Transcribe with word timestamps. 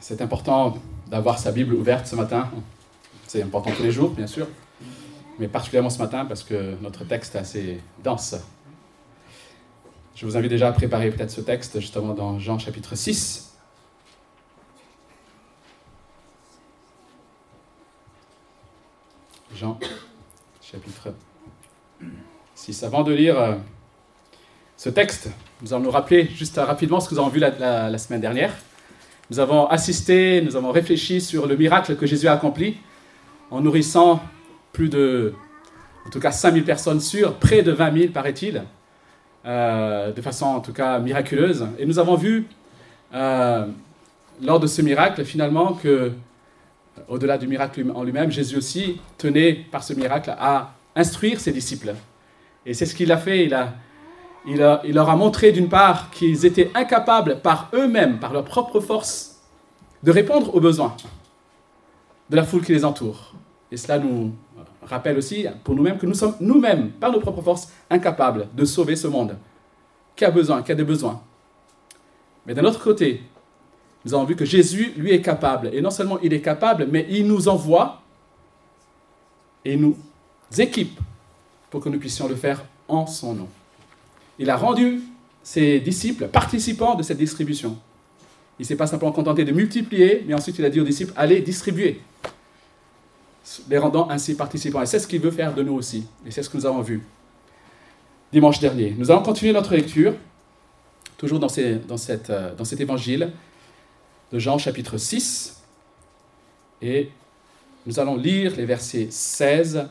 C'est 0.00 0.22
important 0.22 0.78
d'avoir 1.08 1.38
sa 1.38 1.52
Bible 1.52 1.74
ouverte 1.74 2.06
ce 2.06 2.16
matin. 2.16 2.50
C'est 3.26 3.42
important 3.42 3.70
tous 3.76 3.82
les 3.82 3.92
jours, 3.92 4.10
bien 4.10 4.26
sûr, 4.26 4.48
mais 5.38 5.46
particulièrement 5.46 5.90
ce 5.90 5.98
matin 5.98 6.24
parce 6.24 6.42
que 6.42 6.74
notre 6.80 7.04
texte 7.04 7.34
est 7.34 7.38
assez 7.38 7.80
dense. 8.02 8.34
Je 10.16 10.26
vous 10.26 10.36
invite 10.36 10.50
déjà 10.50 10.68
à 10.68 10.72
préparer 10.72 11.10
peut-être 11.10 11.30
ce 11.30 11.40
texte 11.40 11.80
justement 11.80 12.14
dans 12.14 12.38
Jean 12.38 12.58
chapitre 12.58 12.94
6. 12.94 13.52
Jean 19.54 19.78
chapitre 20.62 21.14
6. 22.54 22.82
Avant 22.84 23.02
de 23.02 23.12
lire 23.12 23.38
euh, 23.38 23.54
ce 24.76 24.88
texte, 24.88 25.28
nous 25.60 25.74
allons 25.74 25.84
nous 25.84 25.90
rappeler 25.90 26.26
juste 26.28 26.56
rapidement 26.56 27.00
ce 27.00 27.08
que 27.08 27.14
nous 27.14 27.20
avons 27.20 27.28
vu 27.28 27.38
la, 27.40 27.98
semaine 27.98 28.20
dernière. 28.20 28.54
Nous 29.30 29.38
avons 29.38 29.66
assisté, 29.66 30.42
nous 30.42 30.56
avons 30.56 30.72
réfléchi 30.72 31.20
sur 31.20 31.46
le 31.46 31.56
miracle 31.56 31.94
que 31.94 32.04
Jésus 32.04 32.26
a 32.26 32.32
accompli 32.32 32.78
en 33.52 33.60
nourrissant 33.60 34.20
plus 34.72 34.88
de, 34.88 35.34
en 36.04 36.10
tout 36.10 36.18
cas 36.18 36.32
5000 36.32 36.64
personnes 36.64 37.00
sûres, 37.00 37.34
près 37.34 37.62
de 37.62 37.70
20 37.70 37.98
000 38.00 38.12
paraît-il, 38.12 38.64
euh, 39.46 40.10
de 40.10 40.20
façon 40.20 40.46
en 40.46 40.58
tout 40.58 40.72
cas 40.72 40.98
miraculeuse. 40.98 41.68
Et 41.78 41.86
nous 41.86 42.00
avons 42.00 42.16
vu 42.16 42.48
euh, 43.14 43.66
lors 44.42 44.58
de 44.58 44.66
ce 44.66 44.82
miracle 44.82 45.24
finalement 45.24 45.74
que, 45.74 46.10
au-delà 47.06 47.38
du 47.38 47.46
miracle 47.46 47.84
en 47.94 48.02
lui-même, 48.02 48.32
Jésus 48.32 48.56
aussi 48.56 49.00
tenait 49.16 49.52
par 49.52 49.84
ce 49.84 49.92
miracle 49.92 50.34
à 50.40 50.72
instruire 50.96 51.38
ses 51.38 51.52
disciples. 51.52 51.94
Et 52.66 52.74
c'est 52.74 52.84
ce 52.84 52.96
qu'il 52.96 53.12
a 53.12 53.16
fait. 53.16 53.44
Il 53.44 53.54
a, 53.54 53.74
il, 54.46 54.94
leur 54.94 55.10
a 55.10 55.16
montré 55.16 55.52
d'une 55.52 55.68
part 55.68 56.10
qu'ils 56.10 56.46
étaient 56.46 56.70
incapables 56.74 57.40
par 57.40 57.68
eux-mêmes, 57.74 58.18
par 58.18 58.32
leur 58.32 58.44
propre 58.44 58.80
force, 58.80 59.29
de 60.02 60.10
répondre 60.10 60.54
aux 60.54 60.60
besoins 60.60 60.96
de 62.28 62.36
la 62.36 62.44
foule 62.44 62.64
qui 62.64 62.72
les 62.72 62.84
entoure. 62.84 63.34
Et 63.70 63.76
cela 63.76 63.98
nous 63.98 64.32
rappelle 64.82 65.18
aussi 65.18 65.46
pour 65.64 65.74
nous-mêmes 65.74 65.98
que 65.98 66.06
nous 66.06 66.14
sommes 66.14 66.34
nous-mêmes, 66.40 66.90
par 66.92 67.12
nos 67.12 67.20
propres 67.20 67.42
forces, 67.42 67.72
incapables 67.88 68.48
de 68.54 68.64
sauver 68.64 68.96
ce 68.96 69.06
monde 69.06 69.36
qui 70.16 70.24
a 70.24 70.30
besoin, 70.30 70.62
qui 70.62 70.72
a 70.72 70.74
des 70.74 70.84
besoins. 70.84 71.20
Mais 72.46 72.54
d'un 72.54 72.64
autre 72.64 72.82
côté, 72.82 73.22
nous 74.04 74.14
avons 74.14 74.24
vu 74.24 74.34
que 74.34 74.44
Jésus, 74.44 74.92
lui, 74.96 75.12
est 75.12 75.20
capable. 75.20 75.70
Et 75.72 75.80
non 75.80 75.90
seulement 75.90 76.18
il 76.20 76.32
est 76.32 76.40
capable, 76.40 76.86
mais 76.90 77.06
il 77.10 77.26
nous 77.26 77.48
envoie 77.48 78.00
et 79.64 79.76
nous 79.76 79.96
équipe 80.58 80.98
pour 81.68 81.80
que 81.80 81.88
nous 81.88 81.98
puissions 81.98 82.26
le 82.26 82.34
faire 82.34 82.64
en 82.88 83.06
son 83.06 83.34
nom 83.34 83.48
il 84.40 84.48
a 84.48 84.56
rendu 84.56 85.02
ses 85.42 85.80
disciples 85.80 86.26
participants 86.26 86.94
de 86.94 87.02
cette 87.02 87.18
distribution. 87.18 87.78
Il 88.60 88.64
ne 88.64 88.66
s'est 88.66 88.76
pas 88.76 88.86
simplement 88.86 89.10
contenté 89.10 89.46
de 89.46 89.52
multiplier, 89.52 90.22
mais 90.28 90.34
ensuite 90.34 90.58
il 90.58 90.64
a 90.66 90.68
dit 90.68 90.78
aux 90.82 90.84
disciples, 90.84 91.14
allez 91.16 91.40
distribuer, 91.40 92.02
les 93.70 93.78
rendant 93.78 94.10
ainsi 94.10 94.34
participants. 94.34 94.82
Et 94.82 94.86
c'est 94.86 94.98
ce 94.98 95.06
qu'il 95.06 95.22
veut 95.22 95.30
faire 95.30 95.54
de 95.54 95.62
nous 95.62 95.72
aussi. 95.72 96.06
Et 96.26 96.30
c'est 96.30 96.42
ce 96.42 96.50
que 96.50 96.58
nous 96.58 96.66
avons 96.66 96.82
vu 96.82 97.02
dimanche 98.30 98.60
dernier. 98.60 98.94
Nous 98.98 99.10
allons 99.10 99.22
continuer 99.22 99.54
notre 99.54 99.74
lecture, 99.74 100.12
toujours 101.16 101.38
dans, 101.38 101.48
euh, 101.56 101.78
cet 102.64 102.80
évangile 102.82 103.32
de 104.30 104.38
Jean 104.38 104.58
chapitre 104.58 104.98
6. 104.98 105.62
Et 106.82 107.08
nous 107.86 107.98
allons 107.98 108.16
lire 108.16 108.54
les 108.58 108.66
versets 108.66 109.08
16 109.10 109.88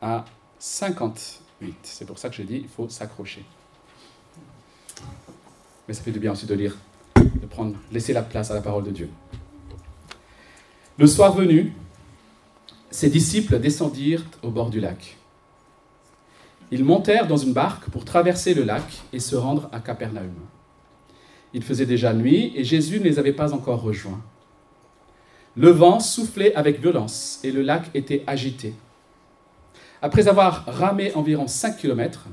à 0.00 0.24
50. 0.60 1.40
C'est 1.82 2.04
pour 2.04 2.16
ça 2.16 2.28
que 2.28 2.36
je 2.36 2.42
dis, 2.42 2.58
il 2.58 2.68
faut 2.68 2.88
s'accrocher. 2.88 3.44
Mais 5.88 5.94
ça 5.94 6.02
fait 6.04 6.12
du 6.12 6.20
bien 6.20 6.30
aussi 6.30 6.46
de 6.46 6.54
lire, 6.54 6.76
de 7.34 7.74
laisser 7.92 8.12
la 8.12 8.22
place 8.22 8.50
à 8.50 8.54
la 8.54 8.60
parole 8.60 8.84
de 8.84 8.90
Dieu. 8.90 9.08
Le 10.98 11.06
soir 11.06 11.32
venu, 11.32 11.72
ses 12.90 13.08
disciples 13.08 13.58
descendirent 13.58 14.24
au 14.42 14.50
bord 14.50 14.70
du 14.70 14.80
lac. 14.80 15.16
Ils 16.70 16.84
montèrent 16.84 17.26
dans 17.26 17.36
une 17.36 17.52
barque 17.52 17.90
pour 17.90 18.04
traverser 18.04 18.54
le 18.54 18.62
lac 18.62 18.84
et 19.12 19.20
se 19.20 19.36
rendre 19.36 19.68
à 19.72 19.80
Capernaum. 19.80 20.32
Il 21.54 21.62
faisait 21.62 21.86
déjà 21.86 22.14
nuit 22.14 22.52
et 22.54 22.64
Jésus 22.64 22.98
ne 22.98 23.04
les 23.04 23.18
avait 23.18 23.32
pas 23.32 23.52
encore 23.52 23.82
rejoints. 23.82 24.22
Le 25.54 25.70
vent 25.70 26.00
soufflait 26.00 26.54
avec 26.54 26.80
violence 26.80 27.40
et 27.44 27.52
le 27.52 27.60
lac 27.60 27.90
était 27.94 28.24
agité. 28.26 28.74
Après 30.00 30.28
avoir 30.28 30.64
ramé 30.66 31.14
environ 31.14 31.46
5 31.46 31.76
kilomètres, 31.76 32.26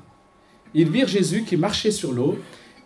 ils 0.73 0.89
virent 0.89 1.07
Jésus 1.07 1.43
qui 1.43 1.57
marchait 1.57 1.91
sur 1.91 2.13
l'eau 2.13 2.37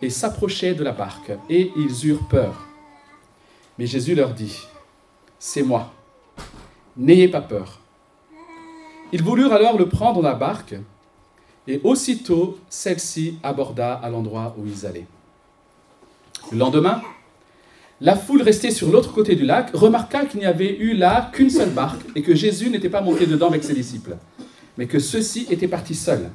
et 0.02 0.10
s'approchait 0.10 0.74
de 0.74 0.84
la 0.84 0.92
barque, 0.92 1.32
et 1.48 1.70
ils 1.76 2.06
eurent 2.06 2.28
peur. 2.28 2.66
Mais 3.78 3.86
Jésus 3.86 4.14
leur 4.14 4.34
dit, 4.34 4.58
C'est 5.38 5.62
moi, 5.62 5.92
n'ayez 6.96 7.28
pas 7.28 7.40
peur. 7.40 7.80
Ils 9.12 9.22
voulurent 9.22 9.52
alors 9.52 9.78
le 9.78 9.88
prendre 9.88 10.22
dans 10.22 10.28
la 10.28 10.34
barque, 10.34 10.74
et 11.66 11.80
aussitôt 11.84 12.58
celle-ci 12.68 13.38
aborda 13.42 13.94
à 13.94 14.10
l'endroit 14.10 14.54
où 14.58 14.66
ils 14.66 14.86
allaient. 14.86 15.06
Le 16.52 16.58
lendemain, 16.58 17.00
la 18.00 18.16
foule 18.16 18.42
restée 18.42 18.70
sur 18.70 18.90
l'autre 18.90 19.12
côté 19.12 19.34
du 19.34 19.44
lac 19.44 19.70
remarqua 19.72 20.26
qu'il 20.26 20.40
n'y 20.40 20.46
avait 20.46 20.76
eu 20.76 20.94
là 20.94 21.30
qu'une 21.32 21.48
seule 21.48 21.70
barque 21.70 22.02
et 22.14 22.22
que 22.22 22.34
Jésus 22.34 22.68
n'était 22.68 22.90
pas 22.90 23.00
monté 23.00 23.26
dedans 23.26 23.48
avec 23.48 23.64
ses 23.64 23.72
disciples 23.72 24.16
mais 24.76 24.86
que 24.86 24.98
ceux-ci 24.98 25.46
étaient 25.50 25.68
partis 25.68 25.94
seuls. 25.94 26.30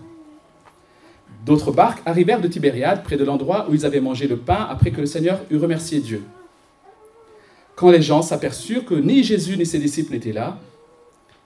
D'autres 1.50 1.72
barques 1.72 2.04
arrivèrent 2.06 2.42
de 2.42 2.48
Tibériade, 2.48 3.02
près 3.04 3.18
de 3.18 3.24
l'endroit 3.24 3.66
où 3.68 3.74
ils 3.74 3.84
avaient 3.84 4.02
mangé 4.02 4.28
le 4.28 4.38
pain 4.38 4.68
après 4.70 4.92
que 4.92 5.02
le 5.02 5.08
Seigneur 5.08 5.40
eut 5.50 5.58
remercié 5.58 6.00
Dieu. 6.00 6.24
Quand 7.76 7.90
les 7.90 8.04
gens 8.04 8.22
s'aperçurent 8.22 8.86
que 8.86 8.94
ni 8.94 9.24
Jésus 9.24 9.58
ni 9.58 9.66
ses 9.66 9.80
disciples 9.80 10.14
n'étaient 10.14 10.32
là, 10.32 10.60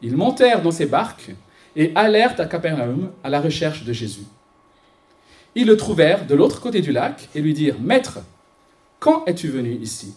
ils 0.01 0.17
montèrent 0.17 0.61
dans 0.61 0.71
ces 0.71 0.87
barques 0.87 1.31
et 1.77 1.93
allèrent 1.95 2.37
à 2.37 2.47
Capernaum 2.47 3.11
à 3.23 3.29
la 3.29 3.39
recherche 3.39 3.85
de 3.85 3.93
Jésus. 3.93 4.25
Ils 5.55 5.67
le 5.67 5.77
trouvèrent 5.77 6.27
de 6.27 6.35
l'autre 6.35 6.59
côté 6.59 6.81
du 6.81 6.91
lac 6.91 7.29
et 7.33 7.39
lui 7.39 7.53
dirent 7.53 7.79
Maître, 7.79 8.19
quand 8.99 9.23
es-tu 9.25 9.47
venu 9.47 9.71
ici? 9.71 10.15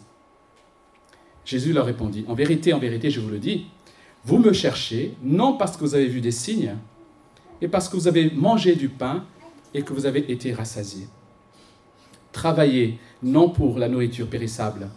Jésus 1.44 1.72
leur 1.72 1.86
répondit 1.86 2.24
En 2.26 2.34
vérité, 2.34 2.72
en 2.72 2.80
vérité, 2.80 3.08
je 3.10 3.20
vous 3.20 3.30
le 3.30 3.38
dis, 3.38 3.66
vous 4.24 4.38
me 4.38 4.52
cherchez, 4.52 5.14
non 5.22 5.52
parce 5.52 5.76
que 5.76 5.82
vous 5.82 5.94
avez 5.94 6.08
vu 6.08 6.20
des 6.20 6.32
signes, 6.32 6.74
mais 7.62 7.68
parce 7.68 7.88
que 7.88 7.94
vous 7.94 8.08
avez 8.08 8.32
mangé 8.32 8.74
du 8.74 8.88
pain 8.88 9.24
et 9.74 9.82
que 9.82 9.92
vous 9.92 10.06
avez 10.06 10.30
été 10.30 10.52
rassasiés. 10.52 11.08
Travaillez 12.32 12.98
non 13.22 13.50
pour 13.50 13.78
la 13.78 13.88
nourriture 13.88 14.28
périssable, 14.28 14.88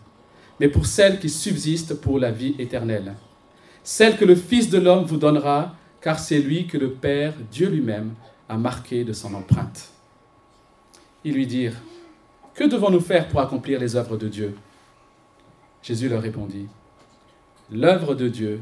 mais 0.60 0.68
pour 0.68 0.86
celle 0.86 1.20
qui 1.20 1.30
subsiste 1.30 1.96
pour 1.96 2.20
la 2.20 2.32
vie 2.32 2.56
éternelle, 2.60 3.16
celle 3.84 4.18
que 4.18 4.26
le 4.26 4.36
Fils 4.36 4.70
de 4.70 4.78
l'homme 4.78 5.06
vous 5.06 5.18
donnera, 5.18 5.76
car 6.02 6.20
c'est 6.20 6.40
lui 6.40 6.68
que 6.68 6.78
le 6.78 6.92
Père, 6.92 7.34
Dieu 7.52 7.70
lui-même, 7.70 8.14
a 8.48 8.58
marqué 8.58 9.04
de 9.04 9.14
son 9.14 9.34
empreinte. 9.34 9.90
Ils 11.24 11.34
lui 11.34 11.48
dirent, 11.48 11.82
Que 12.54 12.66
devons-nous 12.66 13.00
faire 13.00 13.28
pour 13.28 13.40
accomplir 13.40 13.80
les 13.80 13.96
œuvres 13.96 14.18
de 14.18 14.28
Dieu? 14.28 14.56
Jésus 15.82 16.10
leur 16.10 16.22
répondit, 16.22 16.68
L'œuvre 17.72 18.16
de 18.16 18.28
Dieu, 18.28 18.62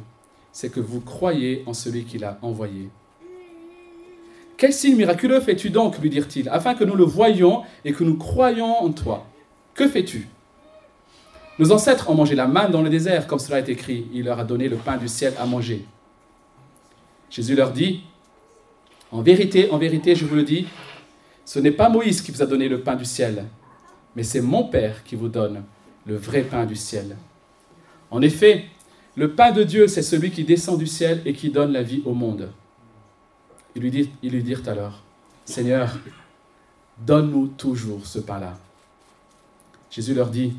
c'est 0.52 0.72
que 0.72 0.80
vous 0.80 1.02
croyez 1.02 1.64
en 1.66 1.74
celui 1.74 2.04
qui 2.04 2.18
l'a 2.18 2.38
envoyé. 2.42 2.90
Quel 4.58 4.74
signe 4.74 4.96
miraculeux 4.96 5.40
fais-tu 5.40 5.70
donc 5.70 6.00
lui 6.00 6.10
dirent-ils, 6.10 6.50
afin 6.50 6.74
que 6.74 6.84
nous 6.84 6.96
le 6.96 7.04
voyions 7.04 7.64
et 7.86 7.94
que 7.94 8.04
nous 8.04 8.18
croyions 8.18 8.84
en 8.84 8.92
toi? 8.92 9.28
Que 9.76 9.88
fais-tu? 9.88 10.28
Nos 11.60 11.72
ancêtres 11.72 12.10
ont 12.10 12.16
mangé 12.16 12.36
la 12.36 12.48
manne 12.48 12.72
dans 12.72 12.82
le 12.82 12.90
désert, 12.90 13.28
comme 13.28 13.40
cela 13.40 13.60
est 13.60 13.70
écrit. 13.70 14.08
Il 14.14 14.26
leur 14.26 14.40
a 14.40 14.44
donné 14.44 14.68
le 14.68 14.78
pain 14.78 14.98
du 14.98 15.08
ciel 15.08 15.34
à 15.40 15.46
manger. 15.46 15.86
Jésus 17.30 17.56
leur 17.56 17.72
dit, 17.72 18.02
En 19.12 19.22
vérité, 19.22 19.70
en 19.72 19.78
vérité, 19.78 20.16
je 20.16 20.26
vous 20.26 20.36
le 20.36 20.44
dis, 20.44 20.68
ce 21.46 21.60
n'est 21.60 21.72
pas 21.72 21.90
Moïse 21.90 22.22
qui 22.22 22.32
vous 22.32 22.42
a 22.42 22.46
donné 22.46 22.68
le 22.68 22.82
pain 22.82 22.96
du 22.96 23.06
ciel, 23.06 23.46
mais 24.16 24.24
c'est 24.24 24.42
mon 24.42 24.66
Père 24.66 25.04
qui 25.04 25.16
vous 25.16 25.30
donne 25.30 25.64
le 26.06 26.16
vrai 26.16 26.42
pain 26.42 26.66
du 26.66 26.76
ciel. 26.76 27.16
En 28.10 28.22
effet, 28.22 28.66
le 29.16 29.32
pain 29.32 29.52
de 29.52 29.64
Dieu, 29.64 29.88
c'est 29.88 30.02
celui 30.02 30.32
qui 30.32 30.44
descend 30.44 30.78
du 30.78 30.88
ciel 30.88 31.22
et 31.26 31.34
qui 31.34 31.50
donne 31.50 31.72
la 31.72 31.84
vie 31.84 32.02
au 32.06 32.14
monde. 32.14 32.50
Ils 33.78 34.32
lui, 34.32 34.44
dirent, 34.44 34.68
alors, 34.68 35.04
Seigneur, 35.46 36.00
donne-nous 36.98 37.48
toujours 37.50 38.08
ce 38.08 38.18
pain-là. 38.18 38.58
Jésus 39.92 40.16
leur 40.16 40.30
dit, 40.30 40.56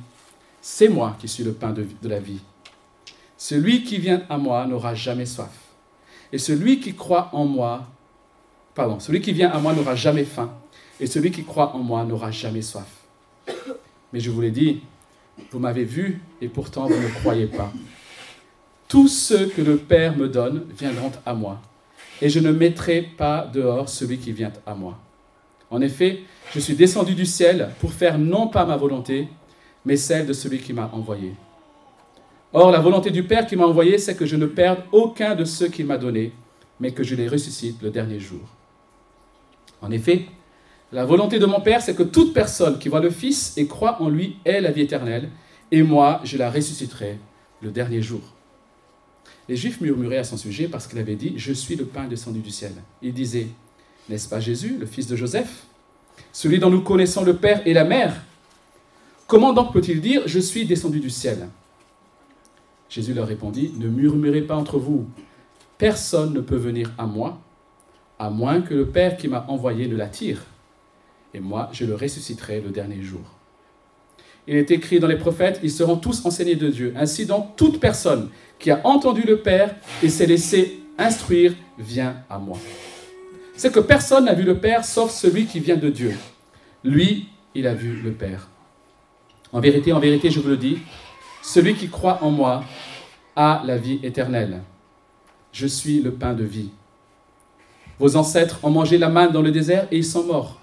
c'est 0.62 0.88
moi 0.88 1.17
qui 1.19 1.26
suis 1.26 1.43
le 1.43 1.53
pain 1.53 1.73
de, 1.73 1.85
de 2.00 2.09
la 2.09 2.20
vie. 2.20 2.38
Celui 3.37 3.82
qui 3.82 3.99
vient 3.99 4.23
à 4.29 4.38
moi 4.38 4.65
n'aura 4.67 4.94
jamais 4.94 5.26
soif. 5.26 5.50
Et 6.32 6.38
celui 6.38 6.79
qui 6.79 6.94
croit 6.94 7.31
en 7.32 7.44
moi, 7.44 7.88
pardon, 8.75 9.00
celui 9.00 9.21
qui 9.21 9.32
vient 9.32 9.50
à 9.50 9.59
moi 9.59 9.73
n'aura 9.73 9.97
jamais 9.97 10.25
faim. 10.25 10.53
Et 11.00 11.06
celui 11.06 11.32
qui 11.32 11.43
croit 11.43 11.75
en 11.75 11.79
moi 11.79 12.05
n'aura 12.05 12.31
jamais 12.31 12.62
soif. 12.62 12.88
Mais 14.12 14.21
je 14.21 14.31
vous 14.31 14.41
l'ai 14.41 14.53
dit, 14.53 14.81
vous 15.50 15.59
m'avez 15.59 15.85
vu 15.85 16.21
et 16.41 16.49
pourtant 16.49 16.87
vous 16.87 17.00
ne 17.00 17.09
croyez 17.09 17.47
pas. 17.47 17.73
Tous 18.87 19.09
ceux 19.09 19.47
que 19.49 19.61
le 19.61 19.76
Père 19.76 20.17
me 20.17 20.29
donne 20.29 20.67
viendront 20.71 21.12
à 21.26 21.35
moi, 21.35 21.61
et 22.20 22.29
je 22.29 22.41
ne 22.41 22.50
mettrai 22.53 23.03
pas 23.03 23.49
dehors 23.53 23.88
celui 23.88 24.19
qui 24.19 24.32
vient 24.32 24.53
à 24.67 24.75
moi. 24.75 24.99
En 25.70 25.81
effet, 25.81 26.20
je 26.53 26.61
suis 26.61 26.75
descendu 26.75 27.15
du 27.15 27.26
ciel 27.26 27.70
pour 27.81 27.93
faire 27.93 28.19
non 28.19 28.49
pas 28.49 28.65
ma 28.65 28.76
volonté, 28.76 29.29
mais 29.85 29.97
celle 29.97 30.26
de 30.26 30.32
celui 30.32 30.59
qui 30.59 30.73
m'a 30.73 30.91
envoyé. 30.93 31.35
Or, 32.53 32.70
la 32.70 32.81
volonté 32.81 33.11
du 33.11 33.25
Père 33.25 33.47
qui 33.47 33.56
m'a 33.56 33.67
envoyé, 33.67 33.99
c'est 33.99 34.17
que 34.17 34.25
je 34.25 34.37
ne 34.37 34.47
perde 34.47 34.81
aucun 34.93 35.35
de 35.35 35.44
ceux 35.44 35.69
qu'il 35.69 35.87
m'a 35.87 35.99
donnés, 35.99 36.32
mais 36.81 36.93
que 36.93 37.05
je 37.05 37.15
les 37.15 37.29
ressuscite 37.29 37.82
le 37.82 37.91
dernier 37.91 38.19
jour. 38.19 38.41
En 39.82 39.91
effet, 39.91 40.25
la 40.91 41.05
volonté 41.05 41.38
de 41.38 41.44
mon 41.44 41.61
Père, 41.61 41.82
c'est 41.82 41.94
que 41.94 42.03
toute 42.03 42.32
personne 42.32 42.79
qui 42.79 42.88
voit 42.88 43.00
le 43.00 43.11
Fils 43.11 43.56
et 43.59 43.67
croit 43.67 44.00
en 44.00 44.09
lui 44.09 44.38
ait 44.47 44.62
la 44.62 44.71
vie 44.71 44.82
éternelle, 44.82 45.29
et 45.71 45.82
moi, 45.82 46.21
je 46.25 46.38
la 46.38 46.50
ressusciterai 46.50 47.19
le 47.61 47.71
dernier 47.71 48.00
jour. 48.00 48.23
Les 49.49 49.56
Juifs 49.56 49.81
murmuraient 49.81 50.19
à 50.19 50.25
son 50.25 50.37
sujet 50.37 50.69
parce 50.69 50.87
qu'il 50.87 50.99
avait 50.99 51.17
dit 51.17 51.35
Je 51.37 51.53
suis 51.53 51.77
le 51.77 51.87
pain 51.87 52.06
descendu 52.06 52.41
du 52.41 52.50
ciel. 52.50 52.73
Il 53.00 53.15
disait 53.15 53.49
N'est-ce 54.09 54.29
pas 54.29 54.41
Jésus, 54.41 54.77
le 54.79 54.87
fils 54.87 55.06
de 55.06 55.17
Joseph? 55.17 55.65
Celui 56.33 56.59
dont 56.59 56.71
nous 56.71 56.83
connaissons 56.83 57.25
le 57.25 57.37
Père 57.37 57.67
et 57.67 57.73
la 57.73 57.85
Mère 57.85 58.25
Comment 59.27 59.53
donc 59.53 59.73
peut-il 59.73 60.00
dire 60.00 60.23
Je 60.27 60.39
suis 60.39 60.67
descendu 60.67 61.00
du 61.00 61.11
ciel? 61.11 61.49
Jésus 62.91 63.15
leur 63.15 63.27
répondit 63.27 63.73
Ne 63.77 63.89
murmurez 63.89 64.43
pas 64.43 64.56
entre 64.56 64.79
vous. 64.79 65.06
Personne 65.79 66.35
ne 66.35 66.41
peut 66.41 66.56
venir 66.56 66.93
à 66.99 67.06
moi, 67.06 67.41
à 68.19 68.31
moins 68.31 68.61
que 68.61 68.75
le 68.75 68.87
Père 68.87 69.17
qui 69.17 69.29
m'a 69.29 69.47
envoyé 69.49 69.87
ne 69.87 69.97
l'attire. 69.97 70.45
Et 71.33 71.41
moi, 71.41 71.69
je 71.73 71.85
le 71.85 71.95
ressusciterai 71.95 72.61
le 72.61 72.71
dernier 72.71 73.03
jour. 73.03 73.38
Il 74.49 74.56
est 74.56 74.71
écrit 74.71 74.99
dans 74.99 75.06
les 75.06 75.19
prophètes, 75.19 75.61
ils 75.62 75.71
seront 75.71 75.97
tous 75.97 76.25
enseignés 76.25 76.56
de 76.56 76.69
Dieu. 76.69 76.95
Ainsi 76.97 77.27
donc, 77.27 77.55
toute 77.55 77.79
personne 77.79 78.31
qui 78.59 78.71
a 78.71 78.81
entendu 78.85 79.23
le 79.23 79.41
Père 79.41 79.75
et 80.03 80.09
s'est 80.09 80.25
laissé 80.25 80.81
instruire 80.97 81.53
vient 81.79 82.17
à 82.31 82.39
moi. 82.39 82.56
C'est 83.56 83.71
que 83.71 83.81
personne 83.81 84.25
n'a 84.25 84.33
vu 84.33 84.45
le 84.45 84.56
Père 84.59 84.87
sauf 84.87 85.11
celui 85.11 85.45
qui 85.45 85.61
vient 85.61 85.77
de 85.77 85.91
Dieu. 85.91 86.17
Lui, 86.83 87.29
il 87.55 87.67
a 87.67 87.75
vu 87.75 88.00
le 88.03 88.12
Père. 88.12 88.49
En 89.53 89.61
vérité, 89.61 89.93
en 89.93 90.00
vérité, 90.00 90.31
je 90.31 90.41
vous 90.41 90.49
le 90.49 90.56
dis, 90.56 90.79
celui 91.43 91.75
qui 91.75 91.89
croit 91.89 92.19
en 92.23 92.31
moi 92.31 92.65
a 93.37 93.62
la 93.67 93.77
vie 93.77 94.00
éternelle. 94.03 94.62
Je 95.53 95.67
suis 95.67 96.00
le 96.00 96.12
pain 96.12 96.33
de 96.33 96.45
vie. 96.45 96.71
Vos 97.99 98.17
ancêtres 98.17 98.61
ont 98.62 98.71
mangé 98.71 98.97
la 98.97 99.11
manne 99.11 99.33
dans 99.33 99.43
le 99.43 99.50
désert 99.50 99.89
et 99.91 99.99
ils 99.99 100.05
sont 100.05 100.25
morts. 100.25 100.59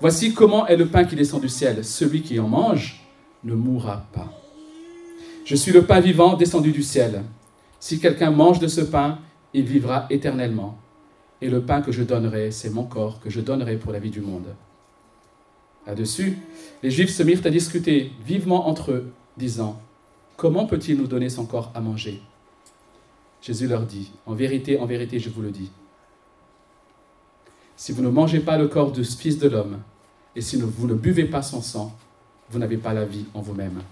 Voici 0.00 0.32
comment 0.32 0.66
est 0.66 0.76
le 0.76 0.86
pain 0.86 1.04
qui 1.04 1.16
descend 1.16 1.40
du 1.40 1.48
ciel. 1.48 1.84
Celui 1.84 2.22
qui 2.22 2.38
en 2.38 2.48
mange 2.48 3.00
ne 3.42 3.54
mourra 3.54 4.06
pas. 4.12 4.32
Je 5.44 5.56
suis 5.56 5.72
le 5.72 5.84
pain 5.84 5.98
vivant 5.98 6.34
descendu 6.34 6.70
du 6.70 6.82
ciel. 6.82 7.24
Si 7.80 7.98
quelqu'un 7.98 8.30
mange 8.30 8.60
de 8.60 8.68
ce 8.68 8.80
pain, 8.80 9.18
il 9.54 9.64
vivra 9.64 10.06
éternellement. 10.10 10.78
Et 11.40 11.48
le 11.48 11.62
pain 11.62 11.80
que 11.80 11.90
je 11.90 12.02
donnerai, 12.02 12.50
c'est 12.50 12.70
mon 12.70 12.84
corps 12.84 13.20
que 13.20 13.30
je 13.30 13.40
donnerai 13.40 13.76
pour 13.76 13.92
la 13.92 13.98
vie 13.98 14.10
du 14.10 14.20
monde. 14.20 14.54
Là-dessus, 15.86 16.38
les 16.82 16.90
Juifs 16.90 17.14
se 17.14 17.22
mirent 17.22 17.46
à 17.46 17.50
discuter 17.50 18.12
vivement 18.24 18.68
entre 18.68 18.92
eux, 18.92 19.12
disant, 19.36 19.80
Comment 20.36 20.66
peut-il 20.66 20.96
nous 20.96 21.06
donner 21.06 21.28
son 21.28 21.46
corps 21.46 21.72
à 21.74 21.80
manger? 21.80 22.20
Jésus 23.40 23.66
leur 23.66 23.82
dit, 23.82 24.12
En 24.26 24.34
vérité, 24.34 24.78
en 24.78 24.86
vérité, 24.86 25.18
je 25.18 25.30
vous 25.30 25.42
le 25.42 25.50
dis, 25.50 25.70
si 27.78 27.92
vous 27.92 28.02
ne 28.02 28.08
mangez 28.08 28.40
pas 28.40 28.58
le 28.58 28.66
corps 28.66 28.90
du 28.90 29.04
Fils 29.04 29.38
de 29.38 29.48
l'homme, 29.48 29.78
et 30.34 30.40
si 30.40 30.56
vous 30.56 30.88
ne 30.88 30.94
buvez 30.94 31.26
pas 31.26 31.42
son 31.42 31.62
sang, 31.62 31.96
vous 32.50 32.58
n'avez 32.58 32.76
pas 32.76 32.92
la 32.92 33.04
vie 33.04 33.26
en 33.34 33.40
vous-même. 33.40 33.82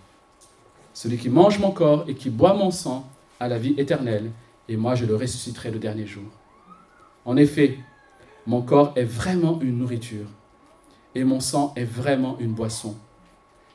Celui 0.93 1.19
qui 1.19 1.29
mange 1.29 1.61
mon 1.61 1.71
corps 1.71 2.05
et 2.09 2.15
qui 2.15 2.29
boit 2.29 2.55
mon 2.55 2.73
sang 2.73 3.09
a 3.38 3.47
la 3.47 3.59
vie 3.59 3.77
éternelle, 3.79 4.33
et 4.69 4.77
moi 4.77 4.97
je 4.97 5.05
le 5.05 5.15
ressusciterai 5.15 5.71
le 5.71 5.79
dernier 5.79 6.05
jour. 6.05 6.25
En 7.25 7.37
effet, 7.37 7.79
mon 8.44 8.61
corps 8.61 8.93
est 8.97 9.05
vraiment 9.05 9.61
une 9.61 9.79
nourriture, 9.79 10.27
et 11.15 11.23
mon 11.23 11.38
sang 11.38 11.73
est 11.77 11.85
vraiment 11.85 12.37
une 12.41 12.55
boisson. 12.55 12.97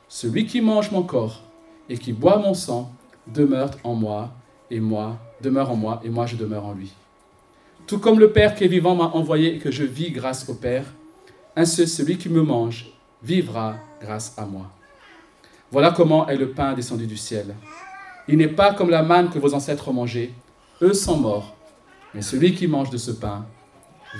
Celui 0.08 0.44
qui 0.44 0.60
mange 0.60 0.90
mon 0.90 1.04
corps 1.04 1.40
et 1.88 1.96
qui 1.96 2.12
boit 2.12 2.36
mon 2.36 2.52
sang 2.52 2.92
demeure 3.28 3.70
en 3.82 3.94
moi, 3.94 4.30
et 4.70 4.78
moi 4.78 5.16
demeure 5.40 5.70
en 5.70 5.76
moi, 5.76 6.02
et 6.04 6.10
moi 6.10 6.26
je 6.26 6.36
demeure 6.36 6.66
en 6.66 6.74
lui. 6.74 6.92
Tout 7.86 7.98
comme 7.98 8.18
le 8.18 8.32
Père 8.32 8.54
qui 8.54 8.64
est 8.64 8.68
vivant 8.68 8.94
m'a 8.94 9.04
envoyé 9.04 9.56
et 9.56 9.58
que 9.58 9.70
je 9.70 9.84
vis 9.84 10.10
grâce 10.10 10.48
au 10.48 10.54
Père, 10.54 10.86
ainsi 11.56 11.86
celui 11.86 12.16
qui 12.16 12.28
me 12.28 12.42
mange 12.42 12.92
vivra 13.22 13.76
grâce 14.00 14.34
à 14.38 14.46
moi. 14.46 14.70
Voilà 15.70 15.90
comment 15.90 16.28
est 16.28 16.36
le 16.36 16.50
pain 16.50 16.74
descendu 16.74 17.06
du 17.06 17.16
ciel. 17.16 17.54
Il 18.28 18.36
n'est 18.36 18.48
pas 18.48 18.74
comme 18.74 18.90
la 18.90 19.02
manne 19.02 19.30
que 19.30 19.38
vos 19.38 19.54
ancêtres 19.54 19.88
ont 19.88 19.92
mangée. 19.92 20.32
Eux 20.80 20.94
sont 20.94 21.16
morts. 21.16 21.56
Mais 22.14 22.22
celui 22.22 22.54
qui 22.54 22.66
mange 22.66 22.90
de 22.90 22.98
ce 22.98 23.10
pain 23.10 23.46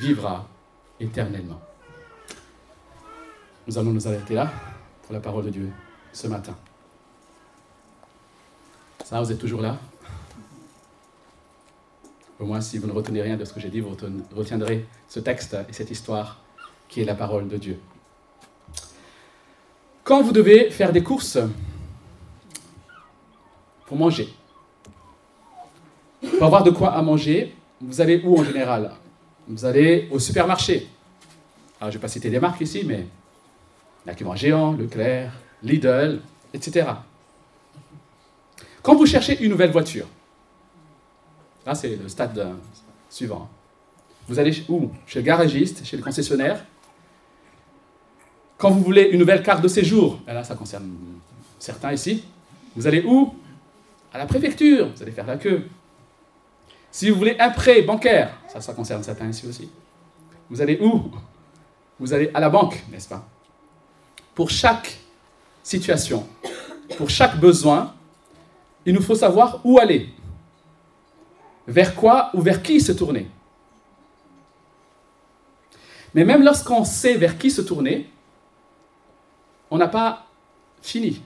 vivra 0.00 0.49
éternellement. 0.99 1.61
Nous 3.67 3.79
allons 3.79 3.93
nous 3.93 4.08
arrêter 4.08 4.35
là 4.35 4.50
pour 5.03 5.12
la 5.12 5.20
parole 5.20 5.44
de 5.44 5.50
Dieu 5.50 5.70
ce 6.12 6.26
matin. 6.26 6.56
Ça, 9.05 9.20
vous 9.20 9.31
êtes 9.31 9.38
toujours 9.38 9.61
là? 9.61 9.76
Au 12.43 12.44
moins, 12.44 12.61
si 12.61 12.77
vous 12.77 12.89
ne 12.89 12.93
retenez 12.93 13.23
rien 13.23 13.37
de 13.37 13.44
ce 13.44 13.53
que 13.53 13.61
j'ai 13.61 13.69
dit, 13.69 13.79
vous 13.79 13.97
retiendrez 14.35 14.85
ce 15.09 15.21
texte 15.21 15.56
et 15.69 15.73
cette 15.73 15.93
histoire 15.93 16.41
qui 16.89 17.00
est 17.00 17.05
la 17.05 17.15
parole 17.15 17.47
de 17.47 17.56
Dieu. 17.56 17.79
Quand 20.03 20.23
vous 20.23 20.33
devez 20.33 20.69
faire 20.71 20.93
des 20.93 21.05
courses 21.05 21.39
pour 23.87 23.97
manger, 23.97 24.29
pour 26.21 26.43
avoir 26.43 26.65
de 26.65 26.71
quoi 26.71 26.94
à 26.94 27.03
manger, 27.03 27.55
vous 27.81 28.00
allez 28.00 28.21
où 28.25 28.37
en 28.37 28.43
général? 28.43 28.91
Vous 29.47 29.65
allez 29.65 30.09
au 30.11 30.19
supermarché. 30.19 30.89
Alors, 31.81 31.93
je 31.93 31.97
ne 31.97 32.00
vais 32.00 32.03
pas 32.03 32.09
citer 32.09 32.29
des 32.29 32.41
marques 32.41 32.61
ici, 32.61 32.83
mais 32.85 33.06
a 34.05 34.35
Géant, 34.35 34.73
Leclerc, 34.73 35.33
Lidl, 35.62 36.21
etc. 36.53 36.89
Quand 38.83 38.97
vous 38.97 39.06
cherchez 39.06 39.41
une 39.44 39.50
nouvelle 39.50 39.71
voiture, 39.71 40.09
là 41.67 41.75
c'est 41.75 41.97
le 41.97 42.09
stade 42.09 42.55
suivant. 43.09 43.49
Vous 44.29 44.38
allez 44.38 44.64
où? 44.69 44.91
Chez 45.06 45.20
le 45.20 45.25
garagiste, 45.25 45.85
chez 45.85 45.97
le 45.97 46.03
concessionnaire, 46.03 46.64
quand 48.56 48.70
vous 48.70 48.81
voulez 48.81 49.09
une 49.11 49.19
nouvelle 49.19 49.43
carte 49.43 49.62
de 49.62 49.69
séjour, 49.69 50.20
et 50.29 50.32
là 50.32 50.44
ça 50.44 50.55
concerne 50.55 50.91
certains 51.59 51.93
ici, 51.93 52.25
vous 52.76 52.87
allez 52.87 53.03
où? 53.05 53.35
À 54.12 54.19
la 54.19 54.26
préfecture, 54.26 54.91
vous 54.94 55.03
allez 55.03 55.12
faire 55.12 55.26
la 55.26 55.37
queue. 55.37 55.69
Si 56.91 57.09
vous 57.09 57.17
voulez 57.17 57.37
un 57.38 57.50
prêt 57.50 57.82
bancaire, 57.82 58.37
ça, 58.49 58.61
ça 58.61 58.75
concerne 58.75 59.03
certains 59.03 59.29
ici 59.29 59.47
aussi. 59.47 59.70
Vous 60.50 60.61
allez 60.61 60.79
où? 60.81 61.11
Vous 61.99 62.12
allez 62.12 62.31
à 62.35 62.41
la 62.41 62.50
banque, 62.50 62.82
n'est-ce 62.91 63.08
pas? 63.08 63.26
Pour 64.35 64.50
chaque 64.50 64.99
situation, 65.62 66.26
pour 66.99 67.08
chaque 67.08 67.38
besoin, 67.38 67.94
il 68.84 68.94
nous 68.94 69.03
faut 69.03 69.15
savoir 69.15 69.60
où 69.65 69.79
aller. 69.79 70.10
Vers 71.66 71.94
quoi 71.94 72.31
ou 72.34 72.40
vers 72.40 72.62
qui 72.62 72.81
se 72.81 72.92
tourner? 72.92 73.28
Mais 76.14 76.24
même 76.24 76.42
lorsqu'on 76.42 76.84
sait 76.84 77.14
vers 77.14 77.38
qui 77.38 77.50
se 77.50 77.62
tourner, 77.62 78.10
on 79.70 79.78
n'a 79.78 79.88
pas 79.88 80.26
fini. 80.82 81.22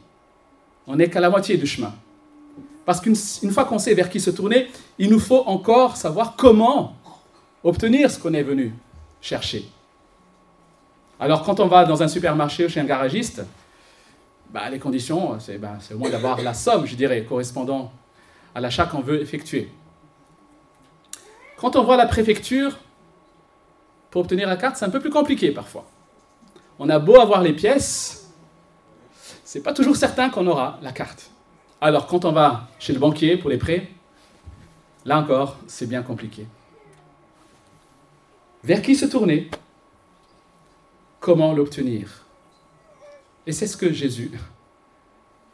On 0.87 0.97
n'est 0.97 1.11
qu'à 1.11 1.21
la 1.21 1.31
moitié 1.31 1.57
du 1.57 1.67
chemin. 1.67 1.93
Parce 2.85 3.01
qu'une 3.01 3.17
fois 3.51 3.65
qu'on 3.65 3.81
sait 3.81 3.95
vers 3.95 4.09
qui 4.09 4.21
se 4.21 4.31
tourner, 4.31 4.69
il 4.99 5.11
nous 5.11 5.19
faut 5.19 5.43
encore 5.47 5.97
savoir 5.97 6.37
comment 6.37 6.95
obtenir 7.65 8.11
ce 8.11 8.19
qu'on 8.19 8.33
est 8.33 8.45
venu 8.45 8.73
chercher. 9.21 9.69
Alors 11.19 11.43
quand 11.43 11.59
on 11.59 11.67
va 11.67 11.85
dans 11.85 12.03
un 12.03 12.09
supermarché 12.09 12.67
ou 12.67 12.69
chez 12.69 12.79
un 12.79 12.85
garagiste, 12.85 13.43
bah, 14.51 14.71
les 14.71 14.79
conditions, 14.79 15.41
c'est 15.41 15.59
bah, 15.59 15.79
au 15.93 15.99
moins 15.99 16.11
d'avoir 16.11 16.41
la 16.41 16.55
somme, 16.55 16.87
je 16.87 16.95
dirais, 16.95 17.25
correspondant 17.25 17.91
à 18.55 18.61
l'achat 18.61 18.87
qu'on 18.87 19.01
veut 19.01 19.21
effectuer. 19.21 19.69
Quand 21.57 21.77
on 21.77 21.85
voit 21.85 21.97
la 21.97 22.07
préfecture, 22.07 22.79
pour 24.11 24.23
obtenir 24.23 24.49
la 24.49 24.57
carte, 24.57 24.77
c'est 24.77 24.85
un 24.85 24.91
peu 24.91 25.01
plus 25.01 25.11
compliqué 25.11 25.51
parfois. 25.51 25.87
On 26.79 26.89
a 26.89 26.99
beau 26.99 27.19
avoir 27.19 27.43
les 27.43 27.53
pièces, 27.53 28.31
c'est 29.45 29.63
pas 29.63 29.73
toujours 29.73 29.97
certain 29.97 30.29
qu'on 30.29 30.47
aura 30.47 30.79
la 30.83 30.93
carte. 30.93 31.31
Alors 31.81 32.07
quand 32.07 32.25
on 32.25 32.33
va 32.33 32.69
chez 32.79 32.93
le 32.93 32.99
banquier 32.99 33.37
pour 33.37 33.51
les 33.51 33.59
prêts, 33.59 33.89
là 35.05 35.19
encore, 35.19 35.57
c'est 35.67 35.87
bien 35.87 36.03
compliqué. 36.03 36.47
Vers 38.63 38.83
qui 38.83 38.95
se 38.97 39.07
tourner? 39.07 39.51
Comment 41.21 41.53
l'obtenir? 41.53 42.25
Et 43.47 43.53
c'est 43.53 43.67
ce 43.67 43.77
que 43.77 43.93
Jésus 43.93 44.33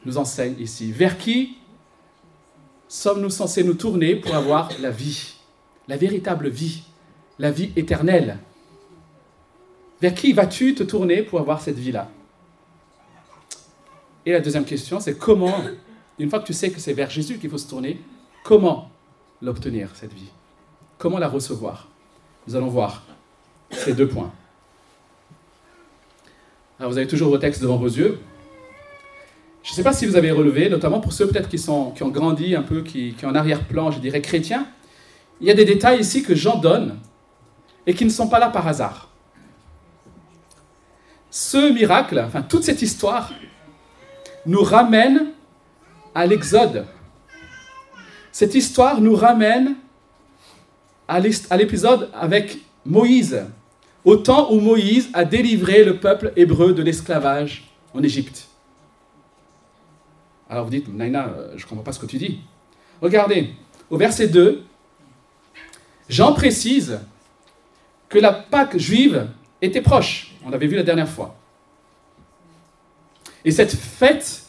nous 0.04 0.18
enseigne 0.18 0.58
ici. 0.58 0.90
Vers 0.90 1.18
qui 1.18 1.58
sommes-nous 2.88 3.30
censés 3.30 3.62
nous 3.62 3.74
tourner 3.74 4.16
pour 4.16 4.34
avoir 4.34 4.70
la 4.80 4.90
vie, 4.90 5.34
la 5.88 5.96
véritable 5.96 6.48
vie, 6.48 6.82
la 7.38 7.50
vie 7.50 7.72
éternelle 7.76 8.38
Vers 10.00 10.14
qui 10.14 10.32
vas-tu 10.32 10.74
te 10.74 10.82
tourner 10.82 11.22
pour 11.22 11.40
avoir 11.40 11.60
cette 11.60 11.78
vie-là? 11.78 12.10
Et 14.24 14.32
la 14.32 14.40
deuxième 14.40 14.64
question, 14.64 15.00
c'est 15.00 15.16
comment, 15.16 15.54
une 16.18 16.30
fois 16.30 16.40
que 16.40 16.46
tu 16.46 16.52
sais 16.52 16.70
que 16.70 16.80
c'est 16.80 16.92
vers 16.92 17.10
Jésus 17.10 17.38
qu'il 17.38 17.50
faut 17.50 17.58
se 17.58 17.68
tourner, 17.68 18.00
comment 18.44 18.90
l'obtenir, 19.40 19.90
cette 19.94 20.12
vie? 20.12 20.30
Comment 20.98 21.18
la 21.18 21.28
recevoir? 21.28 21.88
Nous 22.46 22.56
allons 22.56 22.68
voir 22.68 23.04
ces 23.70 23.92
deux 23.92 24.08
points. 24.08 24.32
Alors 26.78 26.90
vous 26.90 26.98
avez 26.98 27.06
toujours 27.06 27.30
vos 27.30 27.38
textes 27.38 27.62
devant 27.62 27.76
vos 27.76 27.86
yeux. 27.86 28.18
Je 29.62 29.70
ne 29.70 29.74
sais 29.74 29.84
pas 29.84 29.92
si 29.92 30.06
vous 30.06 30.16
avez 30.16 30.32
relevé, 30.32 30.68
notamment 30.68 31.00
pour 31.00 31.12
ceux 31.12 31.28
peut-être 31.28 31.48
qui, 31.48 31.64
ont 31.68 32.08
grandi 32.08 32.56
un 32.56 32.62
peu, 32.62 32.82
qui, 32.82 33.14
ont 33.22 33.28
en 33.28 33.34
arrière-plan, 33.34 33.92
je 33.92 34.00
dirais, 34.00 34.20
chrétien, 34.20 34.66
il 35.42 35.48
y 35.48 35.50
a 35.50 35.54
des 35.54 35.64
détails 35.64 36.00
ici 36.00 36.22
que 36.22 36.36
Jean 36.36 36.56
donne 36.56 36.98
et 37.84 37.94
qui 37.94 38.04
ne 38.04 38.10
sont 38.10 38.28
pas 38.28 38.38
là 38.38 38.48
par 38.48 38.66
hasard. 38.68 39.08
Ce 41.30 41.72
miracle, 41.72 42.22
enfin 42.24 42.42
toute 42.42 42.62
cette 42.62 42.80
histoire, 42.80 43.32
nous 44.46 44.62
ramène 44.62 45.32
à 46.14 46.26
l'Exode. 46.26 46.86
Cette 48.30 48.54
histoire 48.54 49.00
nous 49.00 49.16
ramène 49.16 49.74
à 51.08 51.18
l'épisode 51.20 52.08
avec 52.14 52.58
Moïse, 52.86 53.44
au 54.04 54.16
temps 54.16 54.52
où 54.52 54.60
Moïse 54.60 55.10
a 55.12 55.24
délivré 55.24 55.84
le 55.84 55.98
peuple 55.98 56.32
hébreu 56.36 56.72
de 56.72 56.82
l'esclavage 56.82 57.68
en 57.94 58.02
Égypte. 58.02 58.48
Alors 60.48 60.64
vous 60.64 60.70
dites, 60.70 60.88
Naina, 60.88 61.28
euh, 61.28 61.52
je 61.56 61.64
ne 61.64 61.68
comprends 61.68 61.84
pas 61.84 61.92
ce 61.92 61.98
que 61.98 62.06
tu 62.06 62.18
dis. 62.18 62.40
Regardez, 63.00 63.50
au 63.90 63.96
verset 63.96 64.28
2, 64.28 64.64
Jean 66.12 66.34
précise 66.34 67.00
que 68.10 68.18
la 68.18 68.34
Pâque 68.34 68.76
juive 68.76 69.28
était 69.62 69.80
proche. 69.80 70.34
On 70.44 70.50
l'avait 70.50 70.66
vu 70.66 70.76
la 70.76 70.82
dernière 70.82 71.08
fois. 71.08 71.34
Et 73.46 73.50
cette 73.50 73.72
fête 73.72 74.42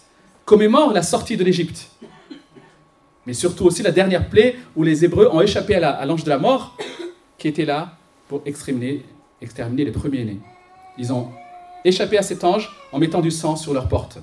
commémore 0.43 0.91
la 0.91 1.01
sortie 1.01 1.37
de 1.37 1.43
l'Égypte. 1.45 1.89
Mais 3.25 3.31
surtout 3.31 3.63
aussi 3.63 3.81
la 3.81 3.91
dernière 3.91 4.29
plaie 4.29 4.57
où 4.75 4.83
les 4.83 5.05
Hébreux 5.05 5.29
ont 5.31 5.39
échappé 5.39 5.75
à 5.75 6.05
l'ange 6.05 6.25
de 6.25 6.29
la 6.29 6.37
mort 6.37 6.75
qui 7.37 7.47
était 7.47 7.63
là 7.63 7.95
pour 8.27 8.41
exterminer, 8.45 9.05
exterminer 9.41 9.85
les 9.85 9.93
premiers-nés. 9.93 10.41
Ils 10.97 11.13
ont 11.13 11.29
échappé 11.85 12.17
à 12.17 12.23
cet 12.23 12.43
ange 12.43 12.75
en 12.91 12.99
mettant 12.99 13.21
du 13.21 13.31
sang 13.31 13.55
sur 13.55 13.73
leurs 13.73 13.87
portes. 13.87 14.17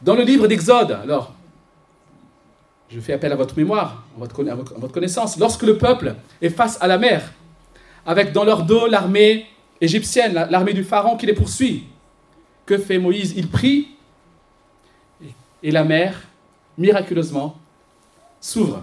Dans 0.00 0.14
le 0.14 0.22
livre 0.22 0.46
d'Exode, 0.46 0.92
alors, 0.92 1.33
je 2.88 3.00
fais 3.00 3.12
appel 3.12 3.32
à 3.32 3.36
votre 3.36 3.56
mémoire, 3.56 4.04
à 4.16 4.20
votre, 4.54 4.92
connaissance, 4.92 5.38
lorsque 5.38 5.62
le 5.62 5.78
peuple 5.78 6.14
est 6.40 6.50
face 6.50 6.78
à 6.80 6.86
la 6.86 6.98
mer, 6.98 7.32
avec 8.06 8.32
dans 8.32 8.44
leur 8.44 8.64
dos 8.64 8.86
l'armée 8.86 9.46
égyptienne, 9.80 10.34
l'armée 10.50 10.74
du 10.74 10.84
pharaon 10.84 11.16
qui 11.16 11.26
les 11.26 11.32
poursuit, 11.32 11.84
que 12.66 12.78
fait 12.78 12.98
Moïse? 12.98 13.34
Il 13.36 13.48
prie 13.48 13.88
et 15.62 15.70
la 15.70 15.84
mer, 15.84 16.22
miraculeusement, 16.76 17.56
s'ouvre, 18.40 18.82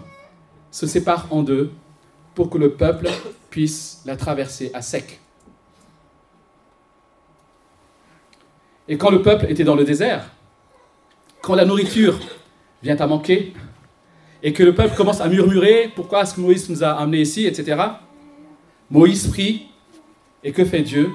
se 0.72 0.88
sépare 0.88 1.28
en 1.30 1.44
deux 1.44 1.72
pour 2.34 2.50
que 2.50 2.58
le 2.58 2.74
peuple 2.74 3.08
puisse 3.50 4.02
la 4.06 4.16
traverser 4.16 4.72
à 4.74 4.82
sec. 4.82 5.20
Et 8.88 8.98
quand 8.98 9.12
le 9.12 9.22
peuple 9.22 9.46
était 9.50 9.64
dans 9.64 9.76
le 9.76 9.84
désert, 9.84 10.32
quand 11.42 11.56
la 11.56 11.66
nourriture 11.66 12.20
vient 12.82 12.98
à 12.98 13.08
manquer, 13.08 13.54
et 14.44 14.54
que 14.54 14.64
le 14.64 14.74
peuple 14.74 14.96
commence 14.96 15.22
à 15.22 15.28
murmurer, 15.28 15.92
pourquoi 15.96 16.22
est-ce 16.22 16.34
que 16.34 16.42
Moïse 16.42 16.70
nous 16.70 16.84
a 16.84 16.92
amenés 16.92 17.22
ici, 17.22 17.46
etc., 17.46 17.82
Moïse 18.90 19.28
prie, 19.28 19.68
et 20.44 20.52
que 20.52 20.66
fait 20.66 20.82
Dieu? 20.82 21.12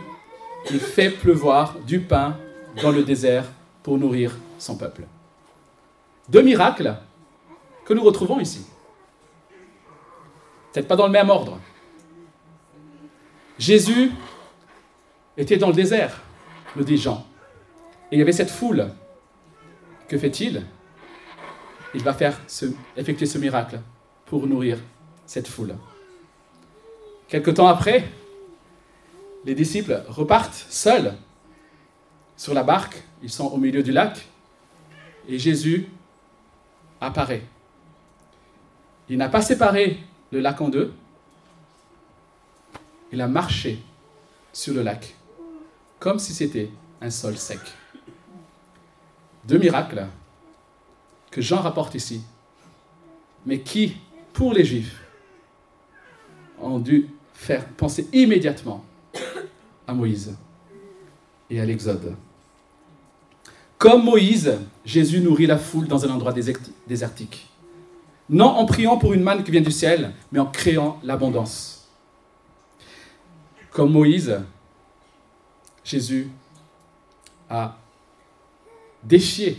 Il 0.70 0.80
fait 0.80 1.10
pleuvoir 1.10 1.76
du 1.86 2.00
pain 2.00 2.36
dans 2.82 2.90
le 2.90 3.02
désert 3.02 3.44
pour 3.82 3.98
nourrir 3.98 4.36
son 4.58 4.76
peuple. 4.76 5.02
Deux 6.28 6.42
miracles 6.42 6.96
que 7.84 7.94
nous 7.94 8.02
retrouvons 8.02 8.40
ici. 8.40 8.66
Peut-être 10.72 10.88
pas 10.88 10.96
dans 10.96 11.06
le 11.06 11.12
même 11.12 11.30
ordre. 11.30 11.58
Jésus 13.58 14.10
était 15.36 15.56
dans 15.56 15.68
le 15.68 15.74
désert, 15.74 16.20
nous 16.74 16.84
dit 16.84 16.96
Jean. 16.96 17.26
Et 18.10 18.16
il 18.16 18.18
y 18.18 18.22
avait 18.22 18.32
cette 18.32 18.50
foule. 18.50 18.88
Que 20.08 20.18
fait-il? 20.18 20.64
Il 21.96 22.02
va 22.02 22.12
faire 22.12 22.38
effectuer 22.94 23.24
ce 23.24 23.38
miracle 23.38 23.80
pour 24.26 24.46
nourrir 24.46 24.78
cette 25.24 25.48
foule. 25.48 25.74
Quelque 27.26 27.50
temps 27.50 27.68
après, 27.68 28.06
les 29.46 29.54
disciples 29.54 30.04
repartent 30.06 30.66
seuls 30.68 31.14
sur 32.36 32.52
la 32.52 32.62
barque. 32.62 33.02
Ils 33.22 33.30
sont 33.30 33.46
au 33.46 33.56
milieu 33.56 33.82
du 33.82 33.92
lac. 33.92 34.28
Et 35.26 35.38
Jésus 35.38 35.88
apparaît. 37.00 37.42
Il 39.08 39.16
n'a 39.16 39.30
pas 39.30 39.40
séparé 39.40 39.98
le 40.32 40.40
lac 40.40 40.60
en 40.60 40.68
deux. 40.68 40.92
Il 43.10 43.22
a 43.22 43.26
marché 43.26 43.78
sur 44.52 44.74
le 44.74 44.82
lac, 44.82 45.14
comme 45.98 46.18
si 46.18 46.34
c'était 46.34 46.68
un 47.00 47.08
sol 47.08 47.38
sec. 47.38 47.60
Deux 49.46 49.58
miracles 49.58 50.06
que 51.36 51.42
Jean 51.42 51.60
rapporte 51.60 51.94
ici, 51.94 52.22
mais 53.44 53.60
qui, 53.60 53.98
pour 54.32 54.54
les 54.54 54.64
Juifs, 54.64 55.04
ont 56.58 56.78
dû 56.78 57.10
faire 57.34 57.68
penser 57.68 58.08
immédiatement 58.14 58.82
à 59.86 59.92
Moïse 59.92 60.34
et 61.50 61.60
à 61.60 61.66
l'Exode. 61.66 62.16
Comme 63.76 64.04
Moïse, 64.04 64.56
Jésus 64.82 65.20
nourrit 65.20 65.44
la 65.44 65.58
foule 65.58 65.86
dans 65.86 66.06
un 66.06 66.08
endroit 66.08 66.32
désertique. 66.32 67.46
Non 68.30 68.46
en 68.46 68.64
priant 68.64 68.96
pour 68.96 69.12
une 69.12 69.22
manne 69.22 69.44
qui 69.44 69.50
vient 69.50 69.60
du 69.60 69.70
ciel, 69.70 70.14
mais 70.32 70.38
en 70.38 70.46
créant 70.46 70.98
l'abondance. 71.02 71.86
Comme 73.70 73.92
Moïse, 73.92 74.40
Jésus 75.84 76.30
a 77.50 77.76
défié 79.04 79.58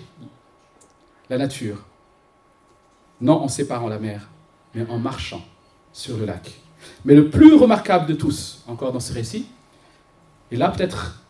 la 1.30 1.38
nature, 1.38 1.86
non 3.22 3.42
en 3.42 3.48
séparant 3.48 3.88
la 3.88 4.00
mer, 4.00 4.30
mais 4.74 4.86
en 4.90 5.00
marchant 5.00 5.42
sur 5.92 6.18
le 6.18 6.26
lac. 6.26 6.52
Mais 7.06 7.16
le 7.16 7.30
plus 7.30 7.56
remarquable 7.56 8.06
de 8.06 8.14
tous, 8.14 8.64
encore 8.68 8.92
dans 8.92 9.00
ce 9.00 9.14
récit, 9.14 9.48
et 10.52 10.56
là 10.56 10.70
peut-être 10.70 11.24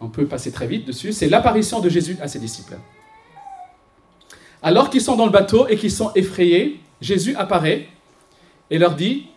on 0.00 0.08
peut 0.08 0.26
passer 0.26 0.52
très 0.52 0.66
vite 0.66 0.86
dessus, 0.86 1.12
c'est 1.12 1.28
l'apparition 1.28 1.80
de 1.80 1.88
Jésus 1.88 2.16
à 2.20 2.28
ses 2.28 2.38
disciples. 2.38 2.76
Alors 4.62 4.90
qu'ils 4.90 5.00
sont 5.00 5.16
dans 5.16 5.26
le 5.26 5.32
bateau 5.32 5.68
et 5.68 5.76
qu'ils 5.76 5.90
sont 5.90 6.12
effrayés, 6.14 6.80
Jésus 7.00 7.34
apparaît 7.36 7.88
et 8.70 8.78
leur 8.78 8.94
dit, 8.94 9.28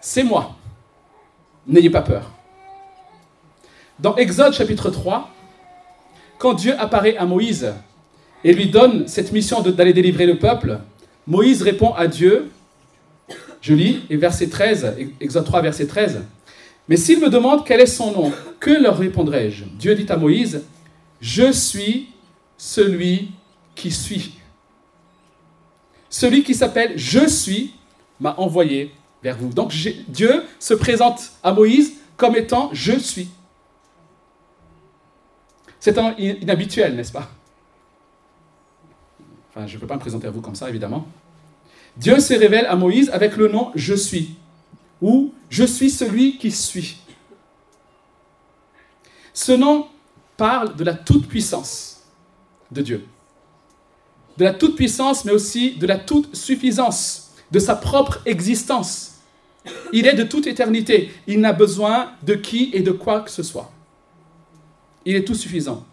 c'est 0.00 0.22
moi, 0.22 0.56
n'ayez 1.66 1.90
pas 1.90 2.02
peur. 2.02 2.30
Dans 3.98 4.14
Exode 4.16 4.52
chapitre 4.52 4.90
3, 4.90 5.30
quand 6.38 6.54
Dieu 6.54 6.78
apparaît 6.78 7.16
à 7.16 7.24
Moïse 7.24 7.72
et 8.46 8.52
lui 8.52 8.68
donne 8.68 9.08
cette 9.08 9.32
mission 9.32 9.60
d'aller 9.60 9.92
délivrer 9.92 10.24
le 10.24 10.38
peuple, 10.38 10.78
Moïse 11.26 11.62
répond 11.62 11.92
à 11.94 12.06
Dieu, 12.06 12.48
je 13.60 13.74
lis, 13.74 14.02
et 14.08 14.16
verset 14.16 14.46
13, 14.46 14.94
Exode 15.20 15.44
3, 15.44 15.62
verset 15.62 15.88
13, 15.88 16.22
mais 16.86 16.96
s'il 16.96 17.18
me 17.18 17.28
demande 17.28 17.66
quel 17.66 17.80
est 17.80 17.86
son 17.86 18.12
nom, 18.12 18.32
que 18.60 18.70
leur 18.70 18.98
répondrai-je? 18.98 19.64
Dieu 19.64 19.96
dit 19.96 20.06
à 20.08 20.16
Moïse, 20.16 20.62
je 21.20 21.50
suis 21.50 22.10
celui 22.56 23.32
qui 23.74 23.90
suis. 23.90 24.34
Celui 26.08 26.44
qui 26.44 26.54
s'appelle 26.54 26.92
Je 26.94 27.26
suis 27.26 27.74
m'a 28.20 28.36
envoyé 28.38 28.92
vers 29.24 29.36
vous. 29.36 29.48
Donc 29.52 29.74
Dieu 30.06 30.44
se 30.60 30.74
présente 30.74 31.32
à 31.42 31.52
Moïse 31.52 31.94
comme 32.16 32.36
étant 32.36 32.70
Je 32.72 32.96
suis. 32.96 33.28
C'est 35.80 35.96
inhabituel, 36.16 36.94
n'est-ce 36.94 37.12
pas? 37.12 37.28
Je 39.64 39.74
ne 39.74 39.80
peux 39.80 39.86
pas 39.86 39.94
me 39.94 40.00
présenter 40.00 40.26
à 40.26 40.30
vous 40.30 40.42
comme 40.42 40.54
ça, 40.54 40.68
évidemment. 40.68 41.06
Dieu 41.96 42.20
se 42.20 42.34
révèle 42.34 42.66
à 42.66 42.76
Moïse 42.76 43.08
avec 43.10 43.36
le 43.36 43.48
nom 43.48 43.72
Je 43.74 43.94
suis 43.94 44.36
ou 45.00 45.32
je 45.48 45.64
suis 45.64 45.90
celui 45.90 46.36
qui 46.36 46.50
suis. 46.50 46.98
Ce 49.32 49.52
nom 49.52 49.86
parle 50.36 50.76
de 50.76 50.84
la 50.84 50.94
toute-puissance 50.94 52.02
de 52.70 52.82
Dieu. 52.82 53.06
De 54.36 54.44
la 54.44 54.52
toute-puissance, 54.52 55.24
mais 55.24 55.32
aussi 55.32 55.76
de 55.76 55.86
la 55.86 55.98
toute-suffisance, 55.98 57.30
de 57.50 57.58
sa 57.58 57.74
propre 57.74 58.20
existence. 58.26 59.20
Il 59.92 60.06
est 60.06 60.14
de 60.14 60.24
toute 60.24 60.46
éternité. 60.46 61.10
Il 61.26 61.40
n'a 61.40 61.52
besoin 61.52 62.12
de 62.22 62.34
qui 62.34 62.70
et 62.74 62.80
de 62.80 62.92
quoi 62.92 63.20
que 63.20 63.30
ce 63.30 63.42
soit. 63.42 63.70
Il 65.04 65.16
est 65.16 65.24
tout 65.24 65.34
suffisant. 65.34 65.84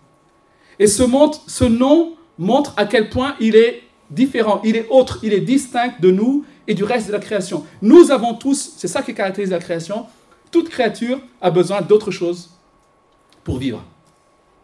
Et 0.79 0.87
ce 0.87 1.63
nom 1.63 2.15
montre 2.37 2.73
à 2.77 2.85
quel 2.85 3.09
point 3.09 3.35
il 3.39 3.55
est 3.55 3.83
différent, 4.09 4.61
il 4.63 4.75
est 4.75 4.87
autre, 4.89 5.19
il 5.23 5.33
est 5.33 5.41
distinct 5.41 5.93
de 5.99 6.11
nous 6.11 6.45
et 6.67 6.73
du 6.73 6.83
reste 6.83 7.07
de 7.07 7.11
la 7.11 7.19
création. 7.19 7.65
Nous 7.81 8.11
avons 8.11 8.33
tous, 8.35 8.73
c'est 8.77 8.87
ça 8.87 9.01
qui 9.01 9.13
caractérise 9.13 9.51
la 9.51 9.59
création, 9.59 10.05
toute 10.51 10.69
créature 10.69 11.19
a 11.41 11.51
besoin 11.51 11.81
d'autre 11.81 12.11
chose 12.11 12.51
pour 13.43 13.57
vivre, 13.57 13.83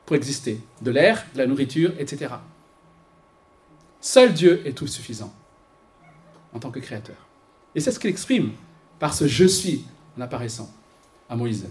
pour 0.06 0.16
exister, 0.16 0.60
de 0.82 0.92
l'air, 0.92 1.26
de 1.34 1.40
la 1.40 1.48
nourriture, 1.48 1.92
etc. 2.00 2.34
Seul 4.02 4.34
Dieu 4.34 4.62
est 4.66 4.74
tout 4.74 4.88
suffisant 4.88 5.34
en 6.54 6.60
tant 6.60 6.72
que 6.72 6.80
créateur. 6.80 7.18
Et 7.76 7.80
c'est 7.80 7.92
ce 7.92 8.00
qu'il 8.00 8.10
exprime 8.10 8.52
par 9.00 9.14
ce 9.14 9.28
je 9.28 9.46
suis 9.46 9.84
en 10.18 10.22
apparaissant 10.22 10.70
à 11.30 11.36
Moïse. 11.36 11.68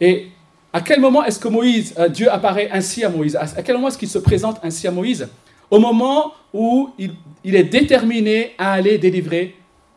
Et 0.00 0.30
À 0.72 0.80
quel 0.80 1.00
moment 1.00 1.24
est-ce 1.24 1.38
que 1.38 1.48
Moïse, 1.48 1.94
euh, 1.98 2.08
Dieu 2.08 2.30
apparaît 2.30 2.68
ainsi 2.70 3.04
à 3.04 3.08
Moïse? 3.08 3.36
À 3.36 3.62
quel 3.62 3.76
moment 3.76 3.88
est-ce 3.88 3.98
qu'il 3.98 4.08
se 4.08 4.18
présente 4.18 4.58
ainsi 4.62 4.86
à 4.86 4.90
Moïse? 4.90 5.28
Au 5.70 5.78
moment 5.78 6.34
où 6.52 6.90
il, 6.98 7.14
est 7.54 7.64
déterminé 7.64 8.54
à 8.58 8.72
aller 8.72 8.98
délivrer 8.98 9.56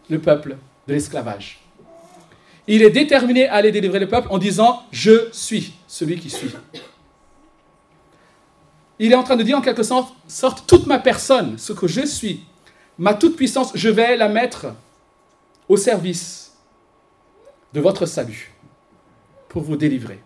le 0.09 0.19
peuple 0.19 0.57
de 0.87 0.93
l'esclavage. 0.93 1.59
Il 2.67 2.83
est 2.83 2.89
déterminé 2.89 3.47
à 3.47 3.55
aller 3.55 3.71
délivrer 3.71 3.99
le 3.99 4.07
peuple 4.07 4.27
en 4.31 4.37
disant 4.37 4.83
Je 4.91 5.29
suis 5.31 5.73
celui 5.87 6.19
qui 6.19 6.29
suis. 6.29 6.51
Il 8.99 9.11
est 9.11 9.15
en 9.15 9.23
train 9.23 9.35
de 9.35 9.43
dire 9.43 9.57
en 9.57 9.61
quelque 9.61 9.83
sorte, 9.83 10.13
sorte 10.27 10.67
toute 10.67 10.85
ma 10.87 10.99
personne, 10.99 11.57
ce 11.57 11.73
que 11.73 11.87
je 11.87 12.05
suis, 12.05 12.41
ma 12.97 13.13
toute 13.13 13.35
puissance, 13.35 13.71
je 13.73 13.89
vais 13.89 14.15
la 14.15 14.29
mettre 14.29 14.67
au 15.67 15.75
service 15.75 16.53
de 17.73 17.79
votre 17.79 18.05
salut 18.05 18.53
pour 19.49 19.63
vous 19.63 19.75
délivrer. 19.75 20.19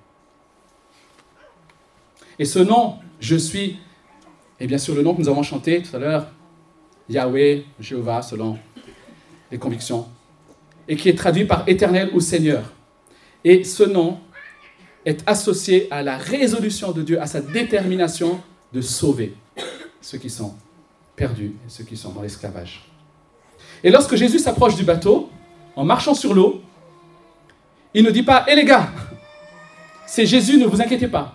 Et 2.37 2.45
ce 2.45 2.59
nom, 2.59 2.95
je 3.19 3.35
suis, 3.35 3.77
et 4.59 4.67
bien 4.67 4.77
sûr 4.77 4.95
le 4.95 5.01
nom 5.01 5.13
que 5.15 5.21
nous 5.21 5.29
avons 5.29 5.43
chanté 5.43 5.81
tout 5.81 5.95
à 5.95 5.99
l'heure, 5.99 6.27
Yahweh, 7.09 7.63
Jéhovah, 7.79 8.21
selon 8.21 8.57
les 9.51 9.57
convictions, 9.57 10.07
et 10.87 10.95
qui 10.95 11.09
est 11.09 11.15
traduit 11.15 11.45
par 11.45 11.63
éternel 11.67 12.09
ou 12.13 12.19
Seigneur. 12.19 12.73
Et 13.43 13.63
ce 13.63 13.83
nom 13.83 14.19
est 15.05 15.23
associé 15.27 15.87
à 15.91 16.01
la 16.01 16.17
résolution 16.17 16.91
de 16.91 17.03
Dieu, 17.03 17.21
à 17.21 17.27
sa 17.27 17.41
détermination 17.41 18.41
de 18.73 18.81
sauver 18.81 19.33
ceux 20.01 20.17
qui 20.17 20.29
sont 20.29 20.55
perdus 21.15 21.53
et 21.65 21.69
ceux 21.69 21.83
qui 21.83 21.95
sont 21.95 22.11
dans 22.11 22.21
l'esclavage. 22.21 22.83
Et 23.83 23.91
lorsque 23.91 24.15
Jésus 24.15 24.39
s'approche 24.39 24.75
du 24.75 24.83
bateau, 24.83 25.29
en 25.75 25.85
marchant 25.85 26.13
sur 26.13 26.33
l'eau, 26.33 26.61
il 27.93 28.03
ne 28.03 28.11
dit 28.11 28.23
pas, 28.23 28.45
hé 28.47 28.51
eh, 28.51 28.55
les 28.55 28.65
gars, 28.65 28.89
c'est 30.05 30.25
Jésus, 30.25 30.57
ne 30.57 30.65
vous 30.65 30.81
inquiétez 30.81 31.07
pas. 31.07 31.33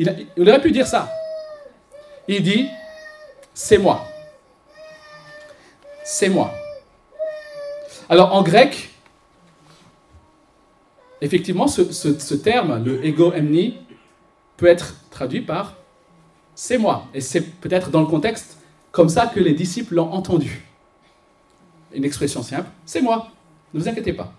Il, 0.00 0.48
aurait 0.48 0.62
pu 0.62 0.72
dire 0.72 0.86
ça. 0.86 1.10
Il 2.26 2.42
dit, 2.42 2.70
c'est 3.52 3.76
moi. 3.76 4.06
C'est 6.04 6.30
moi. 6.30 6.54
Alors 8.08 8.34
en 8.34 8.42
grec, 8.42 8.88
effectivement, 11.20 11.66
ce, 11.68 12.34
terme, 12.34 12.82
le 12.82 13.04
ego 13.04 13.30
emni, 13.34 13.76
peut 14.56 14.66
être 14.66 14.94
traduit 15.10 15.42
par 15.42 15.76
c'est 16.54 16.78
moi. 16.78 17.06
Et 17.12 17.20
c'est 17.20 17.42
peut-être 17.42 17.90
dans 17.90 18.00
le 18.00 18.06
contexte 18.06 18.56
comme 18.92 19.10
ça 19.10 19.26
que 19.26 19.38
les 19.38 19.52
disciples 19.52 19.96
l'ont 19.96 20.12
entendu. 20.12 20.64
Une 21.92 22.04
expression 22.04 22.42
simple, 22.42 22.68
c'est 22.86 23.02
moi, 23.02 23.28
ne 23.74 23.80
vous 23.80 23.88
inquiétez 23.88 24.14
pas. 24.14 24.32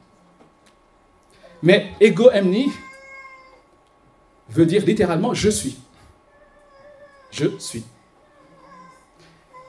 Mais 1.62 1.92
ego 2.00 2.32
emni 2.32 2.72
veut 4.52 4.66
dire 4.66 4.86
littéralement 4.86 5.34
je 5.34 5.50
suis. 5.50 5.78
Je 7.32 7.48
suis. 7.60 7.84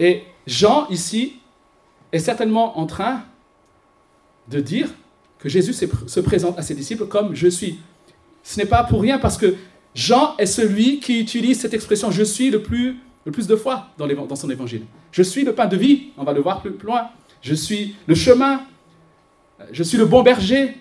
Et 0.00 0.24
Jean, 0.46 0.88
ici, 0.88 1.38
est 2.10 2.18
certainement 2.18 2.78
en 2.78 2.86
train 2.86 3.22
de 4.48 4.60
dire 4.60 4.88
que 5.38 5.48
Jésus 5.48 5.72
se 5.72 6.20
présente 6.20 6.58
à 6.58 6.62
ses 6.62 6.74
disciples 6.74 7.06
comme 7.06 7.34
je 7.34 7.48
suis. 7.48 7.78
Ce 8.42 8.58
n'est 8.58 8.66
pas 8.66 8.84
pour 8.84 9.00
rien 9.00 9.18
parce 9.18 9.38
que 9.38 9.54
Jean 9.94 10.34
est 10.38 10.46
celui 10.46 11.00
qui 11.00 11.20
utilise 11.20 11.60
cette 11.60 11.74
expression 11.74 12.10
je 12.10 12.22
suis 12.22 12.50
le 12.50 12.62
plus, 12.62 12.96
le 13.24 13.32
plus 13.32 13.46
de 13.46 13.56
fois 13.56 13.88
dans, 13.98 14.06
dans 14.06 14.36
son 14.36 14.50
évangile. 14.50 14.84
Je 15.10 15.22
suis 15.22 15.44
le 15.44 15.54
pain 15.54 15.66
de 15.66 15.76
vie, 15.76 16.10
on 16.16 16.24
va 16.24 16.32
le 16.32 16.40
voir 16.40 16.62
plus, 16.62 16.76
loin. 16.82 17.08
Je 17.40 17.54
suis 17.54 17.96
le 18.06 18.14
chemin, 18.14 18.62
je 19.70 19.82
suis 19.82 19.98
le 19.98 20.06
bon 20.06 20.22
berger, 20.22 20.76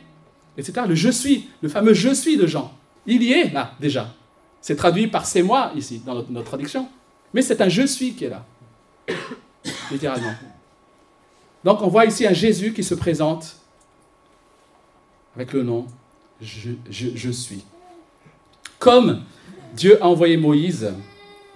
etc. 0.57 0.85
Le 0.87 0.95
je 0.95 1.09
suis, 1.09 1.49
le 1.61 1.69
fameux 1.69 1.93
je 1.93 2.13
suis 2.13 2.37
de 2.37 2.47
Jean. 2.47 2.71
Il 3.05 3.23
y 3.23 3.33
est 3.33 3.51
là 3.51 3.73
déjà. 3.79 4.13
C'est 4.61 4.75
traduit 4.75 5.07
par 5.07 5.25
c'est 5.25 5.41
moi 5.41 5.71
ici 5.75 6.01
dans 6.05 6.23
notre 6.29 6.43
traduction. 6.43 6.87
Mais 7.33 7.41
c'est 7.41 7.61
un 7.61 7.69
je 7.69 7.85
suis 7.85 8.13
qui 8.13 8.25
est 8.25 8.29
là, 8.29 8.45
littéralement. 9.91 10.33
Donc 11.63 11.81
on 11.81 11.87
voit 11.87 12.05
ici 12.05 12.25
un 12.27 12.33
Jésus 12.33 12.73
qui 12.73 12.83
se 12.83 12.93
présente 12.93 13.55
avec 15.35 15.53
le 15.53 15.63
nom 15.63 15.87
je, 16.41 17.31
suis. 17.31 17.63
Comme 18.79 19.21
Dieu 19.75 20.01
a 20.03 20.07
envoyé 20.07 20.37
Moïse, 20.37 20.91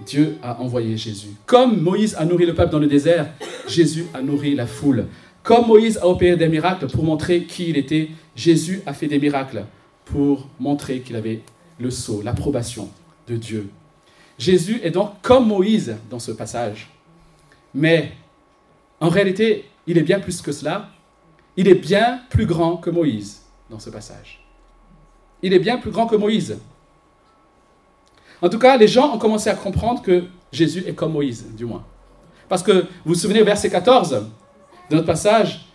Dieu 0.05 0.37
a 0.43 0.61
envoyé 0.61 0.95
Jésus. 0.95 1.29
Comme 1.45 1.81
Moïse 1.81 2.15
a 2.15 2.25
nourri 2.25 2.45
le 2.45 2.53
peuple 2.53 2.71
dans 2.71 2.79
le 2.79 2.87
désert, 2.87 3.33
Jésus 3.67 4.05
a 4.13 4.21
nourri 4.21 4.53
la 4.53 4.67
foule. 4.67 5.07
Comme 5.41 5.67
Moïse 5.67 5.97
a 5.97 6.07
opéré 6.07 6.35
des 6.35 6.47
miracles 6.47 6.87
pour 6.87 7.03
montrer 7.03 7.43
qui 7.43 7.69
il 7.69 7.77
était, 7.77 8.09
Jésus 8.35 8.81
a 8.85 8.93
fait 8.93 9.07
des 9.07 9.19
miracles 9.19 9.65
pour 10.05 10.47
montrer 10.59 11.01
qu'il 11.01 11.15
avait 11.15 11.41
le 11.79 11.91
sceau, 11.91 12.21
l'approbation 12.21 12.89
de 13.27 13.35
Dieu. 13.35 13.69
Jésus 14.37 14.79
est 14.83 14.91
donc 14.91 15.11
comme 15.21 15.47
Moïse 15.47 15.97
dans 16.09 16.19
ce 16.19 16.31
passage. 16.31 16.89
Mais 17.73 18.11
en 18.99 19.09
réalité, 19.09 19.65
il 19.87 19.97
est 19.97 20.03
bien 20.03 20.19
plus 20.19 20.41
que 20.41 20.51
cela. 20.51 20.89
Il 21.57 21.67
est 21.67 21.75
bien 21.75 22.21
plus 22.29 22.45
grand 22.45 22.77
que 22.77 22.89
Moïse 22.89 23.41
dans 23.69 23.79
ce 23.79 23.89
passage. 23.89 24.45
Il 25.41 25.53
est 25.53 25.59
bien 25.59 25.77
plus 25.77 25.91
grand 25.91 26.07
que 26.07 26.15
Moïse. 26.15 26.57
En 28.41 28.49
tout 28.49 28.59
cas, 28.59 28.77
les 28.77 28.87
gens 28.87 29.13
ont 29.13 29.17
commencé 29.17 29.49
à 29.49 29.55
comprendre 29.55 30.01
que 30.01 30.25
Jésus 30.51 30.83
est 30.85 30.93
comme 30.93 31.13
Moïse, 31.13 31.45
du 31.55 31.65
moins. 31.65 31.83
Parce 32.49 32.61
que 32.61 32.71
vous 32.71 32.87
vous 33.05 33.15
souvenez 33.15 33.41
au 33.41 33.45
verset 33.45 33.69
14 33.69 34.25
de 34.89 34.95
notre 34.95 35.07
passage, 35.07 35.65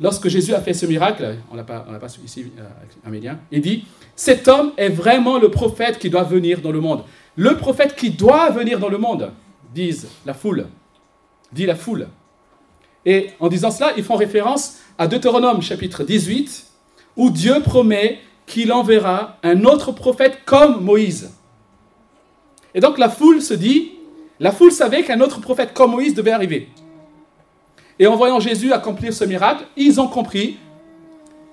lorsque 0.00 0.28
Jésus 0.28 0.54
a 0.54 0.60
fait 0.60 0.74
ce 0.74 0.86
miracle, 0.86 1.36
on 1.50 1.56
n'a 1.56 1.64
pas, 1.64 1.84
ici 2.24 2.52
euh, 2.58 3.34
il 3.50 3.60
dit, 3.60 3.84
cet 4.16 4.48
homme 4.48 4.72
est 4.76 4.88
vraiment 4.88 5.38
le 5.38 5.50
prophète 5.50 5.98
qui 5.98 6.10
doit 6.10 6.24
venir 6.24 6.60
dans 6.60 6.72
le 6.72 6.80
monde. 6.80 7.04
Le 7.36 7.56
prophète 7.56 7.96
qui 7.96 8.10
doit 8.10 8.50
venir 8.50 8.78
dans 8.78 8.88
le 8.88 8.98
monde, 8.98 9.32
disent 9.74 10.08
la 10.26 10.34
foule, 10.34 10.66
dit 11.52 11.66
la 11.66 11.74
foule. 11.74 12.08
Et 13.04 13.30
en 13.40 13.48
disant 13.48 13.70
cela, 13.70 13.92
ils 13.96 14.04
font 14.04 14.16
référence 14.16 14.78
à 14.98 15.06
Deutéronome 15.06 15.62
chapitre 15.62 16.04
18, 16.04 16.66
où 17.16 17.30
Dieu 17.30 17.60
promet 17.62 18.20
qu'il 18.46 18.72
enverra 18.72 19.38
un 19.42 19.64
autre 19.64 19.92
prophète 19.92 20.40
comme 20.44 20.84
Moïse. 20.84 21.32
Et 22.74 22.80
donc 22.80 22.98
la 22.98 23.08
foule 23.08 23.40
se 23.40 23.54
dit, 23.54 23.92
la 24.40 24.52
foule 24.52 24.72
savait 24.72 25.02
qu'un 25.02 25.20
autre 25.20 25.40
prophète 25.40 25.72
comme 25.74 25.92
Moïse 25.92 26.14
devait 26.14 26.32
arriver. 26.32 26.68
Et 28.02 28.06
en 28.08 28.16
voyant 28.16 28.40
Jésus 28.40 28.72
accomplir 28.72 29.14
ce 29.14 29.22
miracle, 29.22 29.62
ils 29.76 30.00
ont 30.00 30.08
compris, 30.08 30.58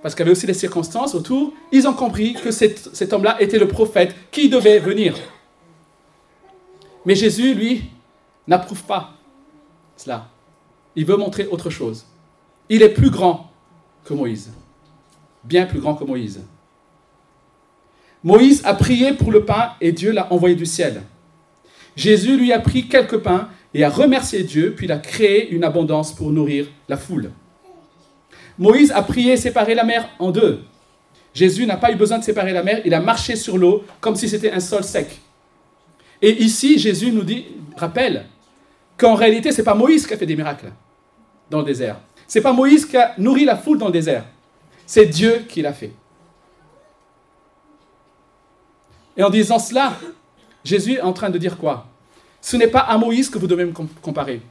parce 0.02 0.16
qu'il 0.16 0.24
y 0.24 0.24
avait 0.24 0.32
aussi 0.32 0.48
des 0.48 0.56
circonstances 0.56 1.14
autour, 1.14 1.54
ils 1.72 1.88
ont 1.88 1.94
compris 1.94 2.34
que 2.34 2.50
cet, 2.50 2.90
cet 2.96 3.14
homme-là 3.14 3.40
était 3.40 3.60
le 3.60 3.68
prophète 3.68 4.16
qui 4.32 4.50
devait 4.50 4.80
venir. 4.80 5.16
Mais 7.06 7.14
Jésus, 7.14 7.54
lui, 7.54 7.84
n'approuve 8.48 8.82
pas 8.84 9.12
cela. 9.96 10.28
Il 10.96 11.06
veut 11.06 11.18
montrer 11.18 11.46
autre 11.46 11.70
chose. 11.70 12.08
Il 12.68 12.82
est 12.82 12.90
plus 12.90 13.12
grand 13.12 13.52
que 14.04 14.16
Moïse 14.16 14.50
bien 15.44 15.66
plus 15.66 15.80
grand 15.80 15.96
que 15.96 16.04
Moïse. 16.04 16.42
Moïse 18.24 18.62
a 18.66 18.74
prié 18.74 19.14
pour 19.14 19.32
le 19.32 19.46
pain 19.46 19.72
et 19.80 19.92
Dieu 19.92 20.12
l'a 20.12 20.32
envoyé 20.32 20.56
du 20.56 20.66
ciel. 20.66 21.04
Jésus 21.96 22.38
lui 22.38 22.52
a 22.52 22.60
pris 22.60 22.88
quelques 22.88 23.18
pains 23.18 23.50
et 23.74 23.84
a 23.84 23.90
remercié 23.90 24.44
Dieu, 24.44 24.74
puis 24.76 24.86
il 24.86 24.92
a 24.92 24.98
créé 24.98 25.50
une 25.50 25.64
abondance 25.64 26.14
pour 26.14 26.32
nourrir 26.32 26.68
la 26.88 26.98
foule. 26.98 27.32
Moïse 28.58 28.92
a 28.92 29.02
prié 29.02 29.38
séparer 29.38 29.76
la 29.76 29.84
mer 29.84 30.10
en 30.20 30.32
deux. 30.32 30.64
Jésus 31.34 31.66
n'a 31.66 31.78
pas 31.78 31.92
eu 31.92 31.96
besoin 31.96 32.18
de 32.18 32.24
séparer 32.24 32.52
la 32.52 32.64
mer, 32.64 32.82
il 32.86 32.94
a 32.94 33.00
marché 33.00 33.36
sur 33.36 33.58
l'eau 33.58 33.84
comme 34.02 34.16
si 34.16 34.28
c'était 34.28 34.52
un 34.52 34.60
sol 34.60 34.84
sec. 34.84 35.22
Et 36.22 36.44
ici, 36.44 36.78
Jésus 36.78 37.12
nous 37.12 37.24
dit, 37.24 37.46
rappelle 37.78 38.26
qu'en 38.98 39.16
réalité, 39.16 39.52
ce 39.52 39.58
n'est 39.58 39.64
pas 39.64 39.76
Moïse 39.76 40.06
qui 40.06 40.14
a 40.14 40.18
fait 40.18 40.26
des 40.26 40.36
miracles 40.36 40.72
dans 41.50 41.60
le 41.60 41.66
désert. 41.66 42.00
Ce 42.28 42.38
n'est 42.38 42.44
pas 42.44 42.54
Moïse 42.54 42.86
qui 42.86 42.98
a 42.98 43.14
nourri 43.18 43.46
la 43.46 43.56
foule 43.56 43.78
dans 43.78 43.88
le 43.88 43.94
désert. 43.94 44.26
C'est 44.86 45.06
Dieu 45.06 45.46
qui 45.48 45.62
l'a 45.62 45.74
fait. 45.74 45.92
Et 49.16 49.24
en 49.24 49.30
disant 49.30 49.60
cela, 49.60 49.98
Jésus 50.64 50.94
est 50.94 51.02
en 51.02 51.14
train 51.14 51.30
de 51.30 51.38
dire 51.38 51.58
quoi? 51.58 51.89
Ce 52.42 52.58
n'est 52.58 52.68
pas 52.68 52.80
à 52.80 52.98
Moïse 52.98 53.30
que 53.30 53.38
vous 53.38 53.48
devez 53.48 53.66
me 53.66 53.74
comparer. 54.02 54.42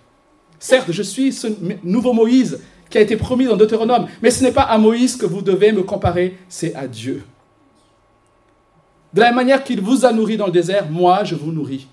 Certes, 0.58 0.90
je 0.90 1.02
suis 1.02 1.32
ce 1.32 1.48
nouveau 1.82 2.12
Moïse 2.12 2.60
qui 2.90 2.98
a 2.98 3.00
été 3.00 3.16
promis 3.16 3.46
dans 3.46 3.56
Deutéronome, 3.56 4.08
mais 4.22 4.30
ce 4.30 4.42
n'est 4.42 4.52
pas 4.52 4.62
à 4.62 4.78
Moïse 4.78 5.16
que 5.16 5.26
vous 5.26 5.42
devez 5.42 5.72
me 5.72 5.82
comparer, 5.82 6.38
c'est 6.48 6.74
à 6.74 6.86
Dieu. 6.86 7.22
De 9.12 9.20
la 9.20 9.32
manière 9.32 9.62
qu'il 9.64 9.80
vous 9.80 10.04
a 10.04 10.12
nourri 10.12 10.36
dans 10.36 10.46
le 10.46 10.52
désert, 10.52 10.90
moi 10.90 11.24
je 11.24 11.34
vous 11.34 11.52
nourris. 11.52 11.86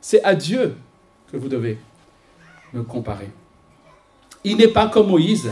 C'est 0.00 0.22
à 0.22 0.34
Dieu 0.34 0.76
que 1.30 1.36
vous 1.36 1.48
devez 1.48 1.78
me 2.72 2.82
comparer. 2.82 3.30
Il 4.44 4.58
n'est 4.58 4.68
pas 4.68 4.88
comme 4.88 5.08
Moïse 5.08 5.50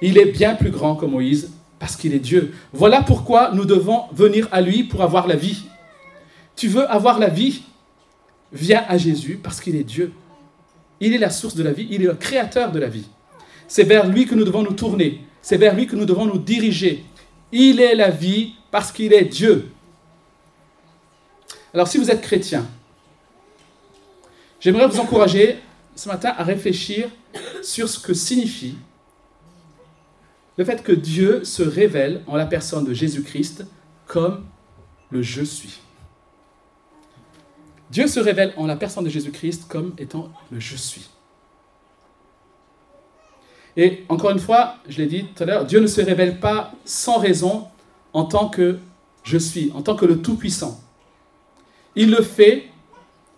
il 0.00 0.18
est 0.18 0.26
bien 0.26 0.54
plus 0.54 0.70
grand 0.70 0.94
que 0.94 1.06
Moïse 1.06 1.52
parce 1.78 1.96
qu'il 1.96 2.14
est 2.14 2.20
Dieu. 2.20 2.54
Voilà 2.72 3.02
pourquoi 3.02 3.50
nous 3.52 3.64
devons 3.64 4.02
venir 4.12 4.48
à 4.52 4.60
lui 4.60 4.84
pour 4.84 5.02
avoir 5.02 5.26
la 5.26 5.36
vie. 5.36 5.64
Tu 6.56 6.68
veux 6.68 6.88
avoir 6.90 7.18
la 7.18 7.28
vie? 7.28 7.62
Viens 8.52 8.84
à 8.88 8.96
Jésus 8.96 9.38
parce 9.42 9.60
qu'il 9.60 9.76
est 9.76 9.84
Dieu. 9.84 10.12
Il 11.00 11.12
est 11.12 11.18
la 11.18 11.30
source 11.30 11.54
de 11.54 11.62
la 11.62 11.72
vie, 11.72 11.86
il 11.90 12.02
est 12.02 12.06
le 12.06 12.14
créateur 12.14 12.72
de 12.72 12.78
la 12.78 12.88
vie. 12.88 13.06
C'est 13.68 13.84
vers 13.84 14.08
lui 14.08 14.26
que 14.26 14.34
nous 14.34 14.44
devons 14.44 14.62
nous 14.62 14.72
tourner, 14.72 15.20
c'est 15.42 15.58
vers 15.58 15.74
lui 15.74 15.86
que 15.86 15.94
nous 15.94 16.06
devons 16.06 16.26
nous 16.26 16.38
diriger. 16.38 17.04
Il 17.52 17.80
est 17.80 17.94
la 17.94 18.10
vie 18.10 18.54
parce 18.70 18.90
qu'il 18.90 19.12
est 19.12 19.24
Dieu. 19.24 19.70
Alors 21.72 21.86
si 21.86 21.98
vous 21.98 22.10
êtes 22.10 22.22
chrétien, 22.22 22.66
j'aimerais 24.58 24.88
vous 24.88 24.98
encourager 24.98 25.58
ce 25.94 26.08
matin 26.08 26.32
à 26.36 26.42
réfléchir 26.42 27.08
sur 27.62 27.88
ce 27.88 27.98
que 27.98 28.14
signifie 28.14 28.76
le 30.56 30.64
fait 30.64 30.82
que 30.82 30.92
Dieu 30.92 31.44
se 31.44 31.62
révèle 31.62 32.22
en 32.26 32.34
la 32.34 32.46
personne 32.46 32.84
de 32.84 32.92
Jésus-Christ 32.92 33.64
comme 34.06 34.44
le 35.10 35.22
je 35.22 35.44
suis. 35.44 35.80
Dieu 37.90 38.06
se 38.06 38.20
révèle 38.20 38.52
en 38.56 38.66
la 38.66 38.76
personne 38.76 39.04
de 39.04 39.08
Jésus-Christ 39.08 39.66
comme 39.68 39.94
étant 39.98 40.30
le 40.50 40.60
je 40.60 40.76
suis. 40.76 41.08
Et 43.76 44.04
encore 44.08 44.30
une 44.30 44.40
fois, 44.40 44.76
je 44.88 44.98
l'ai 44.98 45.06
dit 45.06 45.24
tout 45.24 45.42
à 45.42 45.46
l'heure, 45.46 45.64
Dieu 45.64 45.80
ne 45.80 45.86
se 45.86 46.00
révèle 46.00 46.40
pas 46.40 46.72
sans 46.84 47.18
raison 47.18 47.68
en 48.12 48.24
tant 48.24 48.48
que 48.48 48.78
je 49.22 49.38
suis, 49.38 49.70
en 49.72 49.82
tant 49.82 49.94
que 49.94 50.04
le 50.04 50.20
Tout-Puissant. 50.20 50.80
Il 51.94 52.10
le 52.10 52.22
fait 52.22 52.68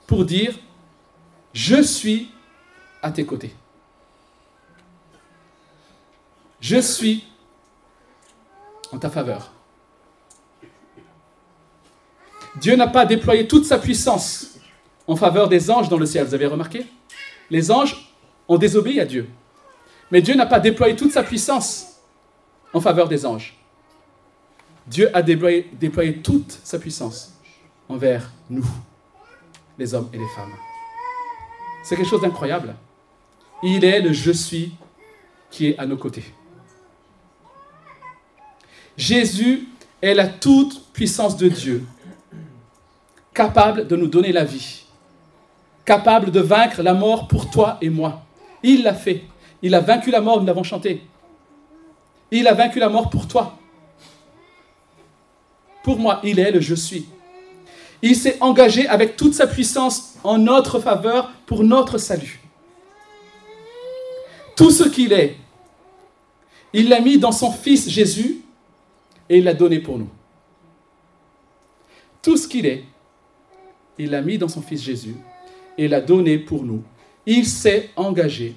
pour 0.06 0.24
dire, 0.24 0.58
je 1.52 1.82
suis 1.82 2.30
à 3.02 3.10
tes 3.10 3.26
côtés. 3.26 3.54
Je 6.60 6.80
suis 6.80 7.24
en 8.92 8.98
ta 8.98 9.10
faveur. 9.10 9.52
Dieu 12.56 12.76
n'a 12.76 12.88
pas 12.88 13.06
déployé 13.06 13.46
toute 13.46 13.64
sa 13.64 13.78
puissance 13.78 14.58
en 15.06 15.16
faveur 15.16 15.48
des 15.48 15.70
anges 15.70 15.88
dans 15.88 15.98
le 15.98 16.06
ciel. 16.06 16.26
Vous 16.26 16.34
avez 16.34 16.46
remarqué? 16.46 16.86
Les 17.50 17.70
anges 17.70 18.14
ont 18.48 18.58
désobéi 18.58 19.00
à 19.00 19.04
Dieu. 19.04 19.28
Mais 20.10 20.22
Dieu 20.22 20.34
n'a 20.34 20.46
pas 20.46 20.60
déployé 20.60 20.96
toute 20.96 21.12
sa 21.12 21.22
puissance 21.22 22.00
en 22.72 22.80
faveur 22.80 23.08
des 23.08 23.24
anges. 23.24 23.56
Dieu 24.86 25.08
a 25.14 25.22
déployé, 25.22 26.20
toute 26.22 26.58
sa 26.64 26.78
puissance 26.78 27.34
envers 27.88 28.30
nous, 28.48 28.66
les 29.78 29.94
hommes 29.94 30.08
et 30.12 30.18
les 30.18 30.28
femmes. 30.34 30.52
C'est 31.84 31.96
quelque 31.96 32.08
chose 32.08 32.22
d'incroyable. 32.22 32.74
Il 33.62 33.84
est 33.84 34.00
le 34.00 34.12
je 34.12 34.32
suis 34.32 34.74
qui 35.50 35.68
est 35.68 35.78
à 35.78 35.86
nos 35.86 35.96
côtés. 35.96 36.24
Jésus 38.96 39.68
est 40.02 40.14
la 40.14 40.26
toute 40.26 40.92
puissance 40.92 41.36
de 41.36 41.48
Dieu, 41.48 41.84
capable 43.40 43.86
de 43.86 43.96
nous 43.96 44.06
donner 44.06 44.32
la 44.32 44.44
vie, 44.44 44.82
capable 45.86 46.30
de 46.30 46.40
vaincre 46.40 46.82
la 46.82 46.92
mort 46.92 47.26
pour 47.26 47.48
toi 47.48 47.78
et 47.80 47.88
moi. 47.88 48.22
Il 48.62 48.82
l'a 48.82 48.92
fait. 48.92 49.22
Il 49.62 49.74
a 49.74 49.80
vaincu 49.80 50.10
la 50.10 50.20
mort, 50.20 50.40
nous 50.40 50.46
l'avons 50.46 50.62
chanté. 50.62 51.02
Il 52.30 52.46
a 52.46 52.52
vaincu 52.52 52.78
la 52.78 52.90
mort 52.90 53.08
pour 53.08 53.26
toi. 53.26 53.58
Pour 55.82 55.98
moi, 55.98 56.20
il 56.22 56.38
est 56.38 56.50
le 56.50 56.60
je 56.60 56.74
suis. 56.74 57.06
Il 58.02 58.14
s'est 58.14 58.36
engagé 58.42 58.86
avec 58.86 59.16
toute 59.16 59.32
sa 59.32 59.46
puissance 59.46 60.16
en 60.22 60.36
notre 60.36 60.78
faveur 60.78 61.32
pour 61.46 61.64
notre 61.64 61.96
salut. 61.96 62.42
Tout 64.54 64.70
ce 64.70 64.84
qu'il 64.84 65.14
est, 65.14 65.38
il 66.74 66.90
l'a 66.90 67.00
mis 67.00 67.16
dans 67.16 67.32
son 67.32 67.50
Fils 67.50 67.88
Jésus 67.88 68.42
et 69.30 69.38
il 69.38 69.44
l'a 69.44 69.54
donné 69.54 69.78
pour 69.78 69.96
nous. 69.96 70.10
Tout 72.20 72.36
ce 72.36 72.46
qu'il 72.46 72.66
est, 72.66 72.84
il 74.00 74.10
l'a 74.10 74.22
mis 74.22 74.38
dans 74.38 74.48
son 74.48 74.62
Fils 74.62 74.82
Jésus 74.82 75.16
et 75.76 75.88
l'a 75.88 76.00
donné 76.00 76.38
pour 76.38 76.64
nous. 76.64 76.82
Il 77.26 77.46
s'est 77.46 77.90
engagé 77.96 78.54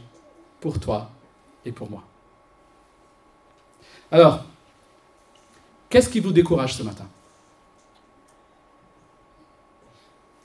pour 0.62 0.80
toi 0.80 1.12
et 1.66 1.72
pour 1.72 1.90
moi. 1.90 2.04
Alors, 4.10 4.46
qu'est-ce 5.90 6.10
qui 6.10 6.20
vous 6.20 6.32
décourage 6.32 6.76
ce 6.76 6.84
matin? 6.84 7.08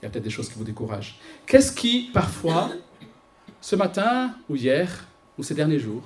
Il 0.01 0.05
y 0.05 0.07
a 0.07 0.11
peut-être 0.11 0.25
des 0.25 0.31
choses 0.31 0.49
qui 0.49 0.59
vous 0.59 0.65
découragent. 0.65 1.19
Qu'est-ce 1.47 1.73
qui, 1.73 2.11
parfois, 2.13 2.71
ce 3.61 3.77
matin 3.77 4.35
ou 4.49 4.57
hier 4.57 5.07
ou 5.37 5.43
ces 5.43 5.55
derniers 5.55 5.79
jours, 5.79 6.03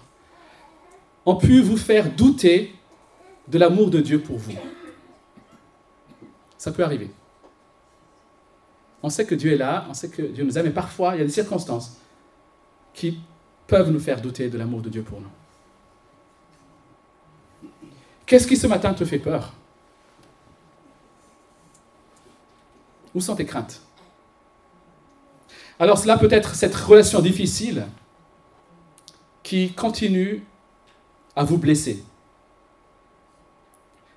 ont 1.24 1.36
pu 1.36 1.62
vous 1.62 1.76
faire 1.76 2.10
douter 2.10 2.74
de 3.48 3.58
l'amour 3.58 3.90
de 3.90 4.00
Dieu 4.00 4.20
pour 4.20 4.38
vous? 4.38 4.56
Ça 6.58 6.72
peut 6.72 6.84
arriver. 6.84 7.10
On 9.02 9.10
sait 9.10 9.26
que 9.26 9.34
Dieu 9.34 9.52
est 9.52 9.56
là, 9.56 9.86
on 9.88 9.94
sait 9.94 10.08
que 10.08 10.22
Dieu 10.22 10.44
nous 10.44 10.56
aime, 10.56 10.66
mais 10.66 10.72
parfois, 10.72 11.14
il 11.14 11.18
y 11.18 11.22
a 11.22 11.24
des 11.24 11.30
circonstances 11.30 11.98
qui 12.94 13.18
peuvent 13.66 13.90
nous 13.90 14.00
faire 14.00 14.20
douter 14.20 14.48
de 14.48 14.58
l'amour 14.58 14.82
de 14.82 14.88
Dieu 14.88 15.02
pour 15.02 15.20
nous. 15.20 15.30
Qu'est-ce 18.26 18.46
qui 18.46 18.56
ce 18.56 18.66
matin 18.66 18.94
te 18.94 19.04
fait 19.04 19.18
peur? 19.18 19.52
Où 23.14 23.20
sont 23.20 23.36
tes 23.36 23.44
craintes? 23.44 23.82
Alors 25.78 25.98
cela 25.98 26.16
peut 26.16 26.28
être 26.30 26.54
cette 26.54 26.74
relation 26.74 27.20
difficile 27.20 27.86
qui 29.42 29.72
continue 29.72 30.44
à 31.34 31.44
vous 31.44 31.58
blesser. 31.58 32.04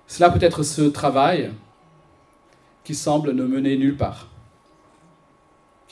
Cela 0.08 0.30
peut 0.30 0.44
être 0.44 0.64
ce 0.64 0.84
travail 0.84 1.52
qui 2.84 2.94
semble 2.94 3.34
ne 3.34 3.44
mener 3.44 3.78
nulle 3.78 3.98
part, 3.98 4.28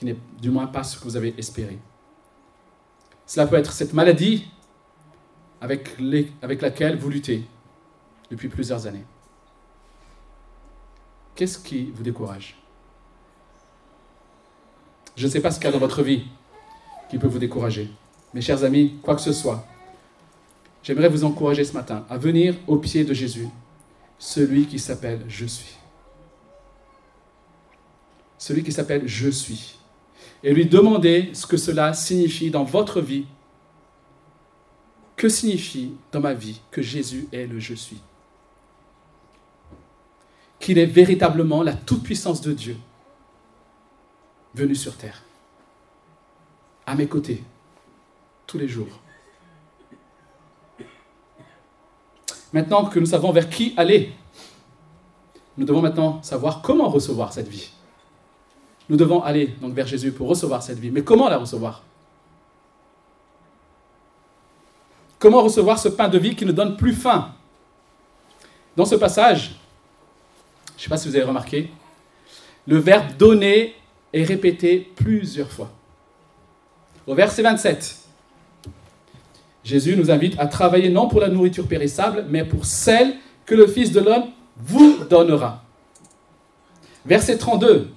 n'est 0.06 0.18
du 0.42 0.50
moins 0.50 0.68
pas 0.68 0.84
ce 0.84 0.98
que 0.98 1.04
vous 1.04 1.16
avez 1.16 1.34
espéré. 1.38 1.80
Cela 3.26 3.48
peut 3.48 3.56
être 3.56 3.72
cette 3.72 3.94
maladie 3.94 4.48
avec, 5.62 5.98
avec 6.42 6.62
laquelle 6.62 6.98
vous 6.98 7.10
luttez 7.10 7.44
depuis 8.30 8.50
plusieurs 8.50 8.86
années. 8.86 9.06
Qu'est-ce 11.36 11.58
qui 11.58 11.92
vous 11.92 12.04
décourage? 12.04 12.58
Je 15.16 15.26
ne 15.26 15.32
sais 15.32 15.40
pas 15.40 15.52
ce 15.52 15.58
qu'il 15.58 15.66
y 15.66 15.70
a 15.70 15.72
dans 15.72 15.80
votre 15.80 16.04
vie 16.04 16.26
qui 17.10 17.18
peut 17.18 17.28
vous 17.28 17.40
décourager. 17.40 17.90
Mes 18.34 18.42
chers 18.42 18.64
amis, 18.64 18.98
quoi 19.04 19.16
que 19.16 19.22
ce 19.22 19.32
soit, 19.32 19.66
j'aimerais 20.82 21.10
vous 21.10 21.24
encourager 21.24 21.64
ce 21.64 21.74
matin 21.74 22.06
à 22.10 22.18
venir 22.18 22.56
au 22.68 22.78
pied 22.78 23.04
de 23.04 23.14
Jésus 23.14 23.48
celui 24.24 24.66
qui 24.68 24.80
s'appelle 24.80 25.26
Je 25.28 25.46
suis. 25.46 25.76
Celui 28.38 28.64
qui 28.64 28.72
s'appelle 28.72 29.04
Je 29.06 29.30
suis. 29.30 29.78
Et 30.44 30.54
lui 30.54 30.66
demander 30.66 31.32
ce 31.34 31.46
que 31.46 31.58
cela 31.58 31.94
signifie 31.94 32.52
dans 32.52 32.64
votre 32.64 33.00
vie. 33.00 33.26
Que 35.16 35.30
signifie 35.30 35.94
dans 36.12 36.20
ma 36.20 36.34
vie 36.34 36.60
que 36.70 36.82
Jésus 36.82 37.28
est 37.32 37.48
le 37.48 37.60
Je 37.60 37.74
suis? 37.74 38.02
Qu'il 40.60 40.78
est 40.78 40.86
véritablement 40.86 41.64
la 41.64 41.74
toute-puissance 41.74 42.42
de 42.42 42.52
Dieu 42.52 42.78
venu 44.56 44.76
sur 44.76 44.96
terre, 44.96 45.24
à 46.86 46.96
mes 46.96 47.08
côtés, 47.08 47.44
tous 48.46 48.58
les 48.58 48.68
jours. 48.68 49.00
Maintenant 52.52 52.86
que 52.86 53.00
nous 53.00 53.08
savons 53.08 53.32
vers 53.32 53.50
qui 53.50 53.74
aller, 53.78 54.14
nous 55.58 55.66
devons 55.66 55.82
maintenant 55.82 56.22
savoir 56.22 56.62
comment 56.62 56.88
recevoir 56.88 57.34
cette 57.34 57.48
vie. 57.48 57.72
Nous 58.90 58.98
devons 58.98 59.24
aller 59.24 59.48
donc 59.62 59.74
vers 59.74 59.88
Jésus 59.88 60.12
pour 60.12 60.28
recevoir 60.28 60.62
cette 60.62 60.80
vie. 60.80 60.92
Mais 60.92 61.04
comment 61.04 61.30
la 61.30 61.38
recevoir? 61.38 61.84
Comment 65.20 65.42
recevoir 65.42 65.80
ce 65.80 65.88
pain 65.88 66.10
de 66.10 66.18
vie 66.18 66.36
qui 66.36 66.46
ne 66.46 66.52
donne 66.52 66.76
plus 66.76 66.94
faim? 66.94 67.30
Dans 68.76 68.86
ce 68.86 68.96
passage, 68.96 69.56
je 70.76 70.80
ne 70.80 70.84
sais 70.84 70.90
pas 70.90 70.98
si 70.98 71.08
vous 71.08 71.16
avez 71.16 71.24
remarqué, 71.24 71.70
le 72.68 72.78
verbe 72.78 73.16
donner 73.18 73.76
est 74.12 74.24
répété 74.24 74.92
plusieurs 74.96 75.50
fois. 75.50 75.72
Au 77.08 77.16
verset 77.16 77.42
27, 77.42 78.00
Jésus 79.64 79.96
nous 79.96 80.12
invite 80.12 80.38
à 80.40 80.48
travailler 80.48 80.90
non 80.90 81.08
pour 81.08 81.22
la 81.22 81.30
nourriture 81.30 81.68
périssable, 81.68 82.26
mais 82.30 82.44
pour 82.44 82.66
celle 82.66 83.16
que 83.46 83.56
le 83.56 83.68
Fils 83.68 83.92
de 83.92 84.00
l'homme 84.00 84.26
vous 84.58 85.04
donnera. 85.10 85.64
Verset 87.06 87.38
32. 87.38 87.90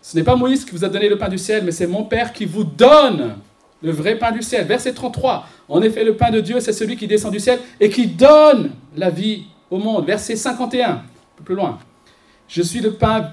Ce 0.00 0.16
n'est 0.16 0.22
pas 0.22 0.36
Moïse 0.36 0.64
qui 0.64 0.72
vous 0.72 0.84
a 0.84 0.88
donné 0.88 1.08
le 1.08 1.18
pain 1.18 1.28
du 1.28 1.38
ciel, 1.38 1.64
mais 1.64 1.72
c'est 1.72 1.86
mon 1.86 2.04
Père 2.04 2.32
qui 2.32 2.44
vous 2.44 2.64
donne 2.64 3.36
le 3.82 3.90
vrai 3.90 4.18
pain 4.18 4.32
du 4.32 4.42
ciel. 4.42 4.66
Verset 4.66 4.92
33. 4.92 5.46
En 5.68 5.82
effet, 5.82 6.04
le 6.04 6.16
pain 6.16 6.30
de 6.30 6.40
Dieu, 6.40 6.60
c'est 6.60 6.72
celui 6.72 6.96
qui 6.96 7.06
descend 7.06 7.32
du 7.32 7.40
ciel 7.40 7.60
et 7.80 7.90
qui 7.90 8.06
donne 8.06 8.70
la 8.96 9.10
vie 9.10 9.44
au 9.70 9.78
monde. 9.78 10.06
Verset 10.06 10.36
51. 10.36 10.90
Un 10.90 11.02
peu 11.36 11.44
plus 11.44 11.54
loin. 11.54 11.78
Je 12.48 12.62
suis 12.62 12.80
le 12.80 12.92
pain 12.94 13.32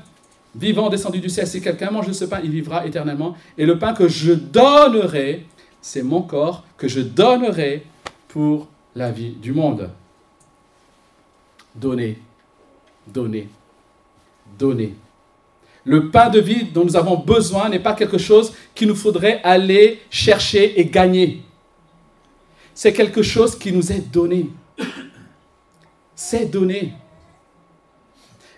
vivant 0.55 0.89
descendu 0.89 1.19
du 1.19 1.29
ciel. 1.29 1.47
Si 1.47 1.61
quelqu'un 1.61 1.91
mange 1.91 2.07
de 2.07 2.13
ce 2.13 2.25
pain, 2.25 2.39
il 2.43 2.51
vivra 2.51 2.85
éternellement. 2.85 3.35
Et 3.57 3.65
le 3.65 3.79
pain 3.79 3.93
que 3.93 4.07
je 4.07 4.33
donnerai, 4.33 5.45
c'est 5.81 6.03
mon 6.03 6.21
corps 6.21 6.63
que 6.77 6.87
je 6.87 7.01
donnerai 7.01 7.85
pour 8.27 8.67
la 8.95 9.11
vie 9.11 9.31
du 9.31 9.53
monde. 9.53 9.89
Donnez, 11.75 12.19
donnez, 13.07 13.49
donnez. 14.57 14.95
Le 15.85 16.09
pain 16.09 16.29
de 16.29 16.39
vie 16.39 16.65
dont 16.65 16.83
nous 16.83 16.95
avons 16.95 17.17
besoin 17.17 17.69
n'est 17.69 17.79
pas 17.79 17.93
quelque 17.93 18.17
chose 18.17 18.53
qu'il 18.73 18.87
nous 18.87 18.95
faudrait 18.95 19.39
aller 19.43 20.01
chercher 20.09 20.79
et 20.79 20.85
gagner. 20.85 21.43
C'est 22.73 22.91
quelque 22.91 23.21
chose 23.21 23.57
qui 23.57 23.71
nous 23.71 23.91
est 23.91 24.11
donné. 24.11 24.49
C'est 26.15 26.45
donné. 26.45 26.93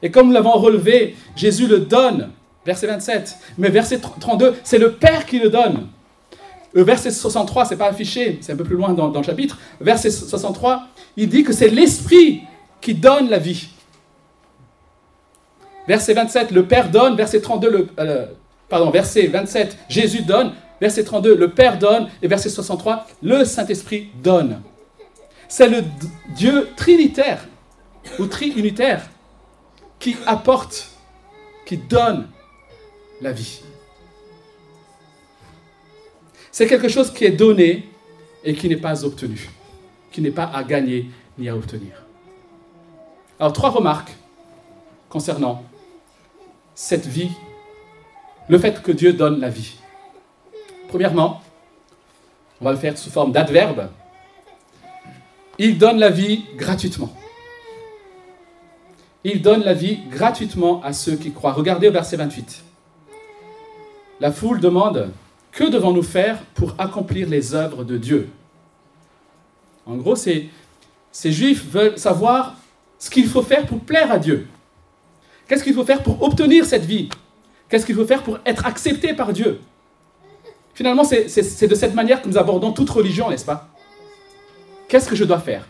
Et 0.02 0.10
comme 0.10 0.28
nous 0.28 0.34
l'avons 0.34 0.54
relevé, 0.54 1.16
Jésus 1.36 1.68
le 1.68 1.80
donne, 1.80 2.32
verset 2.66 2.88
27. 2.88 3.36
Mais 3.58 3.70
verset 3.70 4.00
32, 4.00 4.56
c'est 4.64 4.78
le 4.78 4.94
Père 4.94 5.26
qui 5.26 5.40
le 5.40 5.50
donne. 5.50 5.88
Le 6.74 6.84
verset 6.84 7.12
63, 7.12 7.66
c'est 7.66 7.78
pas 7.78 7.88
affiché, 7.88 8.38
c'est 8.42 8.54
un 8.54 8.56
peu 8.56 8.64
plus 8.64 8.76
loin 8.76 8.94
dans, 8.94 9.10
dans, 9.10 9.20
le 9.20 9.26
chapitre. 9.26 9.58
Verset 9.82 10.12
63, 10.12 10.88
il 11.18 11.28
dit 11.28 11.44
que 11.44 11.52
c'est 11.52 11.70
l'Esprit 11.70 12.42
qui 12.80 12.94
donne 12.94 13.30
la 13.30 13.40
vie. 13.40 13.68
Verset 15.88 16.14
27, 16.14 16.52
le 16.52 16.66
Père 16.66 16.90
donne. 16.90 17.16
Verset 17.16 17.42
32, 17.42 17.70
le, 17.70 17.88
euh, 18.00 18.26
pardon, 18.70 18.90
verset 18.90 19.28
27, 19.28 19.78
Jésus 19.90 20.24
donne. 20.24 20.54
Verset 20.82 21.04
32, 21.04 21.36
le 21.36 21.50
Père 21.50 21.80
donne. 21.80 22.10
Et 22.22 22.28
verset 22.28 22.50
63, 22.50 23.08
le 23.24 23.46
Saint-Esprit 23.46 24.10
donne. 24.22 24.62
C'est 25.48 25.70
le 25.70 25.84
Dieu 26.36 26.70
trinitaire 26.76 27.46
ou 28.20 28.26
triunitaire 28.26 29.10
qui 30.00 30.16
apporte, 30.26 30.90
qui 31.66 31.78
donne 31.78 32.28
la 33.22 33.32
vie. 33.32 33.62
C'est 36.52 36.68
quelque 36.68 36.90
chose 36.90 37.12
qui 37.14 37.26
est 37.26 37.32
donné 37.32 37.88
et 38.44 38.54
qui 38.54 38.68
n'est 38.68 38.78
pas 38.78 39.06
obtenu, 39.06 39.50
qui 40.12 40.22
n'est 40.22 40.32
pas 40.32 40.50
à 40.54 40.64
gagner 40.64 41.10
ni 41.38 41.50
à 41.50 41.56
obtenir. 41.56 42.04
Alors, 43.40 43.54
trois 43.54 43.70
remarques 43.70 44.16
concernant 45.10 45.64
cette 46.78 47.08
vie, 47.08 47.32
le 48.50 48.60
fait 48.60 48.84
que 48.84 48.92
Dieu 48.92 49.12
donne 49.12 49.40
la 49.40 49.50
vie. 49.50 49.78
Premièrement, 50.90 51.42
on 52.62 52.66
va 52.66 52.72
le 52.72 52.78
faire 52.78 52.96
sous 52.96 53.10
forme 53.10 53.32
d'adverbe. 53.32 53.90
Il 55.58 55.80
donne 55.80 55.98
la 55.98 56.12
vie 56.12 56.46
gratuitement. 56.56 57.12
Il 59.24 59.42
donne 59.42 59.64
la 59.64 59.74
vie 59.74 60.02
gratuitement 60.12 60.84
à 60.84 60.94
ceux 60.94 61.16
qui 61.16 61.32
croient. 61.32 61.52
Regardez 61.52 61.88
au 61.88 61.92
verset 61.92 62.16
28. 62.16 62.64
La 64.20 64.32
foule 64.32 64.60
demande, 64.60 65.10
que 65.52 65.64
devons-nous 65.64 66.04
faire 66.04 66.40
pour 66.54 66.76
accomplir 66.78 67.28
les 67.28 67.56
œuvres 67.56 67.84
de 67.86 67.98
Dieu? 67.98 68.30
En 69.88 69.96
gros, 69.96 70.16
ces, 70.16 70.52
ces 71.12 71.32
juifs 71.32 71.66
veulent 71.66 71.98
savoir 71.98 72.54
ce 73.00 73.10
qu'il 73.10 73.28
faut 73.28 73.42
faire 73.42 73.66
pour 73.66 73.80
plaire 73.80 74.12
à 74.12 74.20
Dieu. 74.20 74.48
Qu'est-ce 75.48 75.64
qu'il 75.64 75.74
faut 75.74 75.86
faire 75.86 76.04
pour 76.04 76.22
obtenir 76.22 76.66
cette 76.66 76.86
vie? 76.86 77.10
Qu'est-ce 77.70 77.86
qu'il 77.86 77.96
faut 77.96 78.06
faire 78.06 78.24
pour 78.24 78.40
être 78.46 78.66
accepté 78.66 79.14
par 79.14 79.34
Dieu? 79.34 79.60
Finalement, 80.74 81.04
c'est 81.04 81.68
de 81.68 81.76
cette 81.76 81.94
manière 81.96 82.22
que 82.22 82.28
nous 82.28 82.38
abordons 82.38 82.72
toute 82.72 82.90
religion, 82.90 83.30
n'est-ce 83.30 83.46
pas? 83.46 83.70
Qu'est-ce 84.88 85.10
que 85.10 85.16
je 85.16 85.24
dois 85.24 85.40
faire? 85.40 85.68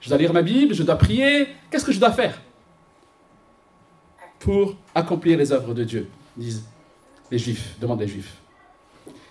Je 0.00 0.08
dois 0.08 0.18
lire 0.18 0.32
ma 0.32 0.42
Bible, 0.42 0.74
je 0.74 0.82
dois 0.82 0.96
prier, 0.96 1.46
qu'est-ce 1.70 1.84
que 1.84 1.92
je 1.92 2.00
dois 2.00 2.12
faire? 2.12 2.40
Pour 4.38 4.76
accomplir 4.94 5.38
les 5.38 5.52
œuvres 5.52 5.72
de 5.72 5.84
Dieu 5.84 6.08
disent 6.36 6.64
les 7.30 7.38
Juifs, 7.38 7.74
demandent 7.80 8.00
les 8.00 8.08
Juifs. 8.08 8.34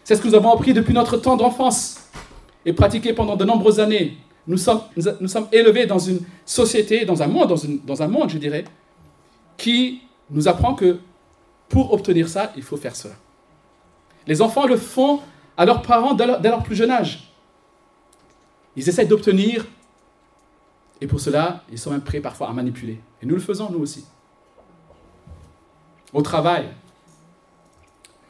C'est 0.04 0.16
ce 0.16 0.22
que 0.22 0.28
nous 0.28 0.36
avons 0.36 0.52
appris 0.52 0.74
depuis 0.74 0.94
notre 0.94 1.18
temps 1.18 1.38
d'enfance 1.38 2.10
et 2.66 2.74
pratiqué 2.74 3.14
pendant 3.14 3.36
de 3.36 3.46
nombreuses 3.46 3.80
années. 3.80 4.18
Nous 4.48 4.58
sommes, 4.58 4.82
élevés 5.52 5.86
dans 5.86 6.00
une 6.00 6.20
société, 6.46 7.06
dans 7.06 7.22
un 7.24 7.28
monde, 7.28 7.56
dans 7.86 8.02
un 8.02 8.08
monde, 8.08 8.30
je 8.30 8.38
dirais, 8.38 8.66
qui 9.58 10.02
nous 10.30 10.48
apprend 10.48 10.74
que 10.74 11.00
pour 11.70 11.94
obtenir 11.94 12.28
ça, 12.28 12.52
il 12.56 12.64
faut 12.64 12.78
faire 12.78 12.96
cela. 12.96 13.16
Les 14.28 14.42
enfants 14.42 14.68
le 14.68 14.78
font 14.78 15.22
à 15.58 15.66
leurs 15.66 15.82
parents 15.82 16.14
dès 16.14 16.26
leur, 16.26 16.64
plus 16.64 16.76
jeune 16.76 16.92
âge. 16.92 17.32
Ils 18.76 18.88
essaient 18.88 19.06
d'obtenir, 19.06 19.66
et 21.02 21.08
pour 21.08 21.20
cela, 21.20 21.64
ils 21.72 21.78
sont 21.78 21.92
même 21.92 22.02
prêts 22.02 22.20
parfois 22.20 22.50
à 22.50 22.54
manipuler. 22.54 23.00
Et 23.22 23.26
nous 23.26 23.36
le 23.36 23.42
faisons, 23.42 23.70
nous 23.70 23.80
aussi. 23.80 24.06
Au 26.14 26.22
travail, 26.22 26.70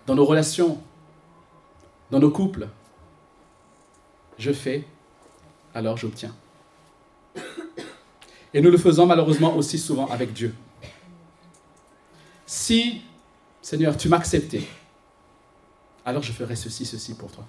dans 0.05 0.15
nos 0.15 0.25
relations, 0.25 0.81
dans 2.11 2.19
nos 2.19 2.31
couples, 2.31 2.67
je 4.37 4.51
fais, 4.51 4.85
alors 5.73 5.97
j'obtiens. 5.97 6.35
Et 8.53 8.61
nous 8.61 8.69
le 8.69 8.77
faisons 8.77 9.05
malheureusement 9.05 9.55
aussi 9.55 9.77
souvent 9.77 10.07
avec 10.07 10.33
Dieu. 10.33 10.53
Si, 12.53 13.01
Seigneur, 13.63 13.97
tu 13.97 14.07
m'acceptais, 14.07 14.61
alors 16.05 16.21
je 16.21 16.31
ferai 16.31 16.55
ceci, 16.55 16.85
ceci 16.85 17.15
pour 17.15 17.31
toi. 17.31 17.43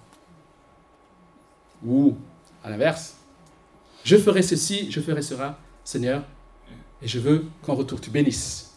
Ou, 1.85 2.17
à 2.65 2.71
l'inverse, 2.71 3.15
je 4.03 4.17
ferai 4.17 4.41
ceci, 4.41 4.91
je 4.91 5.01
ferai 5.03 5.21
cela, 5.21 5.59
Seigneur, 5.85 6.25
et 7.03 7.07
je 7.07 7.19
veux 7.19 7.45
qu'en 7.61 7.75
retour 7.75 8.01
tu 8.01 8.09
bénisses 8.09 8.73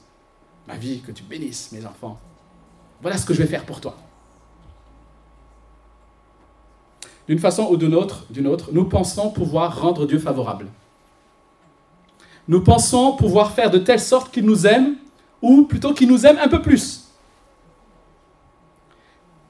ma 0.67 0.75
vie, 0.75 0.99
que 0.99 1.13
tu 1.13 1.23
bénisses 1.23 1.71
mes 1.71 1.85
enfants. 1.85 2.19
Voilà 3.01 3.17
ce 3.17 3.25
que 3.25 3.33
je 3.33 3.41
vais 3.41 3.47
faire 3.47 3.65
pour 3.65 3.79
toi. 3.79 3.95
D'une 7.29 7.39
façon 7.39 7.69
ou 7.71 7.77
d'une 7.77 7.95
autre, 7.95 8.25
d'une 8.29 8.47
autre, 8.47 8.73
nous 8.73 8.83
pensons 8.83 9.31
pouvoir 9.31 9.79
rendre 9.79 10.05
Dieu 10.05 10.19
favorable. 10.19 10.67
Nous 12.49 12.61
pensons 12.61 13.15
pouvoir 13.15 13.53
faire 13.53 13.71
de 13.71 13.77
telle 13.77 14.01
sorte 14.01 14.33
qu'il 14.33 14.45
nous 14.45 14.67
aime 14.67 14.97
ou 15.41 15.63
plutôt 15.63 15.93
qui 15.93 16.07
nous 16.07 16.25
aime 16.25 16.37
un 16.39 16.47
peu 16.47 16.61
plus. 16.61 17.05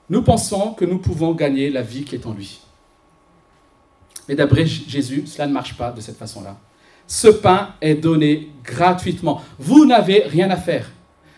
Nous 0.09 0.21
pensons 0.21 0.73
que 0.73 0.85
nous 0.85 0.99
pouvons 0.99 1.33
gagner 1.33 1.69
la 1.69 1.81
vie 1.81 2.03
qui 2.03 2.15
est 2.15 2.25
en 2.25 2.33
lui. 2.33 2.61
Mais 4.27 4.35
d'après 4.35 4.65
Jésus, 4.65 5.25
cela 5.27 5.47
ne 5.47 5.53
marche 5.53 5.75
pas 5.77 5.91
de 5.91 6.01
cette 6.01 6.17
façon-là. 6.17 6.57
Ce 7.07 7.27
pain 7.27 7.73
est 7.81 7.95
donné 7.95 8.49
gratuitement. 8.63 9.41
Vous 9.59 9.85
n'avez 9.85 10.23
rien 10.23 10.49
à 10.49 10.57
faire. 10.57 10.91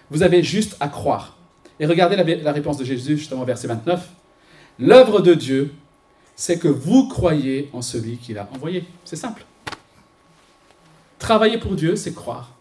Vous 0.09 0.23
avez 0.23 0.41
juste 0.43 0.75
à 0.79 0.88
croire. 0.88 1.38
Et 1.79 1.85
regardez 1.85 2.15
la, 2.15 2.23
la 2.23 2.51
réponse 2.51 2.77
de 2.77 2.83
Jésus, 2.83 3.17
justement, 3.17 3.43
verset 3.43 3.67
29. 3.67 4.09
L'œuvre 4.79 5.21
de 5.21 5.33
Dieu, 5.33 5.73
c'est 6.35 6.57
que 6.57 6.67
vous 6.67 7.07
croyez 7.07 7.69
en 7.73 7.81
celui 7.81 8.17
qu'il 8.17 8.38
a 8.38 8.49
envoyé. 8.53 8.85
C'est 9.05 9.15
simple. 9.15 9.45
Travailler 11.19 11.57
pour 11.57 11.75
Dieu, 11.75 11.95
c'est 11.95 12.13
croire 12.13 12.51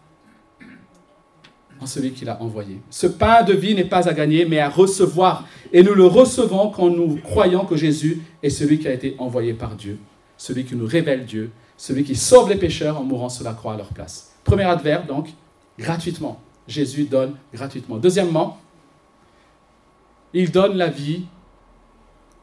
en 1.81 1.85
celui 1.85 2.11
qu'il 2.11 2.29
a 2.29 2.41
envoyé. 2.41 2.79
Ce 2.89 3.07
pain 3.07 3.43
de 3.43 3.53
vie 3.53 3.75
n'est 3.75 3.85
pas 3.85 4.07
à 4.07 4.13
gagner, 4.13 4.45
mais 4.45 4.59
à 4.59 4.69
recevoir. 4.69 5.47
Et 5.71 5.83
nous 5.83 5.93
le 5.93 6.05
recevons 6.05 6.69
quand 6.69 6.89
nous 6.89 7.17
croyons 7.17 7.65
que 7.65 7.75
Jésus 7.75 8.21
est 8.43 8.49
celui 8.49 8.79
qui 8.79 8.87
a 8.87 8.93
été 8.93 9.15
envoyé 9.17 9.53
par 9.53 9.75
Dieu, 9.75 9.97
celui 10.37 10.65
qui 10.65 10.75
nous 10.75 10.87
révèle 10.87 11.25
Dieu, 11.25 11.51
celui 11.77 12.03
qui 12.03 12.15
sauve 12.15 12.49
les 12.49 12.57
pécheurs 12.57 12.99
en 12.99 13.03
mourant 13.03 13.29
sur 13.29 13.45
la 13.45 13.53
croix 13.53 13.73
à 13.73 13.77
leur 13.77 13.89
place. 13.89 14.31
Premier 14.43 14.63
adverbe, 14.63 15.07
donc, 15.07 15.29
gratuitement. 15.77 16.41
Jésus 16.67 17.05
donne 17.05 17.35
gratuitement. 17.53 17.97
Deuxièmement, 17.97 18.59
il 20.33 20.51
donne 20.51 20.75
la 20.75 20.87
vie. 20.87 21.25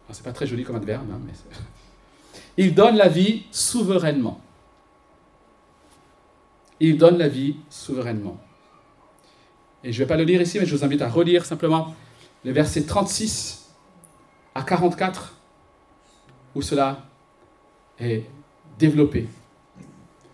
Ah, 0.08 0.12
c'est 0.12 0.24
pas 0.24 0.32
très 0.32 0.46
joli 0.46 0.64
comme 0.64 0.76
adverbe, 0.76 1.06
hein, 1.12 1.20
mais 1.24 1.32
il 2.56 2.74
donne 2.74 2.96
la 2.96 3.08
vie 3.08 3.44
souverainement. 3.50 4.40
Il 6.80 6.98
donne 6.98 7.18
la 7.18 7.28
vie 7.28 7.56
souverainement. 7.70 8.38
Et 9.86 9.92
je 9.92 10.00
ne 10.00 10.04
vais 10.04 10.08
pas 10.08 10.16
le 10.16 10.24
lire 10.24 10.42
ici, 10.42 10.58
mais 10.58 10.66
je 10.66 10.74
vous 10.74 10.84
invite 10.84 11.00
à 11.00 11.08
relire 11.08 11.44
simplement 11.44 11.94
les 12.44 12.50
versets 12.50 12.82
36 12.82 13.70
à 14.52 14.62
44, 14.62 15.32
où 16.56 16.62
cela 16.62 17.04
est 18.00 18.24
développé. 18.80 19.28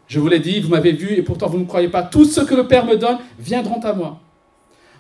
Je 0.08 0.20
vous 0.20 0.28
l'ai 0.28 0.40
dit, 0.40 0.60
vous 0.60 0.70
m'avez 0.70 0.92
vu, 0.92 1.12
et 1.12 1.22
pourtant 1.22 1.48
vous 1.48 1.58
ne 1.58 1.66
croyez 1.66 1.90
pas. 1.90 2.02
Tout 2.02 2.24
ce 2.24 2.40
que 2.40 2.54
le 2.54 2.66
Père 2.66 2.86
me 2.86 2.96
donne 2.96 3.18
viendront 3.38 3.80
à 3.80 3.92
moi. 3.92 4.20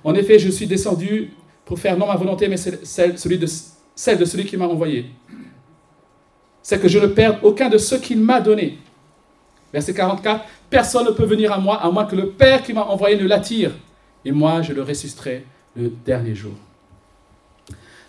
En 0.04 0.14
effet, 0.14 0.38
je 0.38 0.50
suis 0.50 0.66
descendu 0.66 1.32
pour 1.64 1.78
faire 1.78 1.96
non 1.96 2.06
ma 2.06 2.16
volonté, 2.16 2.46
mais 2.48 2.58
celle, 2.58 3.18
celui 3.18 3.38
de, 3.38 3.46
celle 3.94 4.18
de 4.18 4.26
celui 4.26 4.44
qui 4.44 4.58
m'a 4.58 4.66
envoyé. 4.66 5.06
C'est 6.62 6.78
que 6.78 6.88
je 6.88 6.98
ne 6.98 7.06
perde 7.06 7.38
aucun 7.42 7.70
de 7.70 7.78
ceux 7.78 7.98
qu'il 7.98 8.20
m'a 8.20 8.42
donné. 8.42 8.78
Verset 9.72 9.94
44, 9.94 10.44
personne 10.68 11.06
ne 11.06 11.12
peut 11.12 11.24
venir 11.24 11.52
à 11.52 11.58
moi 11.58 11.82
à 11.82 11.90
moins 11.90 12.04
que 12.04 12.16
le 12.16 12.28
Père 12.28 12.62
qui 12.62 12.74
m'a 12.74 12.82
envoyé 12.82 13.16
ne 13.16 13.26
l'attire 13.26 13.72
et 14.24 14.32
moi 14.32 14.62
je 14.62 14.72
le 14.72 14.82
ressusciterai 14.82 15.46
le 15.76 15.88
dernier 15.88 16.34
jour. 16.34 16.54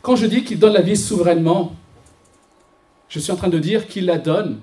Quand 0.02 0.16
je 0.16 0.26
dis 0.26 0.44
qu'il 0.44 0.60
donne 0.60 0.74
la 0.74 0.82
vie 0.82 0.98
souverainement, 0.98 1.76
je 3.08 3.20
suis 3.20 3.32
en 3.32 3.36
train 3.36 3.50
de 3.50 3.60
dire 3.60 3.88
qu'il 3.88 4.06
la 4.06 4.18
donne 4.18 4.60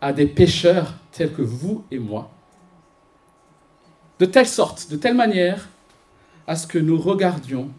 à 0.00 0.12
des 0.12 0.26
pécheurs 0.26 0.94
tels 1.12 1.32
que 1.32 1.42
vous 1.42 1.84
et 1.90 1.98
moi, 1.98 2.30
de 4.18 4.26
telle 4.26 4.46
sorte, 4.46 4.90
de 4.90 4.96
telle 4.96 5.14
manière, 5.14 5.68
à 6.46 6.56
ce 6.56 6.66
que 6.66 6.78
nous 6.78 7.00
regardions 7.00 7.70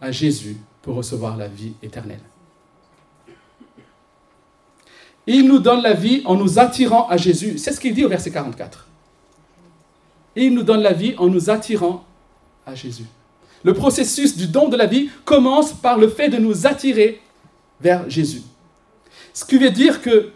à 0.00 0.10
Jésus 0.10 0.56
pour 0.82 0.96
recevoir 0.96 1.36
la 1.36 1.48
vie 1.48 1.74
éternelle. 1.82 2.20
Il 5.26 5.46
nous 5.46 5.60
donne 5.60 5.82
la 5.82 5.94
vie 5.94 6.22
en 6.24 6.34
nous 6.34 6.58
attirant 6.58 7.06
à 7.08 7.16
Jésus. 7.16 7.58
C'est 7.58 7.72
ce 7.72 7.80
qu'il 7.80 7.94
dit 7.94 8.04
au 8.04 8.08
verset 8.08 8.32
44 8.32 8.89
et 10.36 10.44
il 10.44 10.54
nous 10.54 10.62
donne 10.62 10.82
la 10.82 10.92
vie 10.92 11.14
en 11.18 11.26
nous 11.28 11.50
attirant 11.50 12.04
à 12.66 12.74
Jésus. 12.74 13.04
Le 13.62 13.74
processus 13.74 14.36
du 14.36 14.46
don 14.46 14.68
de 14.68 14.76
la 14.76 14.86
vie 14.86 15.10
commence 15.24 15.72
par 15.72 15.98
le 15.98 16.08
fait 16.08 16.28
de 16.28 16.38
nous 16.38 16.66
attirer 16.66 17.20
vers 17.80 18.08
Jésus. 18.08 18.42
Ce 19.34 19.44
qui 19.44 19.58
veut 19.58 19.70
dire 19.70 20.00
que 20.00 20.30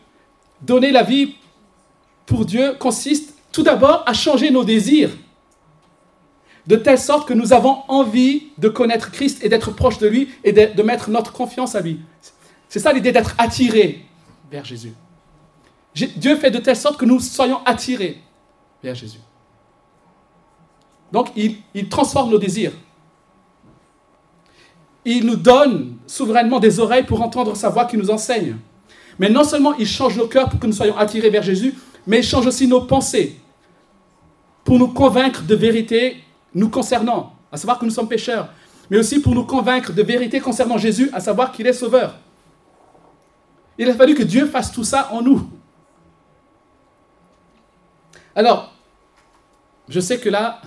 donner 0.61 0.91
la 0.91 1.03
vie 1.03 1.35
pour 2.27 2.45
Dieu 2.45 2.75
consiste 2.79 3.35
tout 3.53 3.63
d'abord 3.63 4.03
à 4.07 4.13
changer 4.13 4.51
nos 4.51 4.65
désirs 4.65 5.11
de 6.67 6.77
telle 6.77 6.99
sorte 6.99 7.29
que 7.29 7.35
nous 7.35 7.53
avons 7.53 7.83
envie 7.89 8.49
de 8.59 8.69
connaître 8.69 9.11
Christ 9.11 9.45
et 9.45 9.49
d'être 9.49 9.71
proche 9.71 9.99
de 9.99 10.07
lui 10.07 10.31
et 10.45 10.53
de, 10.53 10.83
mettre 10.83 11.11
notre 11.11 11.33
confiance 11.33 11.75
à 11.75 11.81
lui. 11.81 12.01
C'est 12.69 12.79
ça 12.79 12.93
l'idée 12.93 13.13
d'être 13.13 13.35
attiré 13.39 14.07
vers 14.51 14.65
Jésus. 14.65 14.95
Dieu 15.95 16.37
fait 16.37 16.51
de 16.51 16.59
telle 16.59 16.77
sorte 16.77 16.99
que 16.99 17.05
nous 17.05 17.21
soyons 17.21 17.61
attirés 17.65 18.21
vers 18.83 18.95
Jésus. 18.95 19.19
Donc, 21.13 21.29
il, 21.37 21.89
transforme 21.89 22.31
nos 22.31 22.39
désirs. 22.39 22.73
Il 25.05 25.27
nous 25.27 25.37
donne 25.37 25.97
souverainement 26.07 26.61
des 26.61 26.81
oreilles 26.81 27.05
pour 27.05 27.23
entendre 27.23 27.57
sa 27.57 27.69
voix 27.69 27.85
qui 27.85 27.97
nous 27.97 28.11
enseigne. 28.11 28.57
Mais 29.19 29.29
non 29.29 29.45
seulement 29.45 29.75
il 29.75 29.87
change 29.87 30.17
nos 30.17 30.27
cœurs 30.27 30.49
pour 30.49 30.59
que 30.59 30.67
nous 30.67 30.73
soyons 30.73 30.97
attirés 30.97 31.31
vers 31.31 31.43
Jésus, 31.43 31.75
mais 32.07 32.19
il 32.19 32.25
change 32.25 32.47
aussi 32.47 32.67
nos 32.67 32.81
pensées 32.81 33.39
pour 34.65 34.79
nous 34.79 34.89
convaincre 34.89 35.43
de 35.43 35.55
vérité 35.55 36.25
nous 36.55 36.69
concernant, 36.69 37.35
à 37.53 37.57
savoir 37.57 37.79
que 37.79 37.85
nous 37.85 37.91
sommes 37.91 38.09
pécheurs, 38.09 38.49
mais 38.91 38.99
aussi 38.99 39.21
pour 39.21 39.35
nous 39.35 39.45
convaincre 39.45 39.93
de 39.93 40.03
vérité 40.03 40.41
concernant 40.41 40.79
Jésus, 40.79 41.11
à 41.13 41.21
savoir 41.21 41.53
qu'il 41.53 41.67
est 41.67 41.73
sauveur. 41.73 42.17
Il 43.77 43.89
a 43.91 43.95
fallu 43.95 44.15
que 44.15 44.23
Dieu 44.23 44.47
fasse 44.47 44.73
tout 44.73 44.85
ça 44.85 45.11
en 45.13 45.21
nous. 45.21 45.49
Alors, 48.37 48.73
je 49.89 50.01
sais 50.01 50.19
que 50.19 50.29
là, 50.29 50.61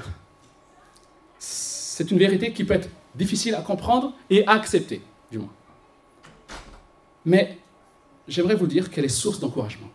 c'est 1.97 2.11
une 2.11 2.19
vérité 2.19 2.53
qui 2.53 2.63
peut 2.63 2.75
être 2.75 2.89
difficile 3.15 3.55
à 3.55 3.61
comprendre 3.61 4.13
et 4.29 4.45
à 4.45 4.51
accepter, 4.51 5.01
du 5.31 5.39
moins. 5.39 5.49
Mais 7.25 7.57
j'aimerais 8.27 8.53
vous 8.53 8.67
dire 8.67 8.91
qu'elle 8.91 9.05
est 9.05 9.07
source 9.09 9.39
d'encouragement. 9.39 9.87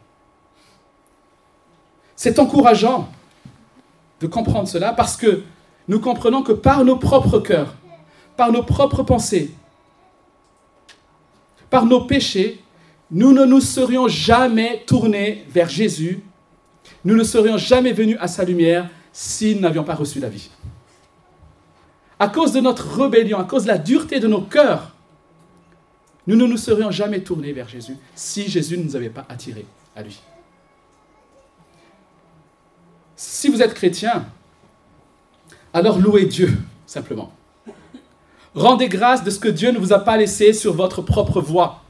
C'est 2.17 2.41
encourageant 2.41 3.09
de 4.19 4.27
comprendre 4.27 4.67
cela 4.67 4.93
parce 4.93 5.17
que 5.17 5.45
nous 5.87 6.01
comprenons 6.01 6.43
que 6.43 6.51
par 6.51 6.85
nos 6.85 6.97
propres 6.97 7.39
cœurs, 7.39 7.77
par 8.37 8.51
nos 8.51 8.65
propres 8.65 9.05
pensées, 9.05 9.55
par 11.71 11.87
nos 11.87 12.01
péchés, 12.01 12.65
nous 13.13 13.33
ne 13.33 13.45
nous 13.45 13.61
serions 13.61 14.09
jamais 14.09 14.83
tournés 14.89 15.45
vers 15.49 15.69
Jésus, 15.69 16.25
nous 17.05 17.15
ne 17.15 17.23
serions 17.23 17.59
jamais 17.59 17.93
venus 17.93 18.17
à 18.19 18.27
sa 18.27 18.43
lumière 18.43 18.91
si 19.13 19.55
nous 19.55 19.61
n'avions 19.61 19.85
pas 19.85 19.95
reçu 19.95 20.19
la 20.19 20.31
vie. 20.31 20.51
À 22.23 22.29
cause 22.29 22.53
de 22.53 22.61
notre 22.61 23.03
rébellion, 23.03 23.41
à 23.41 23.43
cause 23.43 23.65
de 23.65 23.69
la 23.69 23.79
dureté 23.79 24.21
de 24.21 24.29
nos 24.29 24.43
cœurs, 24.43 24.93
nous 26.29 26.37
ne 26.37 26.47
nous 26.47 26.57
serions 26.57 26.93
jamais 26.93 27.21
tournés 27.21 27.53
vers 27.53 27.69
Jésus 27.69 27.97
si 28.15 28.49
Jésus 28.49 28.79
ne 28.79 28.85
nous 28.85 28.95
avait 28.95 29.11
pas 29.11 29.27
attirés 29.29 29.67
à 29.97 30.05
lui. 30.05 30.21
Si 33.17 33.49
vous 33.49 33.61
êtes 33.61 33.75
chrétien, 33.75 34.27
alors 35.75 35.99
louez 35.99 36.27
Dieu, 36.27 36.57
simplement. 36.87 37.33
Rendez 38.55 38.89
grâce 38.89 39.25
de 39.25 39.31
ce 39.31 39.41
que 39.41 39.49
Dieu 39.49 39.73
ne 39.73 39.79
vous 39.79 39.93
a 39.93 39.99
pas 39.99 40.17
laissé 40.17 40.53
sur 40.53 40.75
votre 40.75 41.03
propre 41.03 41.41
voie, 41.41 41.83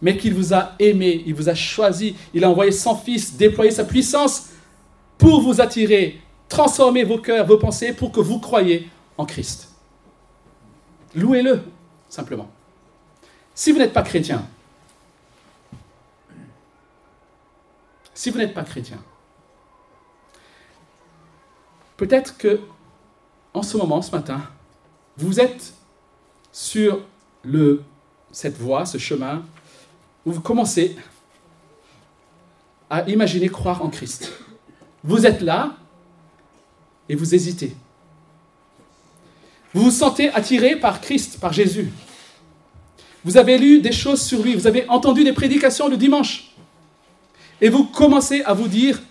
mais 0.00 0.16
qu'il 0.16 0.34
vous 0.34 0.54
a 0.54 0.76
aimé, 0.78 1.24
il 1.26 1.34
vous 1.34 1.48
a 1.48 1.54
choisi, 1.56 2.14
il 2.32 2.44
a 2.44 2.48
envoyé 2.48 2.70
son 2.70 2.94
Fils, 2.94 3.36
déployé 3.36 3.72
sa 3.72 3.82
puissance 3.82 4.50
pour 5.18 5.40
vous 5.40 5.60
attirer, 5.60 6.20
transformer 6.48 7.02
vos 7.02 7.18
cœurs, 7.18 7.44
vos 7.44 7.58
pensées, 7.58 7.92
pour 7.92 8.12
que 8.12 8.20
vous 8.20 8.38
croyiez 8.38 8.88
en 9.18 9.26
Christ. 9.26 9.68
Louez-le, 11.14 11.62
simplement. 12.08 12.50
Si 13.54 13.70
vous 13.70 13.78
n'êtes 13.78 13.92
pas 13.92 14.02
chrétien, 14.02 14.46
si 18.12 18.30
vous 18.30 18.38
n'êtes 18.38 18.54
pas 18.54 18.64
chrétien, 18.64 18.98
peut-être 21.96 22.36
que 22.36 22.60
en 23.52 23.62
ce 23.62 23.76
moment, 23.76 24.02
ce 24.02 24.10
matin, 24.10 24.42
vous 25.16 25.38
êtes 25.38 25.74
sur 26.50 27.00
cette 28.32 28.56
voie, 28.58 28.84
ce 28.84 28.98
chemin, 28.98 29.44
où 30.26 30.32
vous 30.32 30.40
commencez 30.40 30.96
à 32.90 33.08
imaginer 33.08 33.48
croire 33.48 33.82
en 33.82 33.90
Christ. 33.90 34.32
Vous 35.04 35.26
êtes 35.26 35.40
là 35.40 35.76
et 37.08 37.14
vous 37.14 37.34
hésitez. 37.34 37.76
Vous 39.74 39.82
vous 39.82 39.90
sentez 39.90 40.30
attiré 40.30 40.76
par 40.76 41.00
Christ, 41.00 41.38
par 41.40 41.52
Jésus. 41.52 41.90
Vous 43.24 43.36
avez 43.36 43.58
lu 43.58 43.80
des 43.80 43.92
choses 43.92 44.22
sur 44.22 44.42
lui, 44.42 44.54
vous 44.54 44.66
avez 44.66 44.88
entendu 44.88 45.24
des 45.24 45.32
prédications 45.32 45.88
le 45.88 45.96
dimanche. 45.96 46.52
Et 47.60 47.68
vous 47.68 47.84
commencez 47.84 48.42
à 48.42 48.52
vous 48.54 48.68
dire, 48.68 49.02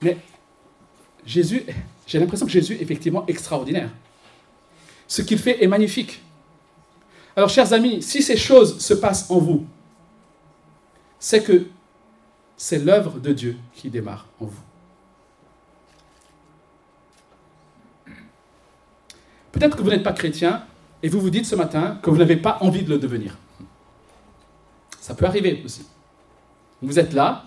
mais 0.00 0.16
Jésus, 1.26 1.64
j'ai 2.06 2.18
l'impression 2.18 2.46
que 2.46 2.52
Jésus 2.52 2.74
est 2.74 2.82
effectivement 2.82 3.26
extraordinaire. 3.26 3.90
Ce 5.06 5.22
qu'il 5.22 5.38
fait 5.38 5.62
est 5.62 5.66
magnifique. 5.66 6.22
Alors, 7.36 7.50
chers 7.50 7.72
amis, 7.72 8.02
si 8.02 8.22
ces 8.22 8.36
choses 8.36 8.78
se 8.80 8.94
passent 8.94 9.30
en 9.30 9.38
vous, 9.38 9.66
c'est 11.18 11.42
que 11.42 11.66
c'est 12.56 12.78
l'œuvre 12.78 13.18
de 13.18 13.32
Dieu 13.32 13.56
qui 13.74 13.90
démarre 13.90 14.26
en 14.40 14.46
vous. 14.46 14.67
Peut-être 19.52 19.76
que 19.76 19.82
vous 19.82 19.90
n'êtes 19.90 20.02
pas 20.02 20.12
chrétien 20.12 20.62
et 21.02 21.08
vous 21.08 21.20
vous 21.20 21.30
dites 21.30 21.46
ce 21.46 21.54
matin 21.54 21.98
que 22.02 22.10
vous 22.10 22.16
n'avez 22.16 22.36
pas 22.36 22.58
envie 22.60 22.82
de 22.82 22.90
le 22.90 22.98
devenir. 22.98 23.36
Ça 25.00 25.14
peut 25.14 25.24
arriver 25.24 25.62
aussi. 25.64 25.86
Vous 26.82 26.98
êtes 26.98 27.12
là, 27.12 27.44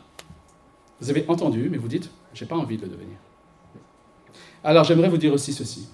vous 0.99 1.09
avez 1.09 1.25
entendu, 1.27 1.69
mais 1.69 1.77
vous 1.77 1.87
dites, 1.87 2.09
j'ai 2.33 2.45
pas 2.45 2.55
envie 2.55 2.77
de 2.77 2.83
le 2.83 2.89
devenir. 2.89 3.17
Alors 4.63 4.83
j'aimerais 4.83 5.09
vous 5.09 5.17
dire 5.17 5.33
aussi 5.33 5.53
ceci. 5.53 5.87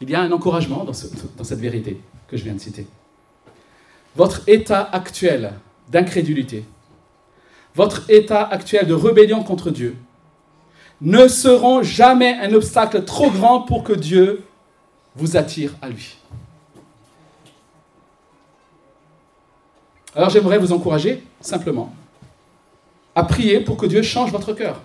Il 0.00 0.08
y 0.08 0.14
a 0.14 0.20
un 0.20 0.32
encouragement 0.32 0.84
dans, 0.84 0.92
dans 1.36 1.44
cette 1.44 1.58
vérité 1.58 2.00
que 2.28 2.36
je 2.36 2.44
viens 2.44 2.54
de 2.54 2.60
citer. 2.60 2.86
Votre 4.16 4.48
état 4.48 4.88
actuel 4.92 5.52
d'incrédulité, 5.88 6.64
votre 7.74 8.08
état 8.10 8.42
actuel 8.42 8.86
de 8.86 8.94
rébellion 8.94 9.42
contre 9.42 9.70
Dieu, 9.70 9.96
ne 11.00 11.28
seront 11.28 11.82
jamais 11.82 12.34
un 12.40 12.52
obstacle 12.52 13.04
trop 13.04 13.30
grand 13.30 13.62
pour 13.62 13.84
que 13.84 13.92
Dieu 13.92 14.44
vous 15.18 15.36
attire 15.36 15.74
à 15.82 15.88
lui. 15.88 16.16
Alors 20.14 20.30
j'aimerais 20.30 20.58
vous 20.58 20.72
encourager 20.72 21.24
simplement 21.40 21.92
à 23.14 23.24
prier 23.24 23.60
pour 23.60 23.76
que 23.76 23.86
Dieu 23.86 24.00
change 24.02 24.30
votre 24.30 24.52
cœur, 24.52 24.80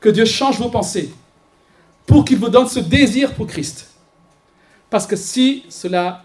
que 0.00 0.08
Dieu 0.08 0.24
change 0.24 0.58
vos 0.58 0.68
pensées, 0.68 1.12
pour 2.06 2.24
qu'il 2.24 2.38
vous 2.38 2.48
donne 2.48 2.68
ce 2.68 2.78
désir 2.78 3.34
pour 3.34 3.48
Christ. 3.48 3.90
Parce 4.88 5.06
que 5.06 5.16
si 5.16 5.64
cela, 5.68 6.24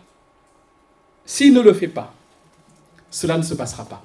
s'il 1.25 1.53
ne 1.53 1.61
le 1.61 1.73
fait 1.73 1.87
pas, 1.87 2.13
cela 3.09 3.37
ne 3.37 3.43
se 3.43 3.55
passera 3.55 3.85
pas. 3.85 4.03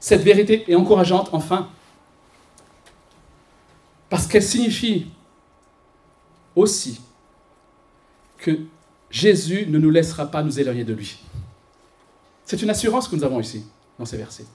Cette 0.00 0.22
vérité 0.22 0.64
est 0.70 0.74
encourageante, 0.74 1.28
enfin, 1.32 1.68
parce 4.08 4.26
qu'elle 4.26 4.42
signifie 4.42 5.06
aussi 6.56 7.00
que 8.38 8.58
Jésus 9.10 9.66
ne 9.68 9.78
nous 9.78 9.90
laissera 9.90 10.26
pas 10.26 10.42
nous 10.42 10.58
éloigner 10.58 10.84
de 10.84 10.94
lui. 10.94 11.18
C'est 12.44 12.62
une 12.62 12.70
assurance 12.70 13.08
que 13.08 13.16
nous 13.16 13.24
avons 13.24 13.40
ici, 13.40 13.64
dans 13.98 14.04
ces 14.04 14.16
versets. 14.16 14.46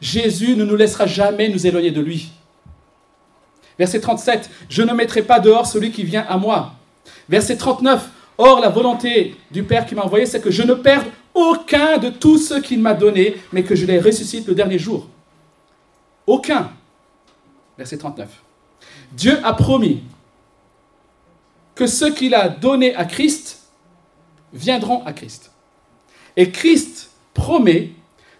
Jésus 0.00 0.54
ne 0.54 0.64
nous 0.64 0.76
laissera 0.76 1.06
jamais 1.06 1.48
nous 1.48 1.66
éloigner 1.66 1.90
de 1.90 2.00
lui. 2.00 2.30
Verset 3.78 4.00
37, 4.00 4.50
je 4.68 4.82
ne 4.82 4.92
mettrai 4.92 5.22
pas 5.22 5.40
dehors 5.40 5.66
celui 5.66 5.90
qui 5.90 6.04
vient 6.04 6.26
à 6.28 6.36
moi. 6.36 6.74
Verset 7.28 7.56
39, 7.56 8.08
or 8.36 8.60
la 8.60 8.68
volonté 8.68 9.36
du 9.50 9.62
Père 9.62 9.86
qui 9.86 9.94
m'a 9.94 10.02
envoyé, 10.02 10.26
c'est 10.26 10.40
que 10.40 10.50
je 10.50 10.62
ne 10.62 10.74
perde 10.74 11.06
aucun 11.34 11.98
de 11.98 12.10
tous 12.10 12.38
ceux 12.38 12.60
qu'il 12.60 12.80
m'a 12.80 12.94
donnés, 12.94 13.36
mais 13.52 13.62
que 13.62 13.76
je 13.76 13.86
les 13.86 14.00
ressuscite 14.00 14.46
le 14.48 14.54
dernier 14.54 14.78
jour. 14.78 15.06
Aucun. 16.26 16.70
Verset 17.76 17.98
39. 17.98 18.28
Dieu 19.12 19.38
a 19.44 19.52
promis 19.54 20.02
que 21.78 21.86
ceux 21.86 22.12
qu'il 22.12 22.34
a 22.34 22.48
donnés 22.48 22.92
à 22.96 23.04
Christ 23.04 23.60
viendront 24.52 25.04
à 25.04 25.12
Christ. 25.12 25.52
Et 26.36 26.50
Christ 26.50 27.12
promet 27.32 27.92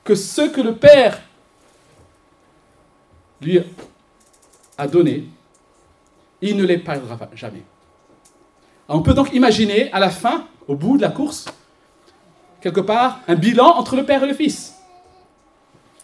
que 0.03 0.17
ceux 0.17 0.51
que 0.51 0.61
le 0.61 0.75
Père 0.75 1.21
lui 3.41 3.61
a 4.77 4.89
donné, 4.89 5.29
il 6.43 6.57
ne 6.57 6.65
les 6.65 6.79
perdra 6.79 7.17
jamais. 7.33 7.63
On 8.89 9.03
peut 9.03 9.15
donc 9.15 9.33
imaginer 9.33 9.93
à 9.93 10.01
la 10.01 10.11
fin, 10.11 10.49
au 10.67 10.75
bout 10.75 10.97
de 10.97 11.03
la 11.03 11.11
course, 11.11 11.45
quelque 12.61 12.81
part, 12.81 13.21
un 13.29 13.37
bilan 13.37 13.69
entre 13.77 13.95
le 13.95 14.05
Père 14.05 14.25
et 14.25 14.27
le 14.27 14.35
Fils. 14.35 14.75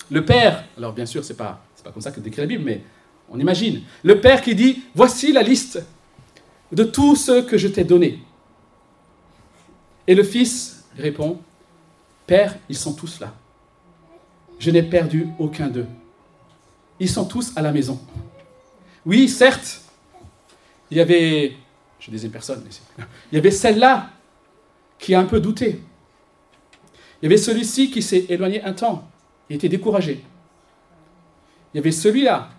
Le 0.08 0.24
Père, 0.24 0.62
alors 0.78 0.92
bien 0.92 1.06
sûr, 1.06 1.22
pas, 1.36 1.64
c'est 1.74 1.84
pas 1.84 1.90
comme 1.90 2.02
ça 2.02 2.12
que 2.12 2.20
décrit 2.20 2.42
la 2.42 2.46
Bible, 2.46 2.62
mais 2.64 2.84
on 3.28 3.40
imagine. 3.40 3.82
Le 4.04 4.20
Père 4.20 4.40
qui 4.40 4.54
dit 4.54 4.84
Voici 4.94 5.32
la 5.32 5.42
liste 5.42 5.84
de 6.72 6.84
tous 6.84 7.16
ceux 7.16 7.42
que 7.42 7.56
je 7.56 7.68
t'ai 7.68 7.84
donnés. 7.84 8.20
Et 10.06 10.14
le 10.14 10.22
Fils 10.22 10.84
répond 10.96 11.40
Père, 12.26 12.56
ils 12.68 12.76
sont 12.76 12.94
tous 12.94 13.20
là. 13.20 13.34
Je 14.58 14.70
n'ai 14.70 14.82
perdu 14.82 15.28
aucun 15.38 15.68
d'eux. 15.68 15.86
Ils 16.98 17.08
sont 17.08 17.26
tous 17.26 17.52
à 17.56 17.62
la 17.62 17.72
maison. 17.72 18.00
Oui, 19.04 19.28
certes, 19.28 19.82
il 20.90 20.96
y 20.96 21.00
avait, 21.00 21.56
je 21.98 22.10
disais 22.10 22.28
personne 22.28 22.64
il 23.32 23.34
y 23.34 23.38
avait 23.38 23.50
celle-là 23.50 24.10
qui 24.98 25.14
a 25.14 25.20
un 25.20 25.24
peu 25.24 25.40
douté. 25.40 25.82
Il 27.20 27.24
y 27.24 27.26
avait 27.26 27.36
celui-ci 27.36 27.90
qui 27.90 28.02
s'est 28.02 28.26
éloigné 28.28 28.62
un 28.62 28.72
temps, 28.72 29.08
il 29.50 29.56
était 29.56 29.68
découragé. 29.68 30.24
Il 31.72 31.78
y 31.78 31.80
avait 31.80 31.92
celui-là 31.92 32.50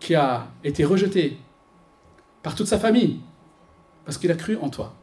qui 0.00 0.14
a 0.14 0.48
été 0.62 0.84
rejeté 0.84 1.38
par 2.46 2.54
toute 2.54 2.68
sa 2.68 2.78
famille 2.78 3.18
parce 4.04 4.18
qu'il 4.18 4.30
a 4.30 4.36
cru 4.36 4.56
en 4.58 4.70
toi. 4.70 4.94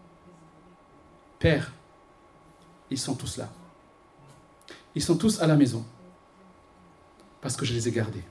Père, 1.39 1.73
ils 2.89 2.97
sont 2.97 3.15
tous 3.15 3.35
là. 3.35 3.49
Ils 4.95 5.03
sont 5.03 5.17
tous 5.17 5.41
à 5.41 5.45
la 5.45 5.57
maison 5.57 5.83
parce 7.41 7.57
que 7.57 7.65
je 7.65 7.73
les 7.73 7.85
ai 7.89 7.91
gardés. 7.91 8.23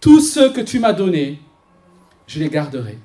Tous 0.00 0.20
ceux 0.20 0.54
que 0.54 0.62
tu 0.62 0.78
m'as 0.78 0.94
donnés, 0.94 1.42
je 2.26 2.38
les 2.38 2.48
garderai. 2.48 2.98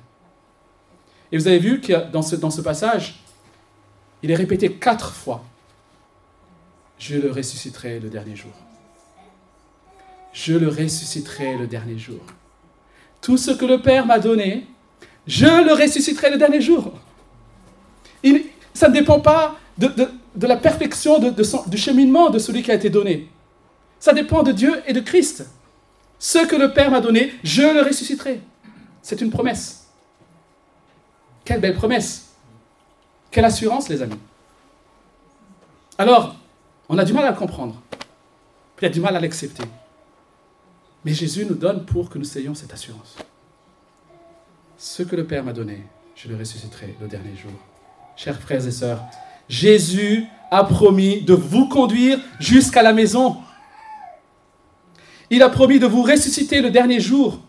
Et 1.32 1.36
vous 1.36 1.46
avez 1.48 1.58
vu 1.58 1.82
que 1.82 2.10
dans 2.10 2.22
ce, 2.22 2.36
dans 2.36 2.50
ce 2.50 2.62
passage, 2.62 3.22
il 4.22 4.30
est 4.30 4.36
répété 4.36 4.72
quatre 4.72 5.12
fois. 5.12 5.44
Je 6.98 7.16
le 7.16 7.30
ressusciterai 7.30 8.00
le 8.00 8.08
dernier 8.08 8.36
jour. 8.36 8.54
Je 10.32 10.54
le 10.54 10.68
ressusciterai 10.68 11.58
le 11.58 11.66
dernier 11.66 11.98
jour. 11.98 12.22
Tout 13.20 13.36
ce 13.36 13.50
que 13.50 13.66
le 13.66 13.82
Père 13.82 14.06
m'a 14.06 14.18
donné, 14.18 14.66
je 15.28 15.44
le 15.44 15.74
ressusciterai 15.74 16.30
le 16.30 16.38
dernier 16.38 16.60
jour. 16.60 16.90
Ça 18.72 18.88
ne 18.88 18.94
dépend 18.94 19.20
pas 19.20 19.56
de, 19.76 19.92
la 20.40 20.56
perfection 20.56 21.18
du 21.18 21.76
cheminement 21.76 22.30
de 22.30 22.38
celui 22.38 22.62
qui 22.62 22.70
a 22.70 22.74
été 22.74 22.88
donné. 22.88 23.28
Ça 24.00 24.12
dépend 24.12 24.42
de 24.42 24.52
Dieu 24.52 24.82
et 24.86 24.92
de 24.92 25.00
Christ. 25.00 25.46
Ce 26.18 26.46
que 26.46 26.56
le 26.56 26.72
Père 26.72 26.90
m'a 26.90 27.00
donné, 27.00 27.34
je 27.44 27.62
le 27.62 27.82
ressusciterai. 27.82 28.40
C'est 29.02 29.20
une 29.20 29.30
promesse. 29.30 29.88
Quelle 31.44 31.60
belle 31.60 31.74
promesse. 31.74 32.30
Quelle 33.30 33.44
assurance, 33.44 33.88
les 33.88 34.00
amis. 34.00 34.18
Alors, 35.98 36.36
on 36.88 36.96
a 36.96 37.04
du 37.04 37.12
mal 37.12 37.26
à 37.26 37.32
le 37.32 37.36
comprendre. 37.36 37.80
Il 38.80 38.86
a 38.86 38.88
du 38.88 39.00
mal 39.00 39.14
à 39.14 39.20
l'accepter. 39.20 39.64
Mais 41.04 41.12
Jésus 41.12 41.44
nous 41.44 41.54
donne 41.54 41.84
pour 41.84 42.08
que 42.08 42.18
nous 42.18 42.38
ayons 42.38 42.54
cette 42.54 42.72
assurance. 42.72 43.16
Ce 44.78 45.02
que 45.02 45.16
le 45.16 45.26
Père 45.26 45.42
m'a 45.42 45.52
donné, 45.52 45.82
je 46.14 46.28
le 46.28 46.36
ressusciterai 46.36 46.94
le 47.00 47.08
dernier 47.08 47.34
jour. 47.36 47.50
Chers 48.16 48.40
frères 48.40 48.64
et 48.64 48.70
sœurs, 48.70 49.02
Jésus 49.48 50.24
a 50.52 50.62
promis 50.62 51.20
de 51.22 51.34
vous 51.34 51.68
conduire 51.68 52.20
jusqu'à 52.38 52.84
la 52.84 52.92
maison. 52.92 53.36
Il 55.30 55.42
a 55.42 55.48
promis 55.48 55.80
de 55.80 55.86
vous 55.86 56.02
ressusciter 56.02 56.62
le 56.62 56.70
dernier 56.70 57.00
jour. 57.00 57.40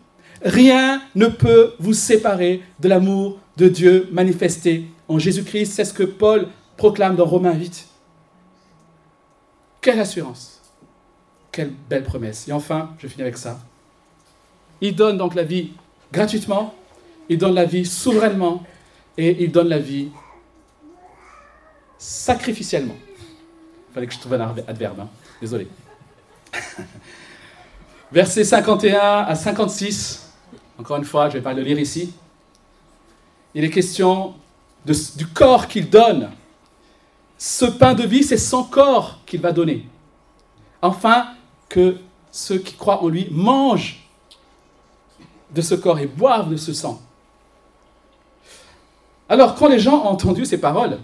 Rien 0.44 1.00
ne 1.14 1.26
peut 1.26 1.74
vous 1.78 1.94
séparer 1.94 2.62
de 2.80 2.88
l'amour 2.88 3.38
de 3.56 3.68
Dieu 3.68 4.08
manifesté 4.10 4.86
en 5.06 5.20
Jésus-Christ. 5.20 5.66
C'est 5.66 5.84
ce 5.84 5.94
que 5.94 6.02
Paul 6.02 6.48
proclame 6.76 7.14
dans 7.14 7.26
Romains 7.26 7.54
8. 7.54 7.86
Quelle 9.80 10.00
assurance. 10.00 10.60
Quelle 11.52 11.72
belle 11.88 12.02
promesse. 12.02 12.48
Et 12.48 12.52
enfin, 12.52 12.90
je 12.98 13.06
finis 13.06 13.22
avec 13.22 13.38
ça. 13.38 13.60
Il 14.80 14.96
donne 14.96 15.16
donc 15.16 15.36
la 15.36 15.44
vie 15.44 15.70
gratuitement, 16.12 16.74
il 17.30 17.38
donne 17.38 17.54
la 17.54 17.64
vie 17.64 17.86
souverainement 17.86 18.64
et 19.16 19.44
il 19.44 19.52
donne 19.52 19.68
la 19.68 19.78
vie 19.78 20.08
sacrificiellement. 21.96 22.96
Il 23.88 23.94
fallait 23.94 24.06
que 24.08 24.12
je 24.12 24.18
trouve 24.18 24.34
un 24.34 24.54
adverbe. 24.66 25.00
Hein. 25.00 25.08
Désolé. 25.40 25.68
Versets 28.12 28.42
51 28.42 28.98
à 28.98 29.34
56. 29.36 30.32
Encore 30.76 30.96
une 30.96 31.04
fois, 31.04 31.28
je 31.28 31.34
ne 31.34 31.38
vais 31.38 31.44
pas 31.44 31.52
le 31.52 31.62
lire 31.62 31.78
ici. 31.78 32.12
Il 33.54 33.62
est 33.62 33.70
question 33.70 34.34
du 34.84 35.26
corps 35.28 35.68
qu'il 35.68 35.88
donne. 35.88 36.30
Ce 37.38 37.64
pain 37.64 37.94
de 37.94 38.02
vie, 38.02 38.24
c'est 38.24 38.38
son 38.38 38.64
corps 38.64 39.20
qu'il 39.24 39.40
va 39.40 39.52
donner. 39.52 39.86
Enfin, 40.82 41.28
que 41.68 41.96
ceux 42.32 42.58
qui 42.58 42.74
croient 42.74 43.04
en 43.04 43.08
lui 43.08 43.28
mangent 43.30 44.04
de 45.54 45.62
ce 45.62 45.76
corps 45.76 46.00
et 46.00 46.06
boivent 46.06 46.50
de 46.50 46.56
ce 46.56 46.72
sang. 46.72 47.00
Alors, 49.30 49.54
quand 49.54 49.68
les 49.68 49.78
gens 49.78 49.94
ont 50.04 50.08
entendu 50.08 50.44
ces 50.44 50.58
paroles, 50.58 50.98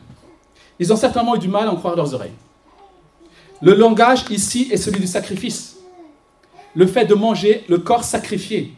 ils 0.81 0.93
ont 0.93 0.97
certainement 0.97 1.37
eu 1.37 1.39
du 1.39 1.47
mal 1.47 1.69
à 1.69 1.73
en 1.73 1.77
croire 1.77 1.95
leurs 1.95 2.13
oreilles. 2.13 2.35
Le 3.63 3.73
langage 3.73 4.25
ici 4.31 4.69
est 4.73 4.77
celui 4.77 5.01
du 5.01 5.07
sacrifice. 5.07 5.77
Le 6.75 6.87
fait 6.89 7.07
de 7.07 7.15
manger 7.15 7.65
le 7.69 7.79
corps 7.79 8.03
sacrifié. 8.03 8.75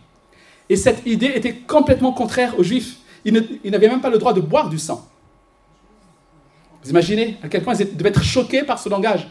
Et 0.68 0.76
cette 0.76 1.04
idée 1.06 1.32
était 1.34 1.54
complètement 1.54 2.12
contraire 2.12 2.58
aux 2.58 2.62
Juifs. 2.62 2.98
Ils 3.24 3.32
n'avaient 3.64 3.88
même 3.88 4.02
pas 4.02 4.10
le 4.10 4.18
droit 4.18 4.34
de 4.34 4.40
boire 4.42 4.68
du 4.68 4.78
sang. 4.78 5.08
Vous 6.84 6.90
imaginez 6.90 7.38
à 7.42 7.48
quel 7.48 7.64
point 7.64 7.74
ils 7.74 7.96
devaient 7.96 8.10
être 8.10 8.22
choqués 8.22 8.62
par 8.62 8.78
ce 8.78 8.90
langage. 8.90 9.28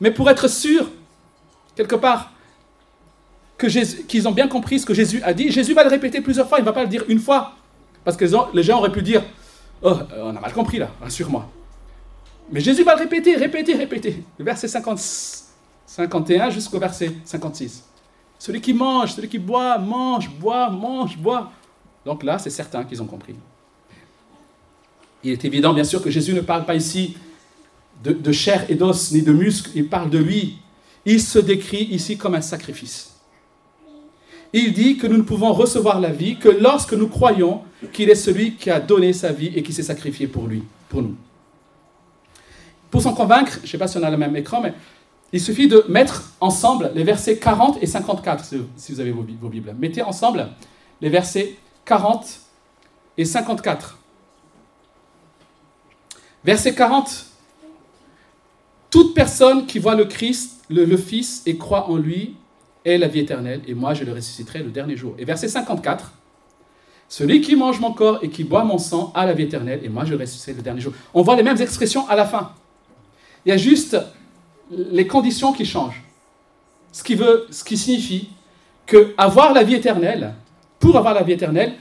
Mais 0.00 0.10
pour 0.10 0.28
être 0.28 0.48
sûr 0.48 0.90
quelque 1.76 1.94
part, 1.94 2.32
qu'ils 4.08 4.28
ont 4.28 4.32
bien 4.32 4.48
compris 4.48 4.80
ce 4.80 4.84
que 4.84 4.94
Jésus 4.94 5.22
a 5.22 5.32
dit. 5.32 5.52
Jésus 5.52 5.74
va 5.74 5.84
le 5.84 5.90
répéter 5.90 6.20
plusieurs 6.20 6.48
fois, 6.48 6.58
il 6.58 6.62
ne 6.62 6.66
va 6.66 6.72
pas 6.72 6.82
le 6.82 6.88
dire 6.88 7.04
une 7.08 7.20
fois. 7.20 7.54
Parce 8.04 8.16
que 8.16 8.26
les 8.52 8.62
gens 8.64 8.78
auraient 8.78 8.92
pu 8.92 9.00
dire, 9.00 9.22
oh, 9.84 9.96
on 10.16 10.36
a 10.36 10.40
mal 10.40 10.52
compris 10.52 10.78
là, 10.78 10.90
rassure-moi. 11.00 11.48
Mais 12.50 12.60
Jésus 12.60 12.82
va 12.82 12.94
le 12.94 13.00
répéter, 13.00 13.36
répéter, 13.36 13.74
répéter. 13.74 14.22
Le 14.38 14.44
verset 14.44 14.68
50, 14.68 14.98
51 15.86 16.50
jusqu'au 16.50 16.78
verset 16.78 17.12
56. 17.24 17.84
Celui 18.38 18.60
qui 18.60 18.74
mange, 18.74 19.14
celui 19.14 19.28
qui 19.28 19.38
boit, 19.38 19.78
mange, 19.78 20.28
boit, 20.30 20.68
mange, 20.68 21.16
boit. 21.16 21.52
Donc 22.04 22.22
là, 22.22 22.38
c'est 22.38 22.50
certain 22.50 22.84
qu'ils 22.84 23.00
ont 23.02 23.06
compris. 23.06 23.34
Il 25.22 25.32
est 25.32 25.44
évident, 25.44 25.72
bien 25.72 25.84
sûr, 25.84 26.02
que 26.02 26.10
Jésus 26.10 26.34
ne 26.34 26.42
parle 26.42 26.66
pas 26.66 26.74
ici 26.74 27.16
de 28.02 28.32
chair 28.32 28.66
et 28.68 28.74
d'os, 28.74 29.12
ni 29.12 29.22
de 29.22 29.32
muscles, 29.32 29.70
il 29.74 29.88
parle 29.88 30.10
de 30.10 30.18
lui, 30.18 30.58
il 31.06 31.20
se 31.20 31.38
décrit 31.38 31.84
ici 31.84 32.18
comme 32.18 32.34
un 32.34 32.40
sacrifice. 32.40 33.14
Il 34.52 34.72
dit 34.72 34.96
que 34.96 35.06
nous 35.06 35.16
ne 35.16 35.22
pouvons 35.22 35.52
recevoir 35.52 36.00
la 36.00 36.10
vie 36.10 36.36
que 36.36 36.48
lorsque 36.48 36.92
nous 36.92 37.08
croyons 37.08 37.62
qu'il 37.92 38.10
est 38.10 38.14
celui 38.14 38.54
qui 38.54 38.70
a 38.70 38.80
donné 38.80 39.12
sa 39.12 39.32
vie 39.32 39.52
et 39.54 39.62
qui 39.62 39.72
s'est 39.72 39.82
sacrifié 39.82 40.26
pour 40.26 40.46
lui, 40.46 40.62
pour 40.88 41.02
nous. 41.02 41.16
Pour 42.90 43.02
s'en 43.02 43.14
convaincre, 43.14 43.58
je 43.60 43.66
ne 43.66 43.66
sais 43.66 43.78
pas 43.78 43.88
si 43.88 43.98
on 43.98 44.02
a 44.02 44.10
le 44.10 44.16
même 44.16 44.36
écran, 44.36 44.60
mais 44.60 44.72
il 45.32 45.40
suffit 45.40 45.66
de 45.66 45.84
mettre 45.88 46.32
ensemble 46.40 46.92
les 46.94 47.02
versets 47.02 47.38
40 47.38 47.82
et 47.82 47.86
54, 47.86 48.44
si 48.76 48.92
vous 48.92 49.00
avez 49.00 49.10
vos, 49.10 49.22
Bibles. 49.22 49.74
Mettez 49.78 50.02
ensemble 50.02 50.48
les 51.00 51.08
versets 51.08 51.56
40 51.84 52.40
et 53.18 53.24
54. 53.24 53.98
Verset 56.44 56.74
40. 56.74 57.26
Toute 58.90 59.12
personne 59.14 59.66
qui 59.66 59.80
voit 59.80 59.96
le 59.96 60.04
Christ 60.04 60.54
le, 60.70 60.96
Fils 60.96 61.42
et 61.46 61.56
croit 61.56 61.90
en 61.90 61.96
lui 61.96 62.36
est 62.84 62.98
la 62.98 63.08
vie 63.08 63.20
éternelle, 63.20 63.62
et 63.66 63.74
moi 63.74 63.94
je 63.94 64.04
le 64.04 64.12
ressusciterai 64.12 64.62
le 64.62 64.70
dernier 64.70 64.96
jour. 64.96 65.14
Et 65.18 65.24
verset 65.24 65.48
54, 65.48 66.12
celui 67.08 67.40
qui 67.40 67.56
mange 67.56 67.80
mon 67.80 67.92
corps 67.92 68.18
et 68.22 68.28
qui 68.28 68.44
boit 68.44 68.64
mon 68.64 68.78
sang 68.78 69.12
a 69.14 69.26
la 69.26 69.32
vie 69.32 69.44
éternelle, 69.44 69.80
et 69.82 69.88
moi 69.88 70.04
je 70.04 70.14
ressusciterai 70.14 70.54
le 70.54 70.62
dernier 70.62 70.80
jour. 70.80 70.92
On 71.12 71.22
voit 71.22 71.36
les 71.36 71.42
mêmes 71.42 71.60
expressions 71.60 72.08
à 72.08 72.16
la 72.16 72.24
fin. 72.24 72.52
Il 73.44 73.50
y 73.50 73.52
a 73.52 73.56
juste 73.56 73.96
les 74.70 75.06
conditions 75.06 75.52
qui 75.52 75.64
changent. 75.64 76.02
Ce 76.92 77.02
qui, 77.02 77.16
ce 77.50 77.64
qui 77.64 77.76
signifie 77.76 78.30
que 78.86 79.14
avoir 79.18 79.52
la 79.52 79.62
vie 79.62 79.74
éternelle, 79.74 80.34
pour 80.78 80.96
avoir 80.96 81.14
la 81.14 81.22
vie 81.22 81.32
éternelle, 81.32 81.74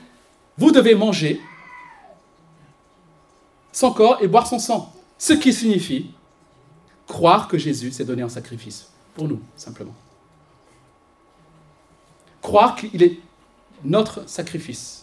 vous 0.57 0.71
devez 0.71 0.95
manger 0.95 1.39
son 3.71 3.91
corps 3.91 4.19
et 4.21 4.27
boire 4.27 4.47
son 4.47 4.59
sang. 4.59 4.93
Ce 5.17 5.33
qui 5.33 5.53
signifie 5.53 6.11
croire 7.07 7.47
que 7.47 7.57
Jésus 7.57 7.91
s'est 7.91 8.05
donné 8.05 8.23
en 8.23 8.29
sacrifice 8.29 8.89
pour 9.13 9.27
nous, 9.27 9.41
simplement. 9.55 9.93
Croire 12.41 12.75
qu'il 12.75 13.01
est 13.03 13.19
notre 13.83 14.27
sacrifice, 14.27 15.02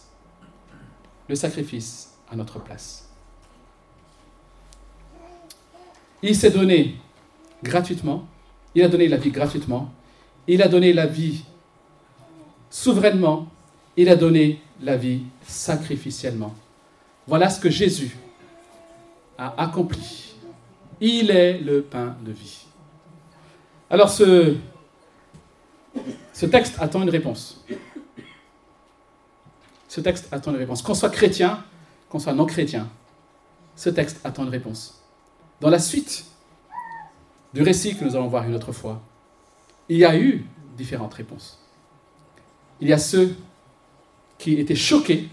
le 1.27 1.35
sacrifice 1.35 2.13
à 2.31 2.35
notre 2.35 2.59
place. 2.59 3.09
Il 6.23 6.35
s'est 6.35 6.51
donné 6.51 6.95
gratuitement, 7.63 8.27
il 8.75 8.83
a 8.83 8.87
donné 8.87 9.07
la 9.07 9.17
vie 9.17 9.31
gratuitement, 9.31 9.91
il 10.47 10.61
a 10.61 10.67
donné 10.67 10.93
la 10.93 11.07
vie 11.07 11.43
souverainement, 12.69 13.47
il 13.97 14.09
a 14.09 14.15
donné 14.15 14.61
la 14.81 14.97
vie 14.97 15.23
sacrificiellement. 15.47 16.53
Voilà 17.27 17.49
ce 17.49 17.59
que 17.59 17.69
Jésus 17.69 18.15
a 19.37 19.61
accompli 19.61 20.31
il 21.01 21.31
est 21.31 21.57
le 21.57 21.81
pain 21.81 22.15
de 22.23 22.31
vie. 22.31 22.59
Alors 23.89 24.09
ce, 24.09 24.55
texte 26.49 26.75
attend 26.79 27.01
une 27.01 27.09
réponse. 27.09 27.65
Ce 29.91 29.99
texte 29.99 30.29
attend 30.31 30.51
une 30.51 30.57
réponse. 30.57 30.81
Qu'on 30.81 30.93
soit 30.93 31.09
chrétien, 31.09 31.65
qu'on 32.07 32.17
soit 32.17 32.31
non 32.31 32.45
chrétien, 32.45 32.89
ce 33.75 33.89
texte 33.89 34.21
attend 34.23 34.43
une 34.43 34.49
réponse. 34.49 35.01
Dans 35.59 35.69
la 35.69 35.79
suite 35.79 36.23
du 37.53 37.61
récit 37.61 37.97
que 37.97 38.05
nous 38.05 38.15
allons 38.15 38.29
voir 38.29 38.45
une 38.45 38.55
autre 38.55 38.71
fois, 38.71 39.01
il 39.89 39.97
y 39.97 40.05
a 40.05 40.17
eu 40.17 40.45
différentes 40.77 41.13
réponses. 41.13 41.59
Il 42.79 42.87
y 42.87 42.93
a 42.93 42.97
ceux 42.97 43.35
qui 44.37 44.53
étaient 44.53 44.75
choqués 44.75 45.27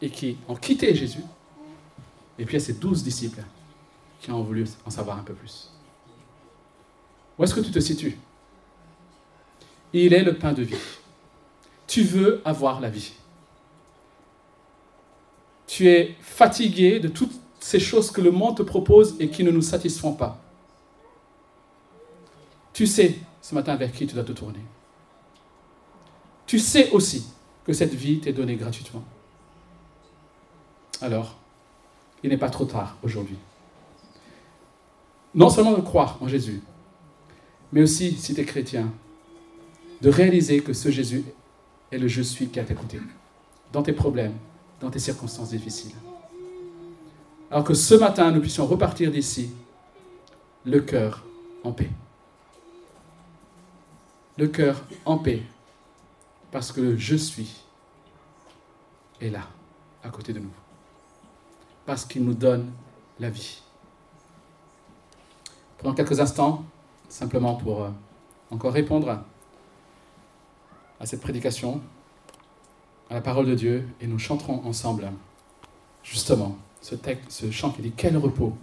et 0.00 0.08
qui 0.08 0.38
ont 0.48 0.56
quitté 0.56 0.94
Jésus. 0.94 1.22
Et 2.38 2.46
puis 2.46 2.56
il 2.56 2.60
y 2.60 2.62
a 2.62 2.64
ces 2.64 2.72
douze 2.72 3.02
disciples 3.02 3.44
qui 4.22 4.30
ont 4.30 4.42
voulu 4.42 4.64
en 4.86 4.90
savoir 4.90 5.18
un 5.18 5.22
peu 5.22 5.34
plus. 5.34 5.70
Où 7.38 7.44
est-ce 7.44 7.54
que 7.54 7.60
tu 7.60 7.72
te 7.72 7.78
situes? 7.78 8.16
Il 9.92 10.14
est 10.14 10.22
le 10.22 10.34
pain 10.34 10.54
de 10.54 10.62
vie. 10.62 10.76
Tu 11.88 12.02
veux 12.02 12.40
avoir 12.44 12.80
la 12.80 12.90
vie. 12.90 13.12
Tu 15.66 15.88
es 15.88 16.14
fatigué 16.20 17.00
de 17.00 17.08
toutes 17.08 17.32
ces 17.58 17.80
choses 17.80 18.10
que 18.10 18.20
le 18.20 18.30
monde 18.30 18.58
te 18.58 18.62
propose 18.62 19.16
et 19.18 19.28
qui 19.28 19.42
ne 19.42 19.50
nous 19.50 19.62
satisfont 19.62 20.12
pas. 20.12 20.40
Tu 22.72 22.86
sais 22.86 23.18
ce 23.42 23.54
matin 23.54 23.74
vers 23.74 23.90
qui 23.90 24.06
tu 24.06 24.14
dois 24.14 24.22
te 24.22 24.32
tourner. 24.32 24.60
Tu 26.46 26.58
sais 26.58 26.90
aussi 26.90 27.26
que 27.64 27.72
cette 27.72 27.94
vie 27.94 28.20
t'est 28.20 28.32
donnée 28.32 28.56
gratuitement. 28.56 29.04
Alors, 31.00 31.36
il 32.22 32.30
n'est 32.30 32.38
pas 32.38 32.50
trop 32.50 32.64
tard 32.64 32.96
aujourd'hui. 33.02 33.36
Non 35.34 35.50
seulement 35.50 35.72
de 35.72 35.82
croire 35.82 36.18
en 36.20 36.28
Jésus, 36.28 36.62
mais 37.72 37.82
aussi, 37.82 38.16
si 38.16 38.34
tu 38.34 38.40
es 38.40 38.44
chrétien, 38.44 38.92
de 40.00 40.10
réaliser 40.10 40.60
que 40.60 40.72
ce 40.72 40.90
Jésus 40.90 41.24
est 41.90 41.98
le 41.98 42.08
je 42.08 42.22
suis 42.22 42.48
qui 42.48 42.60
a 42.60 42.64
t'écouté, 42.64 43.00
dans 43.72 43.82
tes 43.82 43.92
problèmes, 43.92 44.34
dans 44.80 44.90
tes 44.90 44.98
circonstances 44.98 45.50
difficiles. 45.50 45.94
Alors 47.50 47.64
que 47.64 47.74
ce 47.74 47.94
matin, 47.94 48.30
nous 48.30 48.40
puissions 48.40 48.66
repartir 48.66 49.10
d'ici, 49.10 49.50
le 50.64 50.80
cœur 50.80 51.24
en 51.64 51.72
paix. 51.72 51.90
Le 54.36 54.48
cœur 54.48 54.82
en 55.04 55.18
paix, 55.18 55.42
parce 56.52 56.72
que 56.72 56.80
le 56.80 56.96
je 56.96 57.16
suis 57.16 57.56
est 59.20 59.30
là, 59.30 59.48
à 60.04 60.10
côté 60.10 60.32
de 60.32 60.38
nous 60.38 60.52
parce 61.88 62.04
qu'il 62.04 62.22
nous 62.22 62.34
donne 62.34 62.70
la 63.18 63.30
vie. 63.30 63.62
Pendant 65.78 65.94
quelques 65.94 66.20
instants, 66.20 66.66
simplement 67.08 67.54
pour 67.54 67.82
euh, 67.82 67.88
encore 68.50 68.74
répondre 68.74 69.24
à 71.00 71.06
cette 71.06 71.20
prédication, 71.20 71.80
à 73.10 73.14
la 73.14 73.20
parole 73.20 73.46
de 73.46 73.54
Dieu, 73.54 73.88
et 74.00 74.06
nous 74.06 74.18
chanterons 74.18 74.64
ensemble 74.66 75.10
justement 76.02 76.56
ce, 76.80 76.94
texte, 76.94 77.30
ce 77.30 77.50
chant 77.50 77.70
qui 77.70 77.82
dit 77.82 77.92
Quel 77.96 78.16
repos, 78.16 78.56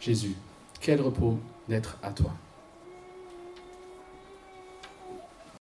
Jésus, 0.00 0.34
quel 0.80 1.00
repos 1.00 1.38
d'être 1.68 1.98
à 2.02 2.10
toi. 2.10 2.32